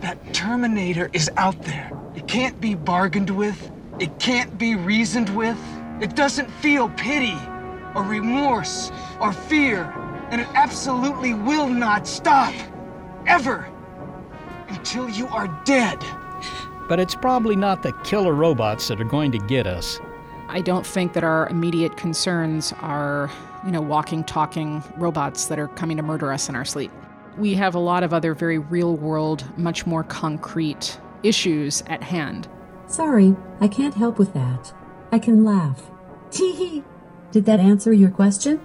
That 0.01 0.33
Terminator 0.33 1.09
is 1.13 1.31
out 1.37 1.61
there. 1.63 1.91
It 2.15 2.27
can't 2.27 2.59
be 2.59 2.75
bargained 2.75 3.29
with, 3.29 3.71
it 3.99 4.19
can't 4.19 4.57
be 4.57 4.75
reasoned 4.75 5.29
with, 5.35 5.57
it 6.01 6.15
doesn't 6.15 6.51
feel 6.51 6.89
pity 6.89 7.37
or 7.95 8.03
remorse 8.03 8.91
or 9.19 9.33
fear, 9.33 9.83
and 10.29 10.41
it 10.41 10.47
absolutely 10.53 11.33
will 11.33 11.67
not 11.67 12.07
stop. 12.07 12.53
Ever. 13.27 13.69
Until 14.69 15.09
you 15.09 15.27
are 15.27 15.47
dead. 15.65 16.03
But 16.87 16.99
it's 16.99 17.15
probably 17.15 17.55
not 17.55 17.83
the 17.83 17.93
killer 18.03 18.33
robots 18.33 18.87
that 18.87 18.99
are 18.99 19.05
going 19.05 19.31
to 19.33 19.37
get 19.37 19.67
us. 19.67 19.99
I 20.47 20.61
don't 20.61 20.85
think 20.85 21.13
that 21.13 21.23
our 21.23 21.47
immediate 21.47 21.95
concerns 21.95 22.73
are, 22.81 23.31
you 23.65 23.71
know, 23.71 23.81
walking, 23.81 24.23
talking 24.23 24.83
robots 24.97 25.45
that 25.45 25.59
are 25.59 25.69
coming 25.69 25.97
to 25.97 26.03
murder 26.03 26.31
us 26.33 26.49
in 26.49 26.55
our 26.55 26.65
sleep. 26.65 26.91
We 27.37 27.53
have 27.53 27.75
a 27.75 27.79
lot 27.79 28.03
of 28.03 28.13
other 28.13 28.33
very 28.33 28.57
real 28.57 28.97
world, 28.97 29.45
much 29.57 29.85
more 29.85 30.03
concrete 30.03 30.99
issues 31.23 31.83
at 31.87 32.03
hand. 32.03 32.49
Sorry, 32.87 33.35
I 33.61 33.69
can't 33.69 33.93
help 33.93 34.19
with 34.19 34.33
that. 34.33 34.73
I 35.13 35.19
can 35.19 35.45
laugh. 35.45 35.89
Tee 36.31 36.83
did 37.31 37.45
that 37.45 37.59
answer 37.59 37.93
your 37.93 38.09
question? 38.09 38.59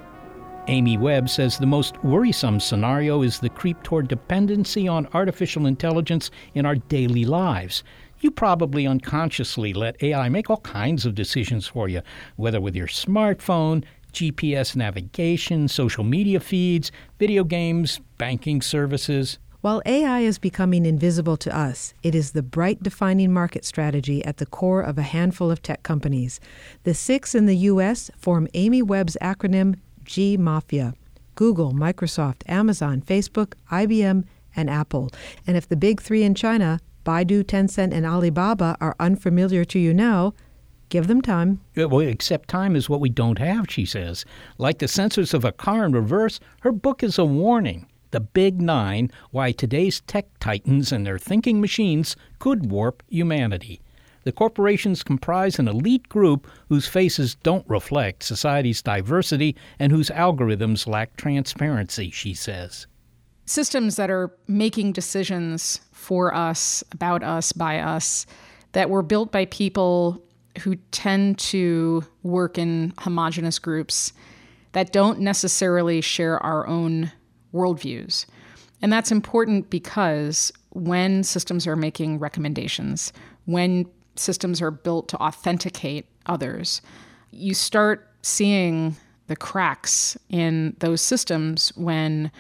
Amy 0.69 0.99
Webb 0.99 1.29
says 1.29 1.57
the 1.57 1.67
most 1.67 2.03
worrisome 2.03 2.59
scenario 2.59 3.23
is 3.23 3.39
the 3.39 3.49
creep 3.49 3.81
toward 3.85 4.09
dependency 4.09 4.89
on 4.89 5.07
artificial 5.15 5.67
intelligence 5.67 6.31
in 6.55 6.67
our 6.67 6.75
daily 6.75 7.25
lives. 7.25 7.85
You 8.19 8.33
probably 8.33 8.87
unconsciously 8.87 9.73
let 9.73 10.03
AI 10.03 10.29
make 10.29 10.51
all 10.51 10.57
kinds 10.59 11.07
of 11.07 11.15
decisions 11.15 11.69
for 11.69 11.89
you, 11.89 12.03
whether 12.35 12.61
with 12.61 12.75
your 12.75 12.89
smartphone, 12.89 13.85
GPS 14.13 14.75
navigation, 14.75 15.69
social 15.69 16.03
media 16.03 16.41
feeds, 16.41 16.91
video 17.19 17.45
games, 17.45 18.01
banking 18.19 18.63
services. 18.63 19.39
While 19.67 19.83
AI 19.85 20.21
is 20.21 20.39
becoming 20.39 20.87
invisible 20.87 21.37
to 21.39 21.53
us, 21.53 21.93
it 22.05 22.15
is 22.15 22.31
the 22.31 22.43
bright 22.45 22.85
defining 22.85 23.33
market 23.33 23.65
strategy 23.65 24.25
at 24.25 24.37
the 24.37 24.47
core 24.47 24.81
of 24.81 24.97
a 24.97 25.03
handful 25.03 25.51
of 25.51 25.61
tech 25.61 25.83
companies. 25.83 26.39
The 26.85 26.95
six 26.95 27.35
in 27.35 27.47
the 27.47 27.57
U.S. 27.57 28.09
form 28.17 28.47
Amy 28.55 28.81
Webb's 28.81 29.17
acronym 29.21 29.81
G 30.05 30.37
Mafia 30.37 30.95
Google, 31.35 31.73
Microsoft, 31.73 32.43
Amazon, 32.47 33.03
Facebook, 33.03 33.55
IBM, 33.73 34.23
and 34.55 34.71
Apple. 34.71 35.11
And 35.49 35.57
if 35.57 35.69
the 35.69 35.75
big 35.75 36.01
three 36.01 36.23
in 36.23 36.37
China, 36.37 36.79
Baidu, 37.05 37.43
Tencent, 37.43 37.93
and 37.93 38.07
Alibaba, 38.07 38.77
are 38.81 38.95
unfamiliar 39.01 39.65
to 39.65 39.81
you 39.81 39.93
now, 39.93 40.33
Give 40.89 41.09
them 41.09 41.21
time. 41.21 41.61
Well, 41.75 41.99
except 41.99 42.49
time 42.49 42.77
is 42.77 42.89
what 42.89 43.01
we 43.01 43.09
don't 43.09 43.41
have, 43.41 43.67
she 43.69 43.85
says. 43.85 44.25
Like 44.57 44.79
the 44.79 44.87
sensors 44.87 45.35
of 45.35 45.45
a 45.45 45.51
car 45.51 45.85
in 45.85 45.91
reverse, 45.91 46.39
her 46.61 46.71
book 46.71 47.03
is 47.03 47.19
a 47.19 47.25
warning 47.25 47.89
the 48.11 48.21
Big 48.21 48.61
Nine 48.61 49.11
Why 49.31 49.53
Today's 49.53 50.01
Tech 50.03 50.27
Titans 50.41 50.93
and 50.93 51.07
Their 51.07 51.19
Thinking 51.19 51.61
Machines 51.61 52.17
Could 52.39 52.71
Warp 52.71 53.03
Humanity. 53.09 53.81
The 54.25 54.33
corporations 54.33 55.05
comprise 55.05 55.59
an 55.59 55.69
elite 55.69 56.09
group 56.09 56.49
whose 56.69 56.89
faces 56.89 57.37
don't 57.37 57.65
reflect 57.69 58.25
society's 58.25 58.83
diversity 58.83 59.55
and 59.79 59.93
whose 59.93 60.11
algorithms 60.11 60.89
lack 60.89 61.17
transparency, 61.17 62.11
she 62.11 62.35
says. 62.35 62.89
Systems 63.45 63.95
that 63.95 64.11
are 64.11 64.37
making 64.49 64.93
decisions 64.93 65.81
for 65.93 66.35
us, 66.35 66.83
about 66.91 67.23
us, 67.23 67.53
by 67.53 67.79
us, 67.79 68.27
that 68.73 68.91
were 68.91 69.03
built 69.03 69.31
by 69.31 69.45
people 69.45 70.21
who 70.59 70.75
tend 70.91 71.39
to 71.39 72.03
work 72.25 72.59
in 72.59 72.93
homogenous 72.99 73.61
groups 73.61 74.13
that 74.73 74.93
don't 74.93 75.21
necessarily 75.21 76.01
share 76.01 76.43
our 76.43 76.67
own 76.67 77.13
worldviews. 77.53 78.27
And 78.83 78.93
that's 78.93 79.11
important 79.11 79.71
because 79.71 80.53
when 80.71 81.23
systems 81.23 81.67
are 81.67 81.77
making 81.77 82.19
recommendations, 82.19 83.13
when 83.47 83.87
systems 84.17 84.61
are 84.61 84.71
built 84.71 85.09
to 85.09 85.17
authenticate 85.19 86.07
others, 86.27 86.83
you 87.31 87.55
start 87.55 88.11
seeing 88.23 88.97
the 89.29 89.37
cracks 89.37 90.17
in 90.29 90.77
those 90.81 91.01
systems 91.01 91.73
when 91.77 92.31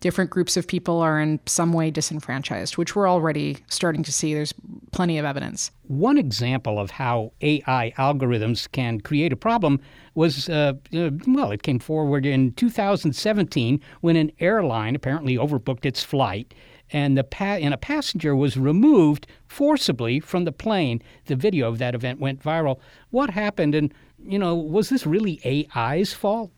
different 0.00 0.30
groups 0.30 0.56
of 0.56 0.66
people 0.66 0.98
are 0.98 1.20
in 1.20 1.38
some 1.46 1.72
way 1.72 1.90
disenfranchised, 1.90 2.76
which 2.76 2.96
we're 2.96 3.08
already 3.08 3.58
starting 3.68 4.02
to 4.02 4.12
see. 4.12 4.34
There's 4.34 4.54
plenty 4.92 5.18
of 5.18 5.24
evidence. 5.24 5.70
One 5.86 6.18
example 6.18 6.78
of 6.78 6.90
how 6.90 7.32
AI 7.42 7.92
algorithms 7.96 8.70
can 8.70 9.00
create 9.00 9.32
a 9.32 9.36
problem 9.36 9.80
was, 10.14 10.48
uh, 10.48 10.72
uh, 10.94 11.10
well, 11.26 11.52
it 11.52 11.62
came 11.62 11.78
forward 11.78 12.26
in 12.26 12.52
2017 12.52 13.80
when 14.00 14.16
an 14.16 14.32
airline 14.40 14.96
apparently 14.96 15.36
overbooked 15.36 15.84
its 15.84 16.02
flight. 16.02 16.54
And 16.92 17.16
the 17.16 17.22
pa- 17.22 17.58
and 17.60 17.72
a 17.72 17.78
passenger 17.78 18.34
was 18.34 18.56
removed 18.56 19.28
forcibly 19.46 20.18
from 20.18 20.44
the 20.44 20.50
plane. 20.50 21.00
The 21.26 21.36
video 21.36 21.68
of 21.68 21.78
that 21.78 21.94
event 21.94 22.18
went 22.18 22.42
viral. 22.42 22.80
What 23.10 23.30
happened? 23.30 23.76
And 23.76 23.94
you 24.26 24.38
know, 24.38 24.54
was 24.54 24.88
this 24.88 25.06
really 25.06 25.40
AI's 25.44 26.12
fault? 26.12 26.50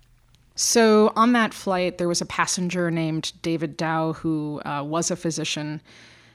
So, 0.54 1.12
on 1.16 1.32
that 1.32 1.54
flight, 1.54 1.98
there 1.98 2.08
was 2.08 2.20
a 2.20 2.26
passenger 2.26 2.90
named 2.90 3.32
David 3.42 3.78
Dao 3.78 4.16
who 4.16 4.60
uh, 4.64 4.84
was 4.84 5.10
a 5.10 5.16
physician. 5.16 5.80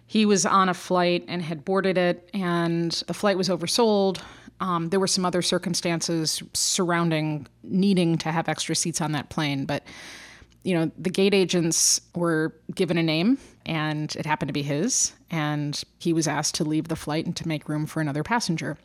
He 0.07 0.26
was 0.26 0.45
on 0.45 0.70
a 0.70 0.74
flight 0.74 1.24
and 1.28 1.41
had 1.41 1.63
boarded 1.63 1.97
it, 1.97 2.30
and 2.34 2.91
the 3.07 3.13
flight 3.13 3.38
was 3.38 3.49
oversold. 3.49 4.20
Um, 4.59 4.89
there 4.89 4.99
were 4.99 5.07
some 5.07 5.24
other 5.24 5.43
circumstances 5.43 6.41
surrounding 6.53 7.45
needing 7.63 8.18
to 8.20 8.32
have 8.32 8.49
extra 8.49 8.76
seats 8.76 9.01
on 9.01 9.11
that 9.11 9.30
plane, 9.30 9.65
but 9.65 9.84
you 10.63 10.74
know, 10.74 10.91
the 10.97 11.09
gate 11.09 11.34
agents 11.34 12.01
were 12.13 12.53
given 12.76 12.97
a 12.97 13.03
name 13.03 13.38
and 13.65 14.13
it 14.18 14.26
happened 14.26 14.49
to 14.49 14.53
be 14.53 14.63
his, 14.63 15.13
and 15.30 15.82
he 15.99 16.11
was 16.11 16.28
asked 16.28 16.55
to 16.55 16.63
leave 16.63 16.88
the 16.88 16.95
flight 16.95 17.26
and 17.26 17.36
to 17.38 17.47
make 17.47 17.70
room 17.70 17.86
for 17.86 18.01
another 18.01 18.24
passenger. 18.24 18.78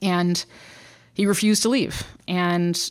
And 0.00 0.44
he 1.12 1.26
refused 1.26 1.62
to 1.62 1.68
leave. 1.68 2.04
And 2.28 2.90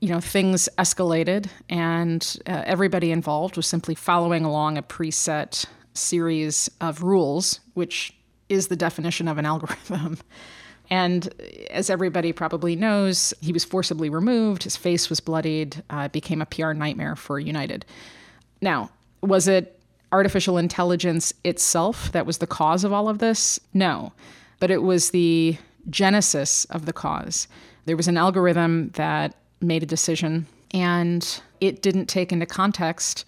you 0.00 0.08
know, 0.08 0.20
things 0.20 0.68
escalated, 0.78 1.48
and 1.68 2.36
uh, 2.46 2.62
everybody 2.64 3.12
involved 3.12 3.56
was 3.56 3.66
simply 3.66 3.94
following 3.94 4.44
along 4.44 4.78
a 4.78 4.82
preset 4.82 5.66
series 5.94 6.70
of 6.80 7.02
rules, 7.02 7.60
which 7.74 8.14
is 8.48 8.68
the 8.68 8.76
definition 8.76 9.28
of 9.28 9.38
an 9.38 9.46
algorithm. 9.46 10.18
And 10.92 11.32
as 11.70 11.88
everybody 11.88 12.32
probably 12.32 12.74
knows, 12.74 13.32
he 13.40 13.52
was 13.52 13.64
forcibly 13.64 14.10
removed. 14.10 14.64
His 14.64 14.76
face 14.76 15.08
was 15.08 15.20
bloodied. 15.20 15.84
Uh, 15.88 16.00
it 16.06 16.12
became 16.12 16.42
a 16.42 16.46
PR 16.46 16.72
nightmare 16.72 17.14
for 17.14 17.38
United. 17.38 17.86
Now, 18.60 18.90
was 19.22 19.46
it 19.46 19.80
artificial 20.10 20.58
intelligence 20.58 21.32
itself 21.44 22.10
that 22.10 22.26
was 22.26 22.38
the 22.38 22.46
cause 22.48 22.82
of 22.82 22.92
all 22.92 23.08
of 23.08 23.18
this? 23.18 23.60
No. 23.72 24.12
But 24.58 24.72
it 24.72 24.82
was 24.82 25.10
the 25.10 25.56
genesis 25.88 26.64
of 26.66 26.86
the 26.86 26.92
cause. 26.92 27.46
There 27.84 27.96
was 27.96 28.08
an 28.08 28.16
algorithm 28.16 28.90
that 28.90 29.36
made 29.60 29.82
a 29.82 29.86
decision, 29.86 30.46
and 30.72 31.42
it 31.60 31.82
didn't 31.82 32.06
take 32.06 32.32
into 32.32 32.46
context 32.46 33.24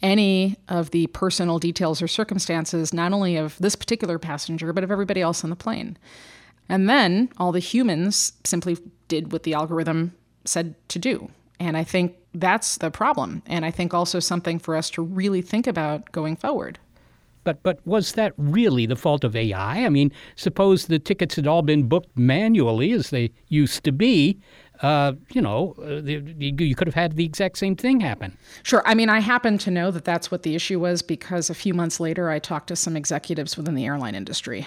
any 0.00 0.56
of 0.68 0.90
the 0.90 1.08
personal 1.08 1.58
details 1.58 2.00
or 2.00 2.08
circumstances, 2.08 2.92
not 2.92 3.12
only 3.12 3.36
of 3.36 3.58
this 3.58 3.74
particular 3.74 4.18
passenger, 4.18 4.72
but 4.72 4.84
of 4.84 4.90
everybody 4.90 5.20
else 5.20 5.42
on 5.42 5.50
the 5.50 5.56
plane. 5.56 5.98
And 6.68 6.88
then 6.88 7.30
all 7.38 7.52
the 7.52 7.58
humans 7.58 8.32
simply 8.44 8.78
did 9.08 9.32
what 9.32 9.42
the 9.42 9.54
algorithm 9.54 10.14
said 10.44 10.74
to 10.88 10.98
do. 10.98 11.30
And 11.58 11.76
I 11.76 11.84
think 11.84 12.14
that's 12.34 12.78
the 12.78 12.90
problem. 12.90 13.42
And 13.46 13.64
I 13.64 13.70
think 13.70 13.92
also 13.92 14.20
something 14.20 14.58
for 14.58 14.76
us 14.76 14.90
to 14.90 15.02
really 15.02 15.42
think 15.42 15.66
about 15.66 16.12
going 16.12 16.36
forward. 16.36 16.78
But 17.44 17.62
but 17.62 17.84
was 17.86 18.12
that 18.12 18.34
really 18.36 18.84
the 18.84 18.96
fault 18.96 19.24
of 19.24 19.34
AI? 19.34 19.84
I 19.84 19.88
mean, 19.88 20.12
suppose 20.36 20.86
the 20.86 20.98
tickets 20.98 21.36
had 21.36 21.46
all 21.46 21.62
been 21.62 21.88
booked 21.88 22.16
manually 22.16 22.92
as 22.92 23.10
they 23.10 23.30
used 23.48 23.84
to 23.84 23.92
be. 23.92 24.38
Uh, 24.80 25.12
you 25.32 25.40
know, 25.40 25.74
uh, 25.82 26.00
you 26.04 26.74
could 26.74 26.86
have 26.86 26.94
had 26.94 27.16
the 27.16 27.24
exact 27.24 27.58
same 27.58 27.74
thing 27.74 28.00
happen. 28.00 28.36
Sure. 28.62 28.82
I 28.86 28.94
mean, 28.94 29.08
I 29.08 29.18
happen 29.18 29.58
to 29.58 29.70
know 29.70 29.90
that 29.90 30.04
that's 30.04 30.30
what 30.30 30.44
the 30.44 30.54
issue 30.54 30.78
was 30.78 31.02
because 31.02 31.50
a 31.50 31.54
few 31.54 31.74
months 31.74 31.98
later 31.98 32.30
I 32.30 32.38
talked 32.38 32.68
to 32.68 32.76
some 32.76 32.96
executives 32.96 33.56
within 33.56 33.74
the 33.74 33.86
airline 33.86 34.14
industry. 34.14 34.66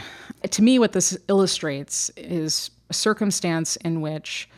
To 0.50 0.62
me, 0.62 0.80
what 0.80 0.92
this 0.92 1.18
illustrates 1.30 2.12
is 2.18 2.72
a 2.90 2.94
circumstance 2.94 3.78
in 3.78 4.02
which 4.02 4.50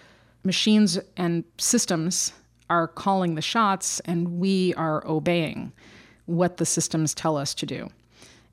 machines 0.44 1.00
and 1.18 1.44
systems 1.60 2.34
are 2.70 2.88
calling 2.88 3.36
the 3.36 3.42
shots 3.42 4.00
and 4.02 4.40
we 4.40 4.74
are 4.74 5.06
obeying 5.06 5.72
what 6.26 6.58
the 6.58 6.66
systems 6.66 7.14
tell 7.14 7.38
us 7.38 7.54
to 7.54 7.66
do. 7.66 7.90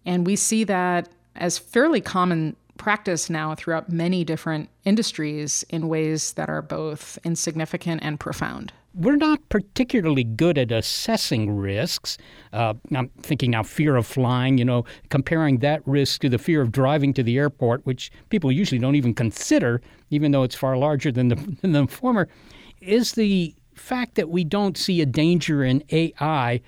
And 0.05 0.26
we 0.26 0.36
see 0.36 0.64
that 0.64 1.09
as 1.36 1.59
fairly 1.59 2.01
common 2.01 2.57
practice 2.80 3.28
now 3.28 3.54
throughout 3.54 3.92
many 3.92 4.24
different 4.24 4.70
industries 4.84 5.62
in 5.68 5.86
ways 5.86 6.32
that 6.32 6.48
are 6.48 6.62
both 6.62 7.18
insignificant 7.24 8.02
and 8.02 8.18
profound. 8.18 8.72
We're 8.94 9.16
not 9.16 9.46
particularly 9.50 10.24
good 10.24 10.56
at 10.56 10.72
assessing 10.72 11.54
risks. 11.54 12.16
Uh, 12.54 12.72
I'm 12.96 13.10
thinking 13.20 13.50
now 13.50 13.64
fear 13.64 13.96
of 13.96 14.06
flying, 14.06 14.56
you 14.56 14.64
know, 14.64 14.86
comparing 15.10 15.58
that 15.58 15.82
risk 15.86 16.22
to 16.22 16.30
the 16.30 16.38
fear 16.38 16.62
of 16.62 16.72
driving 16.72 17.12
to 17.14 17.22
the 17.22 17.36
airport, 17.36 17.84
which 17.84 18.10
people 18.30 18.50
usually 18.50 18.78
don't 18.78 18.94
even 18.94 19.12
consider, 19.12 19.82
even 20.08 20.32
though 20.32 20.42
it's 20.42 20.54
far 20.56 20.78
larger 20.78 21.12
than 21.12 21.28
the, 21.28 21.34
than 21.60 21.72
the 21.72 21.86
former. 21.86 22.28
Is 22.80 23.12
the 23.12 23.54
fact 23.74 24.14
that 24.14 24.30
we 24.30 24.42
don't 24.42 24.78
see 24.78 25.02
a 25.02 25.06
danger 25.06 25.62
in 25.62 25.84
AI 25.92 26.62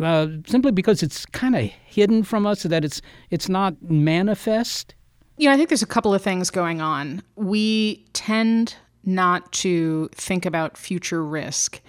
uh, 0.00 0.26
simply 0.46 0.72
because 0.72 1.04
it's 1.04 1.24
kind 1.26 1.54
of 1.54 1.62
hidden 1.62 2.24
from 2.24 2.48
us, 2.48 2.64
that 2.64 2.84
it's 2.84 3.00
it's 3.30 3.48
not 3.48 3.80
manifest? 3.80 4.96
You 5.36 5.48
know, 5.48 5.54
I 5.54 5.56
think 5.56 5.70
there's 5.70 5.82
a 5.82 5.86
couple 5.86 6.14
of 6.14 6.22
things 6.22 6.50
going 6.50 6.80
on. 6.80 7.22
We 7.36 8.04
tend 8.12 8.76
not 9.04 9.50
to 9.52 10.08
think 10.12 10.46
about 10.46 10.76
future 10.76 11.24
risk, 11.24 11.80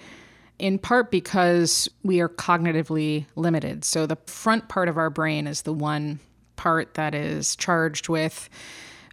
in 0.58 0.78
part 0.78 1.10
because 1.10 1.88
we 2.02 2.20
are 2.20 2.28
cognitively 2.28 3.26
limited. 3.36 3.84
So 3.84 4.06
the 4.06 4.18
front 4.26 4.68
part 4.68 4.88
of 4.88 4.96
our 4.96 5.10
brain 5.10 5.46
is 5.46 5.62
the 5.62 5.72
one 5.72 6.20
part 6.56 6.94
that 6.94 7.14
is 7.14 7.54
charged 7.56 8.08
with 8.08 8.48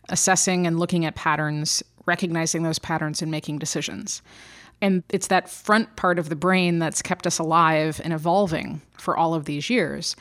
assessing 0.10 0.66
and 0.66 0.80
looking 0.80 1.06
at 1.06 1.16
patterns, 1.16 1.84
recognizing 2.06 2.64
those 2.64 2.80
patterns, 2.80 3.22
and 3.22 3.30
making 3.32 3.60
decisions. 3.60 4.22
And 4.82 5.04
it's 5.10 5.28
that 5.28 5.50
front 5.50 5.96
part 5.96 6.18
of 6.18 6.30
the 6.30 6.36
brain 6.36 6.80
that's 6.80 7.02
kept 7.02 7.28
us 7.28 7.38
alive 7.38 8.02
and 8.04 8.14
evolving 8.14 8.82
for 8.98 9.16
all 9.16 9.34
of 9.34 9.46
these 9.46 9.70
years. 9.70 10.16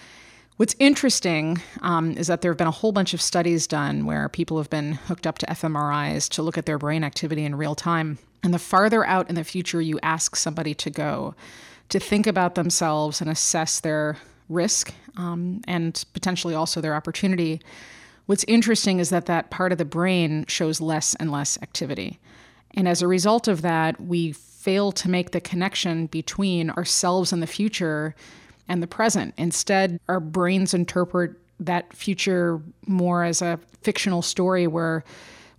What's 0.61 0.77
interesting 0.79 1.63
um, 1.81 2.13
is 2.19 2.27
that 2.27 2.43
there 2.43 2.51
have 2.51 2.59
been 2.59 2.67
a 2.67 2.71
whole 2.71 2.93
bunch 2.93 3.15
of 3.15 3.23
studies 3.23 3.67
done 3.67 4.05
where 4.05 4.29
people 4.29 4.59
have 4.59 4.69
been 4.69 4.93
hooked 4.93 5.27
up 5.27 5.39
to 5.39 5.47
fMRIs 5.47 6.29
to 6.33 6.43
look 6.43 6.59
at 6.59 6.67
their 6.67 6.77
brain 6.77 7.03
activity 7.03 7.47
in 7.47 7.55
real 7.55 7.75
time. 7.75 8.19
And 8.43 8.53
the 8.53 8.59
farther 8.59 9.03
out 9.07 9.31
in 9.31 9.37
the 9.37 9.43
future 9.43 9.81
you 9.81 9.99
ask 10.03 10.37
somebody 10.37 10.75
to 10.75 10.91
go, 10.91 11.35
to 11.89 11.99
think 11.99 12.27
about 12.27 12.57
themselves 12.57 13.23
and 13.23 13.31
assess 13.31 13.81
their 13.81 14.19
risk 14.51 14.93
um, 15.17 15.63
and 15.67 16.05
potentially 16.13 16.55
also 16.55 16.83
their 16.83 16.95
opportunity, 16.95 17.63
what's 18.27 18.45
interesting 18.45 18.99
is 18.99 19.09
that 19.09 19.25
that 19.25 19.51
part 19.51 19.73
of 19.73 19.79
the 19.79 19.87
brain 19.87 20.45
shows 20.47 20.79
less 20.79 21.15
and 21.15 21.33
less 21.33 21.57
activity. 21.63 22.21
And 22.73 22.87
as 22.87 23.01
a 23.01 23.09
result 23.09 23.49
of 23.49 23.63
that, 23.63 23.99
we 23.99 24.33
fail 24.33 24.93
to 24.93 25.09
make 25.09 25.31
the 25.31 25.41
connection 25.41 26.05
between 26.05 26.69
ourselves 26.69 27.33
and 27.33 27.43
the 27.43 27.47
future 27.47 28.15
and 28.71 28.83
the 28.83 28.87
present. 28.87 29.35
Instead, 29.37 30.01
our 30.09 30.21
brains 30.21 30.73
interpret 30.73 31.33
that 31.59 31.93
future 31.93 32.63
more 32.87 33.25
as 33.25 33.43
a 33.43 33.59
fictional 33.83 34.23
story 34.23 34.67
where 34.67 35.05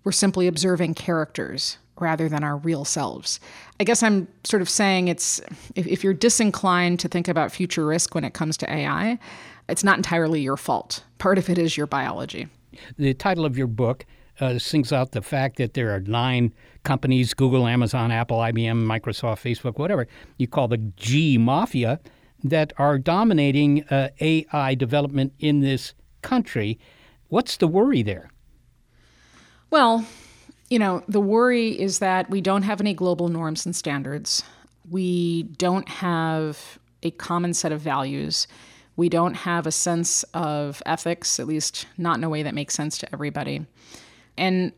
we're 0.04 0.14
simply 0.14 0.48
observing 0.48 0.96
characters 0.96 1.78
rather 2.00 2.28
than 2.28 2.44
our 2.44 2.58
real 2.58 2.86
selves. 2.86 3.40
I 3.80 3.84
guess 3.84 4.02
I'm 4.02 4.28
sort 4.44 4.62
of 4.62 4.70
saying 4.70 5.10
it's 5.10 5.40
if, 5.76 5.86
if, 5.86 6.04
you're 6.04 6.16
disinclined 6.16 7.00
to 7.02 7.08
think 7.08 7.28
about 7.28 7.52
future 7.52 7.86
risk 7.86 8.16
when 8.16 8.24
it 8.24 8.34
comes 8.34 8.58
to 8.58 8.74
AI, 8.74 9.20
it's 9.70 9.84
not 9.84 9.98
entirely 9.98 10.42
your 10.42 10.58
fault. 10.58 11.04
Part 11.20 11.38
of 11.38 11.50
it 11.50 11.60
is 11.60 11.78
your 11.78 11.86
biology. 11.86 12.48
The 12.98 13.14
title 13.14 13.46
of 13.46 13.58
your 13.58 13.68
book 13.68 14.06
uh, 14.40 14.58
sings 14.58 14.92
out 14.92 15.12
the 15.12 15.22
fact 15.22 15.58
that 15.58 15.74
there 15.76 15.94
are 15.94 16.00
nine 16.00 16.54
companies 16.84 17.34
Google, 17.36 17.68
Amazon, 17.68 18.10
Apple, 18.12 18.38
IBM, 18.38 18.84
Microsoft, 18.86 19.42
Facebook, 19.44 19.78
whatever 19.78 20.08
you 20.38 20.48
call 20.48 20.68
the 20.70 20.78
G 20.78 21.38
Mafia 21.38 22.00
that 22.44 22.74
are 22.78 22.98
dominating 22.98 23.84
uh, 23.86 24.10
AI 24.20 24.76
development 24.76 25.34
in 25.40 25.60
this 25.60 25.94
country. 26.22 26.80
What's 27.30 27.58
the 27.58 27.68
worry 27.68 28.02
there? 28.02 28.30
Well, 29.70 30.06
you 30.70 30.80
know, 30.80 31.04
the 31.08 31.22
worry 31.22 31.80
is 31.80 32.00
that 32.00 32.30
we 32.30 32.42
don't 32.42 32.64
have 32.64 32.82
any 32.82 32.94
global 32.94 33.30
norms 33.30 33.66
and 33.66 33.76
standards. 33.76 34.44
We 34.90 35.44
don't 35.44 35.88
have 35.88 36.80
a 37.04 37.12
common 37.12 37.54
set 37.54 37.72
of 37.72 37.82
values. 37.82 38.48
We 38.96 39.10
don't 39.10 39.34
have 39.34 39.66
a 39.66 39.72
sense 39.72 40.24
of 40.34 40.82
ethics, 40.86 41.40
at 41.40 41.48
least 41.48 41.88
not 41.98 42.18
in 42.18 42.24
a 42.24 42.30
way 42.30 42.44
that 42.44 42.54
makes 42.54 42.74
sense 42.74 42.98
to 43.00 43.14
everybody. 43.14 43.66
And 44.38 44.74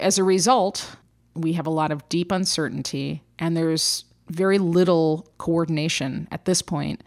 as 0.00 0.18
a 0.18 0.24
result, 0.24 0.96
we 1.34 1.52
have 1.54 1.66
a 1.66 1.70
lot 1.70 1.92
of 1.92 2.08
deep 2.08 2.32
uncertainty, 2.32 3.22
and 3.38 3.56
there's 3.56 4.04
very 4.28 4.58
little 4.58 5.26
coordination 5.38 6.28
at 6.30 6.44
this 6.44 6.62
point 6.62 7.02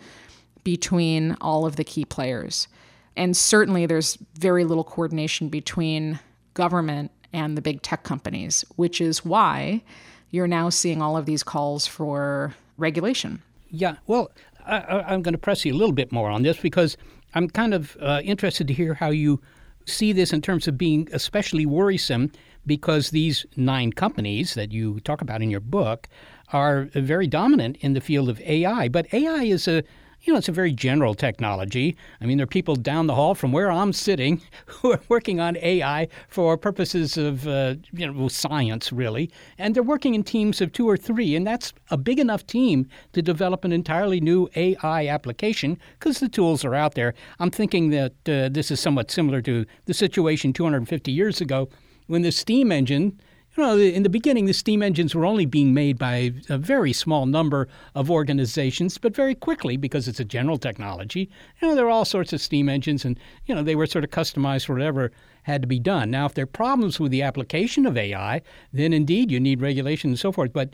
between 0.63 1.35
all 1.41 1.65
of 1.65 1.75
the 1.75 1.83
key 1.83 2.05
players. 2.05 2.67
And 3.15 3.35
certainly 3.35 3.85
there's 3.85 4.17
very 4.35 4.63
little 4.63 4.83
coordination 4.83 5.49
between 5.49 6.19
government 6.53 7.11
and 7.33 7.57
the 7.57 7.61
big 7.61 7.81
tech 7.81 8.03
companies, 8.03 8.63
which 8.75 9.01
is 9.01 9.25
why 9.25 9.81
you're 10.29 10.47
now 10.47 10.69
seeing 10.69 11.01
all 11.01 11.17
of 11.17 11.25
these 11.25 11.43
calls 11.43 11.87
for 11.87 12.53
regulation. 12.77 13.41
Yeah, 13.69 13.95
well, 14.07 14.31
I, 14.65 15.13
am 15.13 15.21
going 15.21 15.33
to 15.33 15.39
press 15.39 15.65
you 15.65 15.73
a 15.73 15.77
little 15.77 15.93
bit 15.93 16.11
more 16.11 16.29
on 16.29 16.43
this 16.43 16.57
because 16.57 16.97
I'm 17.33 17.49
kind 17.49 17.73
of 17.73 17.97
uh, 18.01 18.21
interested 18.23 18.67
to 18.67 18.73
hear 18.73 18.93
how 18.93 19.09
you 19.09 19.41
see 19.85 20.13
this 20.13 20.33
in 20.33 20.41
terms 20.41 20.67
of 20.67 20.77
being 20.77 21.07
especially 21.11 21.65
worrisome 21.65 22.31
because 22.65 23.09
these 23.09 23.45
nine 23.55 23.91
companies 23.91 24.53
that 24.53 24.71
you 24.71 24.99
talk 25.01 25.21
about 25.21 25.41
in 25.41 25.49
your 25.49 25.59
book 25.59 26.07
are 26.53 26.89
very 26.93 27.27
dominant 27.27 27.77
in 27.81 27.93
the 27.93 28.01
field 28.01 28.29
of 28.29 28.39
AI. 28.41 28.87
But 28.87 29.13
AI 29.13 29.43
is 29.43 29.67
a 29.67 29.83
you 30.23 30.33
know, 30.33 30.37
it's 30.37 30.49
a 30.49 30.53
very 30.53 30.71
general 30.71 31.15
technology. 31.15 31.95
I 32.21 32.25
mean, 32.25 32.37
there 32.37 32.43
are 32.43 32.47
people 32.47 32.75
down 32.75 33.07
the 33.07 33.15
hall 33.15 33.33
from 33.33 33.51
where 33.51 33.71
I'm 33.71 33.91
sitting 33.91 34.41
who 34.67 34.91
are 34.91 35.01
working 35.09 35.39
on 35.39 35.57
AI 35.57 36.07
for 36.27 36.57
purposes 36.57 37.17
of, 37.17 37.47
uh, 37.47 37.75
you 37.91 38.11
know, 38.11 38.27
science, 38.27 38.91
really. 38.91 39.31
And 39.57 39.73
they're 39.73 39.81
working 39.81 40.13
in 40.13 40.23
teams 40.23 40.61
of 40.61 40.71
two 40.71 40.87
or 40.87 40.95
three. 40.95 41.35
And 41.35 41.45
that's 41.45 41.73
a 41.89 41.97
big 41.97 42.19
enough 42.19 42.45
team 42.45 42.87
to 43.13 43.21
develop 43.21 43.65
an 43.65 43.71
entirely 43.71 44.21
new 44.21 44.47
AI 44.55 45.07
application 45.07 45.79
because 45.97 46.19
the 46.19 46.29
tools 46.29 46.63
are 46.63 46.75
out 46.75 46.93
there. 46.93 47.15
I'm 47.39 47.51
thinking 47.51 47.89
that 47.89 48.13
uh, 48.29 48.49
this 48.49 48.69
is 48.69 48.79
somewhat 48.79 49.09
similar 49.09 49.41
to 49.41 49.65
the 49.85 49.93
situation 49.93 50.53
250 50.53 51.11
years 51.11 51.41
ago 51.41 51.69
when 52.05 52.21
the 52.21 52.31
steam 52.31 52.71
engine 52.71 53.19
you 53.57 53.63
know, 53.63 53.77
in 53.77 54.03
the 54.03 54.09
beginning, 54.09 54.45
the 54.45 54.53
steam 54.53 54.81
engines 54.81 55.13
were 55.13 55.25
only 55.25 55.45
being 55.45 55.73
made 55.73 55.97
by 55.97 56.31
a 56.49 56.57
very 56.57 56.93
small 56.93 57.25
number 57.25 57.67
of 57.95 58.09
organizations, 58.09 58.97
but 58.97 59.15
very 59.15 59.35
quickly, 59.35 59.75
because 59.75 60.07
it's 60.07 60.19
a 60.21 60.25
general 60.25 60.57
technology, 60.57 61.29
you 61.61 61.67
know, 61.67 61.75
there 61.75 61.85
are 61.85 61.89
all 61.89 62.05
sorts 62.05 62.31
of 62.31 62.41
steam 62.41 62.69
engines, 62.69 63.03
and, 63.03 63.19
you 63.45 63.53
know, 63.53 63.61
they 63.61 63.75
were 63.75 63.87
sort 63.87 64.05
of 64.05 64.09
customized 64.09 64.65
for 64.65 64.73
whatever 64.73 65.11
had 65.43 65.61
to 65.61 65.67
be 65.67 65.79
done. 65.79 66.11
Now, 66.11 66.25
if 66.25 66.33
there 66.33 66.43
are 66.43 66.47
problems 66.47 66.99
with 66.99 67.11
the 67.11 67.23
application 67.23 67.85
of 67.85 67.97
AI, 67.97 68.41
then 68.71 68.93
indeed 68.93 69.31
you 69.31 69.39
need 69.39 69.61
regulation 69.61 70.11
and 70.11 70.19
so 70.19 70.31
forth. 70.31 70.53
But 70.53 70.69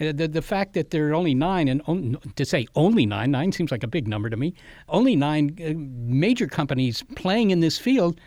uh, 0.00 0.12
the, 0.12 0.28
the 0.28 0.42
fact 0.42 0.74
that 0.74 0.90
there 0.90 1.08
are 1.08 1.14
only 1.14 1.34
nine, 1.34 1.68
and 1.68 1.82
on, 1.86 2.18
to 2.36 2.44
say 2.44 2.66
only 2.74 3.06
nine, 3.06 3.30
nine 3.30 3.52
seems 3.52 3.70
like 3.70 3.82
a 3.82 3.88
big 3.88 4.06
number 4.06 4.28
to 4.28 4.36
me, 4.36 4.54
only 4.88 5.16
nine 5.16 5.56
uh, 5.64 5.72
major 5.76 6.46
companies 6.46 7.02
playing 7.16 7.50
in 7.50 7.60
this 7.60 7.78
field, 7.78 8.20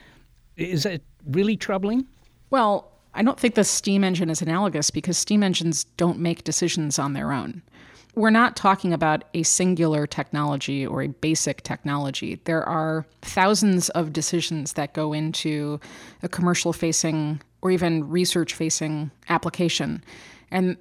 is 0.58 0.84
that 0.84 1.02
really 1.28 1.56
troubling? 1.56 2.08
Well, 2.50 2.91
I 3.14 3.24
don't 3.24 3.40
think 3.40 3.56
the 3.56 3.64
steam 3.64 4.04
engine 4.04 4.30
is 4.30 4.42
analogous 4.42 4.90
because 4.90 5.18
steam 5.18 5.44
engines 5.44 5.84
don't 5.84 6.20
make 6.20 6.44
decisions 6.44 6.98
on 6.98 7.14
their 7.14 7.32
own. 7.32 7.62
We're 8.16 8.30
not 8.30 8.58
talking 8.58 8.92
about 8.92 9.24
a 9.34 9.44
singular 9.44 10.06
technology 10.06 10.86
or 10.86 11.02
a 11.02 11.08
basic 11.08 11.64
technology. 11.64 12.42
There 12.44 12.68
are 12.68 13.06
thousands 13.22 13.90
of 13.90 14.12
decisions 14.12 14.74
that 14.74 14.94
go 14.94 15.14
into 15.14 15.80
a 16.22 16.28
commercial 16.28 16.74
facing 16.74 17.42
or 17.62 17.72
even 17.72 18.10
research 18.10 18.54
facing 18.54 19.12
application. 19.30 20.04
And 20.50 20.78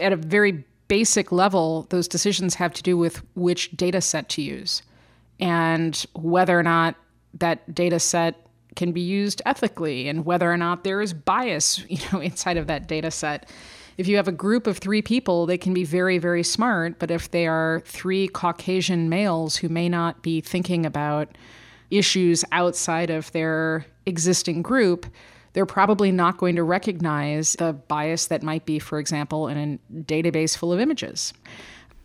at 0.00 0.12
a 0.12 0.16
very 0.16 0.64
basic 0.88 1.30
level, 1.30 1.86
those 1.90 2.08
decisions 2.08 2.56
have 2.56 2.72
to 2.74 2.82
do 2.82 2.96
with 2.96 3.22
which 3.36 3.70
data 3.76 4.00
set 4.00 4.28
to 4.30 4.42
use 4.42 4.82
and 5.38 6.04
whether 6.14 6.58
or 6.58 6.62
not 6.62 6.96
that 7.34 7.74
data 7.74 7.98
set 8.00 8.41
can 8.76 8.92
be 8.92 9.00
used 9.00 9.42
ethically 9.44 10.08
and 10.08 10.24
whether 10.24 10.50
or 10.50 10.56
not 10.56 10.84
there 10.84 11.00
is 11.00 11.12
bias 11.12 11.84
you 11.88 11.98
know 12.12 12.20
inside 12.20 12.56
of 12.56 12.66
that 12.66 12.88
data 12.88 13.10
set. 13.10 13.48
If 13.98 14.08
you 14.08 14.16
have 14.16 14.26
a 14.26 14.32
group 14.32 14.66
of 14.66 14.78
three 14.78 15.02
people 15.02 15.46
they 15.46 15.58
can 15.58 15.74
be 15.74 15.84
very 15.84 16.18
very 16.18 16.42
smart 16.42 16.98
but 16.98 17.10
if 17.10 17.30
they 17.30 17.46
are 17.46 17.82
three 17.84 18.28
caucasian 18.28 19.08
males 19.08 19.56
who 19.56 19.68
may 19.68 19.88
not 19.88 20.22
be 20.22 20.40
thinking 20.40 20.86
about 20.86 21.36
issues 21.90 22.44
outside 22.52 23.10
of 23.10 23.30
their 23.32 23.84
existing 24.06 24.62
group 24.62 25.06
they're 25.52 25.66
probably 25.66 26.10
not 26.10 26.38
going 26.38 26.56
to 26.56 26.62
recognize 26.62 27.52
the 27.58 27.74
bias 27.74 28.26
that 28.26 28.42
might 28.42 28.64
be 28.64 28.78
for 28.78 28.98
example 28.98 29.48
in 29.48 29.58
a 29.58 30.02
database 30.02 30.56
full 30.56 30.72
of 30.72 30.80
images. 30.80 31.34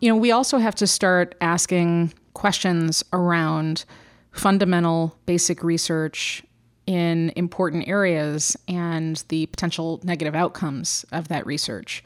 You 0.00 0.10
know 0.10 0.16
we 0.16 0.30
also 0.30 0.58
have 0.58 0.74
to 0.76 0.86
start 0.86 1.34
asking 1.40 2.12
questions 2.34 3.02
around 3.12 3.84
fundamental 4.30 5.18
basic 5.26 5.64
research 5.64 6.42
in 6.88 7.30
important 7.36 7.86
areas 7.86 8.56
and 8.66 9.22
the 9.28 9.44
potential 9.46 10.00
negative 10.04 10.34
outcomes 10.34 11.04
of 11.12 11.28
that 11.28 11.44
research. 11.44 12.02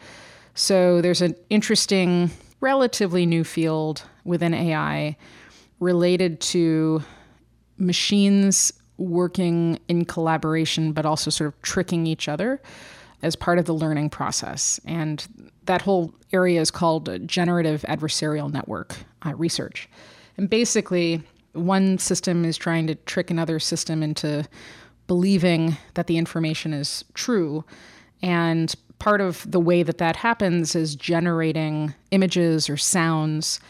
So 0.56 1.00
there's 1.00 1.22
an 1.22 1.36
interesting, 1.50 2.32
relatively 2.60 3.24
new 3.24 3.44
field 3.44 4.02
within 4.24 4.52
AI 4.52 5.16
related 5.78 6.40
to 6.40 7.00
machines 7.78 8.72
working 8.98 9.78
in 9.86 10.04
collaboration, 10.04 10.92
but 10.92 11.06
also 11.06 11.30
sort 11.30 11.54
of 11.54 11.62
tricking 11.62 12.08
each 12.08 12.28
other 12.28 12.60
as 13.22 13.36
part 13.36 13.60
of 13.60 13.66
the 13.66 13.74
learning 13.74 14.10
process. 14.10 14.80
And 14.84 15.24
that 15.66 15.82
whole 15.82 16.12
area 16.32 16.60
is 16.60 16.72
called 16.72 17.24
generative 17.28 17.82
adversarial 17.82 18.52
network 18.52 18.96
uh, 19.24 19.32
research. 19.36 19.88
And 20.36 20.50
basically, 20.50 21.22
one 21.52 21.98
system 21.98 22.44
is 22.44 22.56
trying 22.56 22.86
to 22.86 22.94
trick 22.94 23.30
another 23.30 23.58
system 23.58 24.02
into 24.02 24.46
believing 25.06 25.76
that 25.94 26.06
the 26.06 26.16
information 26.16 26.72
is 26.72 27.04
true. 27.14 27.64
And 28.22 28.74
part 28.98 29.20
of 29.20 29.50
the 29.50 29.60
way 29.60 29.82
that 29.82 29.98
that 29.98 30.16
happens 30.16 30.74
is 30.74 30.94
generating 30.94 31.94
images 32.10 32.70
or 32.70 32.76
sounds 32.76 33.60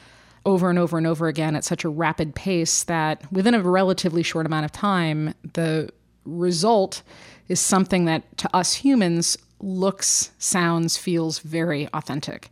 over 0.44 0.68
and 0.68 0.78
over 0.78 0.98
and 0.98 1.06
over 1.06 1.28
again 1.28 1.56
at 1.56 1.64
such 1.64 1.84
a 1.84 1.88
rapid 1.88 2.34
pace 2.34 2.82
that 2.84 3.30
within 3.32 3.54
a 3.54 3.62
relatively 3.62 4.22
short 4.22 4.44
amount 4.46 4.64
of 4.64 4.72
time, 4.72 5.34
the 5.54 5.88
result 6.24 7.02
is 7.48 7.60
something 7.60 8.04
that 8.04 8.36
to 8.38 8.56
us 8.56 8.74
humans 8.74 9.38
looks, 9.60 10.32
sounds, 10.38 10.96
feels 10.96 11.38
very 11.38 11.88
authentic. 11.94 12.50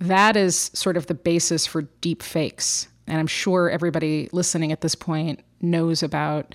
That 0.00 0.36
is 0.36 0.70
sort 0.74 0.96
of 0.96 1.06
the 1.06 1.14
basis 1.14 1.66
for 1.66 1.82
deep 2.00 2.22
fakes 2.22 2.88
and 3.06 3.18
I'm 3.18 3.26
sure 3.26 3.70
everybody 3.70 4.28
listening 4.32 4.72
at 4.72 4.80
this 4.80 4.94
point 4.94 5.40
knows 5.60 6.02
about 6.02 6.54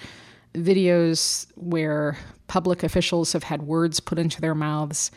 videos 0.54 1.48
where 1.56 2.18
public 2.48 2.84
officials 2.84 3.34
have 3.34 3.44
had 3.44 3.64
words 3.64 4.00
put 4.00 4.18
into 4.18 4.42
their 4.42 4.56
mouths 4.56 5.12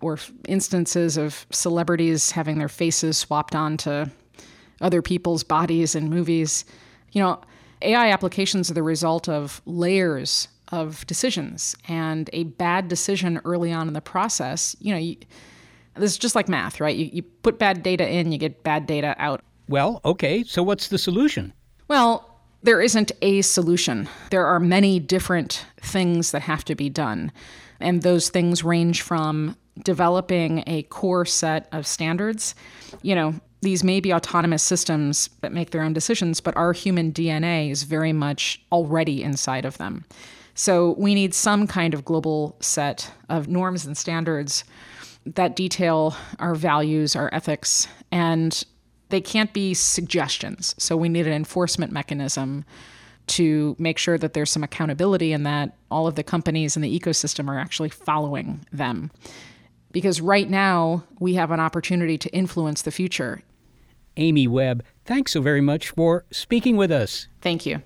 or 0.00 0.18
instances 0.48 1.16
of 1.16 1.46
celebrities 1.50 2.32
having 2.32 2.58
their 2.58 2.68
faces 2.68 3.16
swapped 3.16 3.54
onto 3.54 4.06
other 4.80 5.00
people's 5.00 5.44
bodies 5.44 5.94
in 5.94 6.10
movies. 6.10 6.64
You 7.12 7.22
know, 7.22 7.40
AI 7.82 8.10
applications 8.10 8.70
are 8.70 8.74
the 8.74 8.82
result 8.82 9.28
of 9.28 9.62
layers 9.64 10.48
of 10.72 11.06
decisions, 11.06 11.76
and 11.86 12.30
a 12.32 12.44
bad 12.44 12.88
decision 12.88 13.40
early 13.44 13.72
on 13.72 13.88
in 13.88 13.94
the 13.94 14.00
process, 14.00 14.74
you 14.80 14.92
know, 14.92 14.98
you, 14.98 15.16
this 15.96 16.12
is 16.12 16.18
just 16.18 16.34
like 16.34 16.48
math, 16.48 16.80
right? 16.80 16.96
You, 16.96 17.10
you 17.12 17.22
put 17.22 17.58
bad 17.58 17.82
data 17.82 18.08
in, 18.08 18.32
you 18.32 18.38
get 18.38 18.62
bad 18.62 18.86
data 18.86 19.14
out. 19.18 19.42
Well, 19.68 20.00
okay, 20.04 20.44
so 20.44 20.62
what's 20.62 20.88
the 20.88 20.98
solution? 20.98 21.52
Well, 21.88 22.40
there 22.62 22.80
isn't 22.80 23.12
a 23.22 23.42
solution. 23.42 24.08
There 24.30 24.46
are 24.46 24.60
many 24.60 25.00
different 25.00 25.66
things 25.80 26.30
that 26.30 26.42
have 26.42 26.64
to 26.66 26.74
be 26.74 26.88
done. 26.88 27.32
And 27.80 28.02
those 28.02 28.28
things 28.28 28.62
range 28.62 29.02
from 29.02 29.56
developing 29.82 30.62
a 30.66 30.82
core 30.84 31.24
set 31.24 31.68
of 31.72 31.86
standards. 31.86 32.54
You 33.02 33.14
know, 33.14 33.34
these 33.62 33.82
may 33.82 34.00
be 34.00 34.12
autonomous 34.12 34.62
systems 34.62 35.30
that 35.40 35.52
make 35.52 35.70
their 35.70 35.82
own 35.82 35.92
decisions, 35.92 36.40
but 36.40 36.56
our 36.56 36.72
human 36.72 37.12
DNA 37.12 37.70
is 37.70 37.84
very 37.84 38.12
much 38.12 38.60
already 38.70 39.22
inside 39.22 39.64
of 39.64 39.78
them. 39.78 40.04
So 40.54 40.94
we 40.98 41.14
need 41.14 41.34
some 41.34 41.66
kind 41.66 41.94
of 41.94 42.04
global 42.04 42.56
set 42.60 43.10
of 43.28 43.48
norms 43.48 43.86
and 43.86 43.96
standards 43.96 44.64
that 45.24 45.56
detail 45.56 46.16
our 46.38 46.54
values, 46.54 47.16
our 47.16 47.30
ethics, 47.32 47.88
and 48.10 48.64
they 49.12 49.20
can't 49.20 49.52
be 49.52 49.74
suggestions. 49.74 50.74
So 50.78 50.96
we 50.96 51.10
need 51.10 51.26
an 51.26 51.34
enforcement 51.34 51.92
mechanism 51.92 52.64
to 53.26 53.76
make 53.78 53.98
sure 53.98 54.16
that 54.16 54.32
there's 54.32 54.50
some 54.50 54.64
accountability 54.64 55.34
and 55.34 55.44
that 55.44 55.76
all 55.90 56.06
of 56.06 56.14
the 56.14 56.22
companies 56.22 56.76
in 56.76 56.82
the 56.82 56.98
ecosystem 56.98 57.46
are 57.48 57.58
actually 57.58 57.90
following 57.90 58.64
them. 58.72 59.10
Because 59.92 60.22
right 60.22 60.48
now, 60.48 61.04
we 61.20 61.34
have 61.34 61.50
an 61.50 61.60
opportunity 61.60 62.16
to 62.16 62.30
influence 62.30 62.80
the 62.80 62.90
future. 62.90 63.42
Amy 64.16 64.48
Webb, 64.48 64.82
thanks 65.04 65.32
so 65.32 65.42
very 65.42 65.60
much 65.60 65.90
for 65.90 66.24
speaking 66.30 66.78
with 66.78 66.90
us. 66.90 67.28
Thank 67.42 67.66
you. 67.66 67.82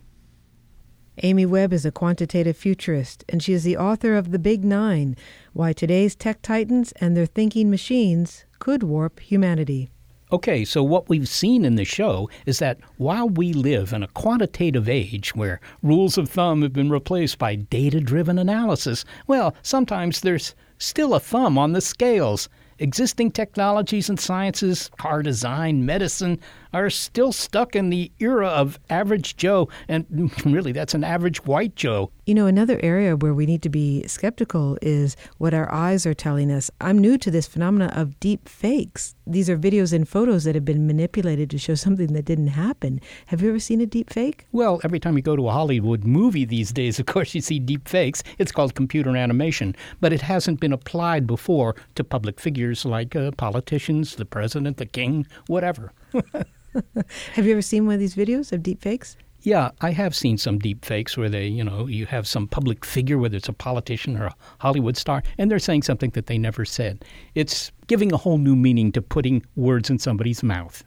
Amy 1.25 1.45
Webb 1.45 1.73
is 1.73 1.85
a 1.85 1.91
quantitative 1.91 2.57
futurist, 2.57 3.25
and 3.29 3.43
she 3.43 3.53
is 3.53 3.65
the 3.65 3.77
author 3.77 4.15
of 4.15 4.31
The 4.31 4.39
Big 4.39 4.65
Nine 4.65 5.17
Why 5.55 5.73
Today's 5.73 6.15
Tech 6.15 6.41
Titans 6.41 6.93
and 7.01 7.17
Their 7.17 7.27
Thinking 7.27 7.69
Machines 7.69 8.45
Could 8.61 8.85
Warp 8.85 9.19
Humanity. 9.19 9.91
Okay, 10.33 10.65
so 10.65 10.83
what 10.83 11.09
we've 11.09 11.29
seen 11.29 11.65
in 11.65 11.77
the 11.77 11.85
show 11.85 12.29
is 12.47 12.59
that 12.59 12.79
while 12.97 13.29
we 13.29 13.53
live 13.53 13.93
in 13.93 14.03
a 14.03 14.09
quantitative 14.09 14.89
age 14.89 15.37
where 15.37 15.61
rules 15.85 16.19
of 16.19 16.29
thumb 16.29 16.63
have 16.63 16.73
been 16.73 16.91
replaced 16.91 17.39
by 17.39 17.55
data 17.55 18.01
driven 18.01 18.37
analysis, 18.37 19.05
well, 19.29 19.55
sometimes 19.63 20.21
there's 20.21 20.57
still 20.79 21.15
a 21.15 21.21
thumb 21.21 21.57
on 21.57 21.75
the 21.75 21.81
scales. 21.81 22.49
Existing 22.81 23.31
technologies 23.31 24.09
and 24.09 24.19
sciences, 24.19 24.91
car 24.99 25.23
design, 25.23 25.87
medicine, 25.87 26.41
are 26.77 26.91
still 26.91 27.33
stuck 27.33 27.75
in 27.75 27.91
the 27.91 28.11
era 28.19 28.49
of 28.49 28.79
average 28.91 29.37
Joe, 29.37 29.69
and 29.89 30.31
really 30.45 30.73
that's 30.73 30.95
an 30.95 31.05
average 31.05 31.45
white 31.45 31.75
Joe. 31.75 32.11
You 32.27 32.35
know, 32.35 32.47
another 32.47 32.79
area 32.83 33.17
where 33.17 33.33
we 33.33 33.47
need 33.47 33.63
to 33.63 33.69
be 33.69 34.07
skeptical 34.07 34.77
is 34.83 35.17
what 35.39 35.55
our 35.55 35.73
eyes 35.73 36.05
are 36.07 36.15
telling 36.15 36.51
us. 36.51 36.71
I'm 36.81 36.99
new 36.99 37.17
to 37.19 37.31
this 37.31 37.47
phenomena 37.47 37.93
of 37.95 38.19
deep 38.21 38.49
fakes. 38.49 39.15
These 39.27 39.49
are 39.49 39.57
videos 39.57 39.93
and 39.93 40.09
photos 40.09 40.45
that 40.45 40.55
have 40.55 40.65
been 40.65 40.87
manipulated 40.87 41.51
to 41.51 41.59
show 41.59 41.75
something 41.75 42.13
that 42.13 42.25
didn't 42.25 42.49
happen. 42.49 43.01
Have 43.27 43.43
you 43.43 43.49
ever 43.49 43.59
seen 43.59 43.81
a 43.81 43.87
deep 43.87 44.13
fake? 44.13 44.47
Well, 44.53 44.81
every 44.85 45.01
time 45.01 45.17
you 45.17 45.23
go 45.23 45.37
to 45.37 45.49
a 45.49 45.53
Hollywood 45.53 46.05
movie 46.05 46.45
these 46.45 46.73
days, 46.73 46.99
of 47.01 47.07
course, 47.07 47.35
you 47.35 47.41
see 47.41 47.59
deep 47.59 47.89
fakes. 47.89 48.23
It's 48.39 48.53
called 48.53 48.75
computer 48.75 49.17
animation, 49.17 49.75
but 50.01 50.13
it 50.13 50.21
hasn't 50.21 50.61
been 50.61 50.73
applied 50.73 51.27
before 51.27 51.77
to 51.95 52.05
public 52.05 52.41
figures 52.41 52.85
like 52.85 53.17
uh, 53.17 53.31
politicians, 53.33 54.17
the 54.17 54.27
president, 54.27 54.77
the 54.77 54.87
king, 54.87 55.27
whatever. 55.47 55.93
have 57.35 57.47
you 57.47 57.53
ever 57.53 57.63
seen 57.63 57.87
one 57.87 57.95
of 57.95 58.01
these 58.01 58.15
videos 58.15 58.53
of 58.53 58.63
deep 58.63 58.81
fakes? 58.81 59.17
Yeah, 59.43 59.71
I 59.81 59.93
have 59.93 60.17
seen 60.17 60.39
some 60.39 60.59
deep 60.59 60.85
fakes 60.85 61.17
where 61.17 61.29
they, 61.29 61.47
you 61.47 61.63
know, 61.63 61.87
you 61.87 62.07
have 62.07 62.27
some 62.27 62.49
public 62.49 62.85
figure, 62.85 63.17
whether 63.17 63.37
it's 63.37 63.49
a 63.49 63.53
politician 63.53 64.17
or 64.17 64.27
a 64.27 64.37
Hollywood 64.59 64.97
star, 64.97 65.23
and 65.39 65.51
they're 65.51 65.61
saying 65.61 65.83
something 65.83 66.11
that 66.11 66.27
they 66.27 66.37
never 66.37 66.65
said. 66.65 67.05
It's 67.37 67.71
giving 67.87 68.13
a 68.13 68.17
whole 68.17 68.39
new 68.39 68.57
meaning 68.57 68.91
to 68.93 69.03
putting 69.03 69.47
words 69.55 69.89
in 69.89 70.01
somebody's 70.01 70.43
mouth. 70.43 70.83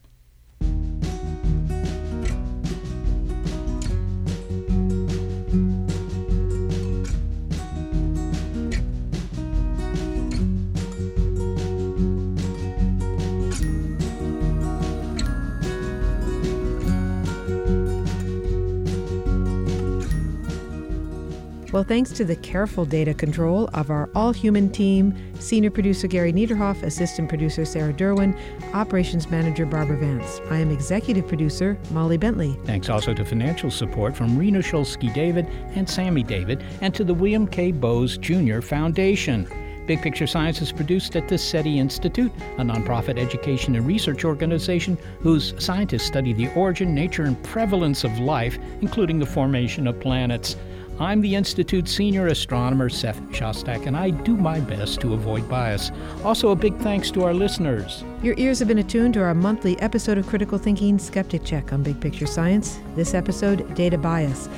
Well, 21.72 21.84
thanks 21.84 22.12
to 22.14 22.26
the 22.26 22.36
careful 22.36 22.84
data 22.84 23.14
control 23.14 23.70
of 23.76 23.92
our 23.92 24.10
all 24.16 24.34
human 24.34 24.72
team, 24.72 25.14
senior 25.40 25.70
producer 25.70 26.08
Gary 26.08 26.34
Niederhoff, 26.34 26.82
assistant 26.82 27.30
producer 27.30 27.64
Sarah 27.64 27.94
Derwin, 27.94 28.36
operations 28.74 29.30
manager 29.30 29.68
Barbara 29.68 29.98
Vance. 29.98 30.42
I 30.50 30.58
am 30.58 30.72
executive 30.72 31.28
producer 31.28 31.78
Molly 31.92 32.18
Bentley. 32.18 32.58
Thanks 32.66 32.90
also 32.90 33.14
to 33.14 33.24
financial 33.24 33.70
support 33.70 34.18
from 34.18 34.36
Rena 34.36 34.60
Shulsky 34.60 35.14
David 35.14 35.46
and 35.76 35.88
Sammy 35.88 36.24
David, 36.24 36.64
and 36.82 36.92
to 36.96 37.04
the 37.04 37.14
William 37.14 37.46
K. 37.46 37.72
Bowes 37.72 38.18
Jr. 38.18 38.62
Foundation. 38.62 39.48
Big 39.86 40.02
Picture 40.02 40.28
Science 40.28 40.62
is 40.62 40.72
produced 40.72 41.16
at 41.16 41.28
the 41.28 41.38
SETI 41.38 41.80
Institute, 41.80 42.32
a 42.58 42.62
nonprofit 42.62 43.20
education 43.20 43.76
and 43.76 43.86
research 43.86 44.24
organization 44.24 44.98
whose 45.20 45.54
scientists 45.64 46.06
study 46.06 46.34
the 46.34 46.48
origin, 46.54 46.94
nature, 46.96 47.24
and 47.24 47.42
prevalence 47.44 48.04
of 48.04 48.20
life, 48.20 48.58
including 48.82 49.18
the 49.18 49.26
formation 49.26 49.88
of 49.88 50.00
planets. 50.00 50.56
I'm 51.00 51.22
the 51.22 51.34
Institute's 51.34 51.94
senior 51.94 52.28
astronomer, 52.28 52.90
Seth 52.90 53.22
Shostak, 53.32 53.86
and 53.86 53.96
I 53.96 54.10
do 54.10 54.36
my 54.36 54.60
best 54.60 55.00
to 55.00 55.14
avoid 55.14 55.48
bias. 55.48 55.92
Also, 56.26 56.50
a 56.50 56.56
big 56.58 56.78
thanks 56.80 57.10
to 57.12 57.24
our 57.24 57.34
listeners. 57.34 58.04
Your 58.22 58.36
ears 58.38 58.60
have 58.60 58.68
been 58.68 58.80
attuned 58.80 59.14
to 59.14 59.22
our 59.22 59.34
monthly 59.34 59.80
episode 59.80 60.18
of 60.18 60.28
Critical 60.28 60.58
Thinking 60.58 61.00
Skeptic 61.00 61.46
Check 61.46 61.72
on 61.72 61.84
Big 61.84 62.02
Picture 62.02 62.26
Science. 62.26 62.80
This 62.98 63.14
episode, 63.14 63.74
Data 63.76 63.98
Bias. 63.98 64.50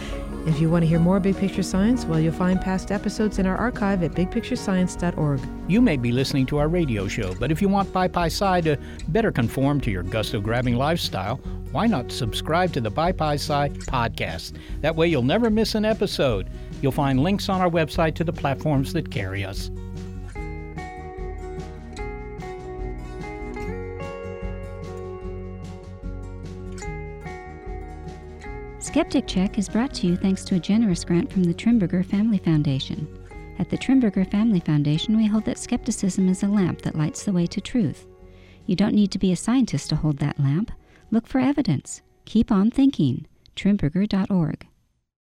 If 0.47 0.59
you 0.59 0.71
want 0.71 0.81
to 0.81 0.87
hear 0.87 0.99
more 0.99 1.19
Big 1.19 1.37
Picture 1.37 1.61
Science, 1.61 2.03
well, 2.05 2.19
you'll 2.19 2.33
find 2.33 2.59
past 2.59 2.91
episodes 2.91 3.37
in 3.37 3.45
our 3.45 3.55
archive 3.55 4.01
at 4.01 4.13
bigpicturescience.org. 4.13 5.39
You 5.67 5.81
may 5.81 5.97
be 5.97 6.11
listening 6.11 6.47
to 6.47 6.57
our 6.57 6.67
radio 6.67 7.07
show, 7.07 7.35
but 7.35 7.51
if 7.51 7.61
you 7.61 7.69
want 7.69 7.93
BiPi 7.93 8.63
to 8.63 8.79
better 9.09 9.31
conform 9.31 9.79
to 9.81 9.91
your 9.91 10.01
gusto 10.01 10.41
grabbing 10.41 10.77
lifestyle, 10.77 11.37
why 11.71 11.85
not 11.85 12.11
subscribe 12.11 12.73
to 12.73 12.81
the 12.81 12.89
BiPi 12.89 13.37
podcast? 13.85 14.53
That 14.81 14.95
way 14.95 15.07
you'll 15.07 15.21
never 15.21 15.51
miss 15.51 15.75
an 15.75 15.85
episode. 15.85 16.49
You'll 16.81 16.91
find 16.91 17.21
links 17.21 17.47
on 17.47 17.61
our 17.61 17.69
website 17.69 18.15
to 18.15 18.23
the 18.23 18.33
platforms 18.33 18.93
that 18.93 19.11
carry 19.11 19.45
us. 19.45 19.69
Skeptic 28.91 29.25
Check 29.25 29.57
is 29.57 29.69
brought 29.69 29.93
to 29.93 30.07
you 30.07 30.17
thanks 30.17 30.43
to 30.43 30.55
a 30.55 30.59
generous 30.59 31.05
grant 31.05 31.31
from 31.31 31.45
the 31.45 31.53
Trimberger 31.53 32.05
Family 32.05 32.39
Foundation. 32.39 33.07
At 33.57 33.69
the 33.69 33.77
Trimberger 33.77 34.29
Family 34.29 34.59
Foundation, 34.59 35.15
we 35.15 35.27
hold 35.27 35.45
that 35.45 35.57
skepticism 35.57 36.27
is 36.27 36.43
a 36.43 36.47
lamp 36.49 36.81
that 36.81 36.97
lights 36.97 37.23
the 37.23 37.31
way 37.31 37.47
to 37.47 37.61
truth. 37.61 38.05
You 38.65 38.75
don't 38.75 38.93
need 38.93 39.09
to 39.11 39.17
be 39.17 39.31
a 39.31 39.37
scientist 39.37 39.87
to 39.91 39.95
hold 39.95 40.17
that 40.17 40.41
lamp. 40.41 40.73
Look 41.09 41.25
for 41.25 41.39
evidence. 41.39 42.01
Keep 42.25 42.51
on 42.51 42.69
thinking. 42.69 43.27
Trimberger.org. 43.55 44.67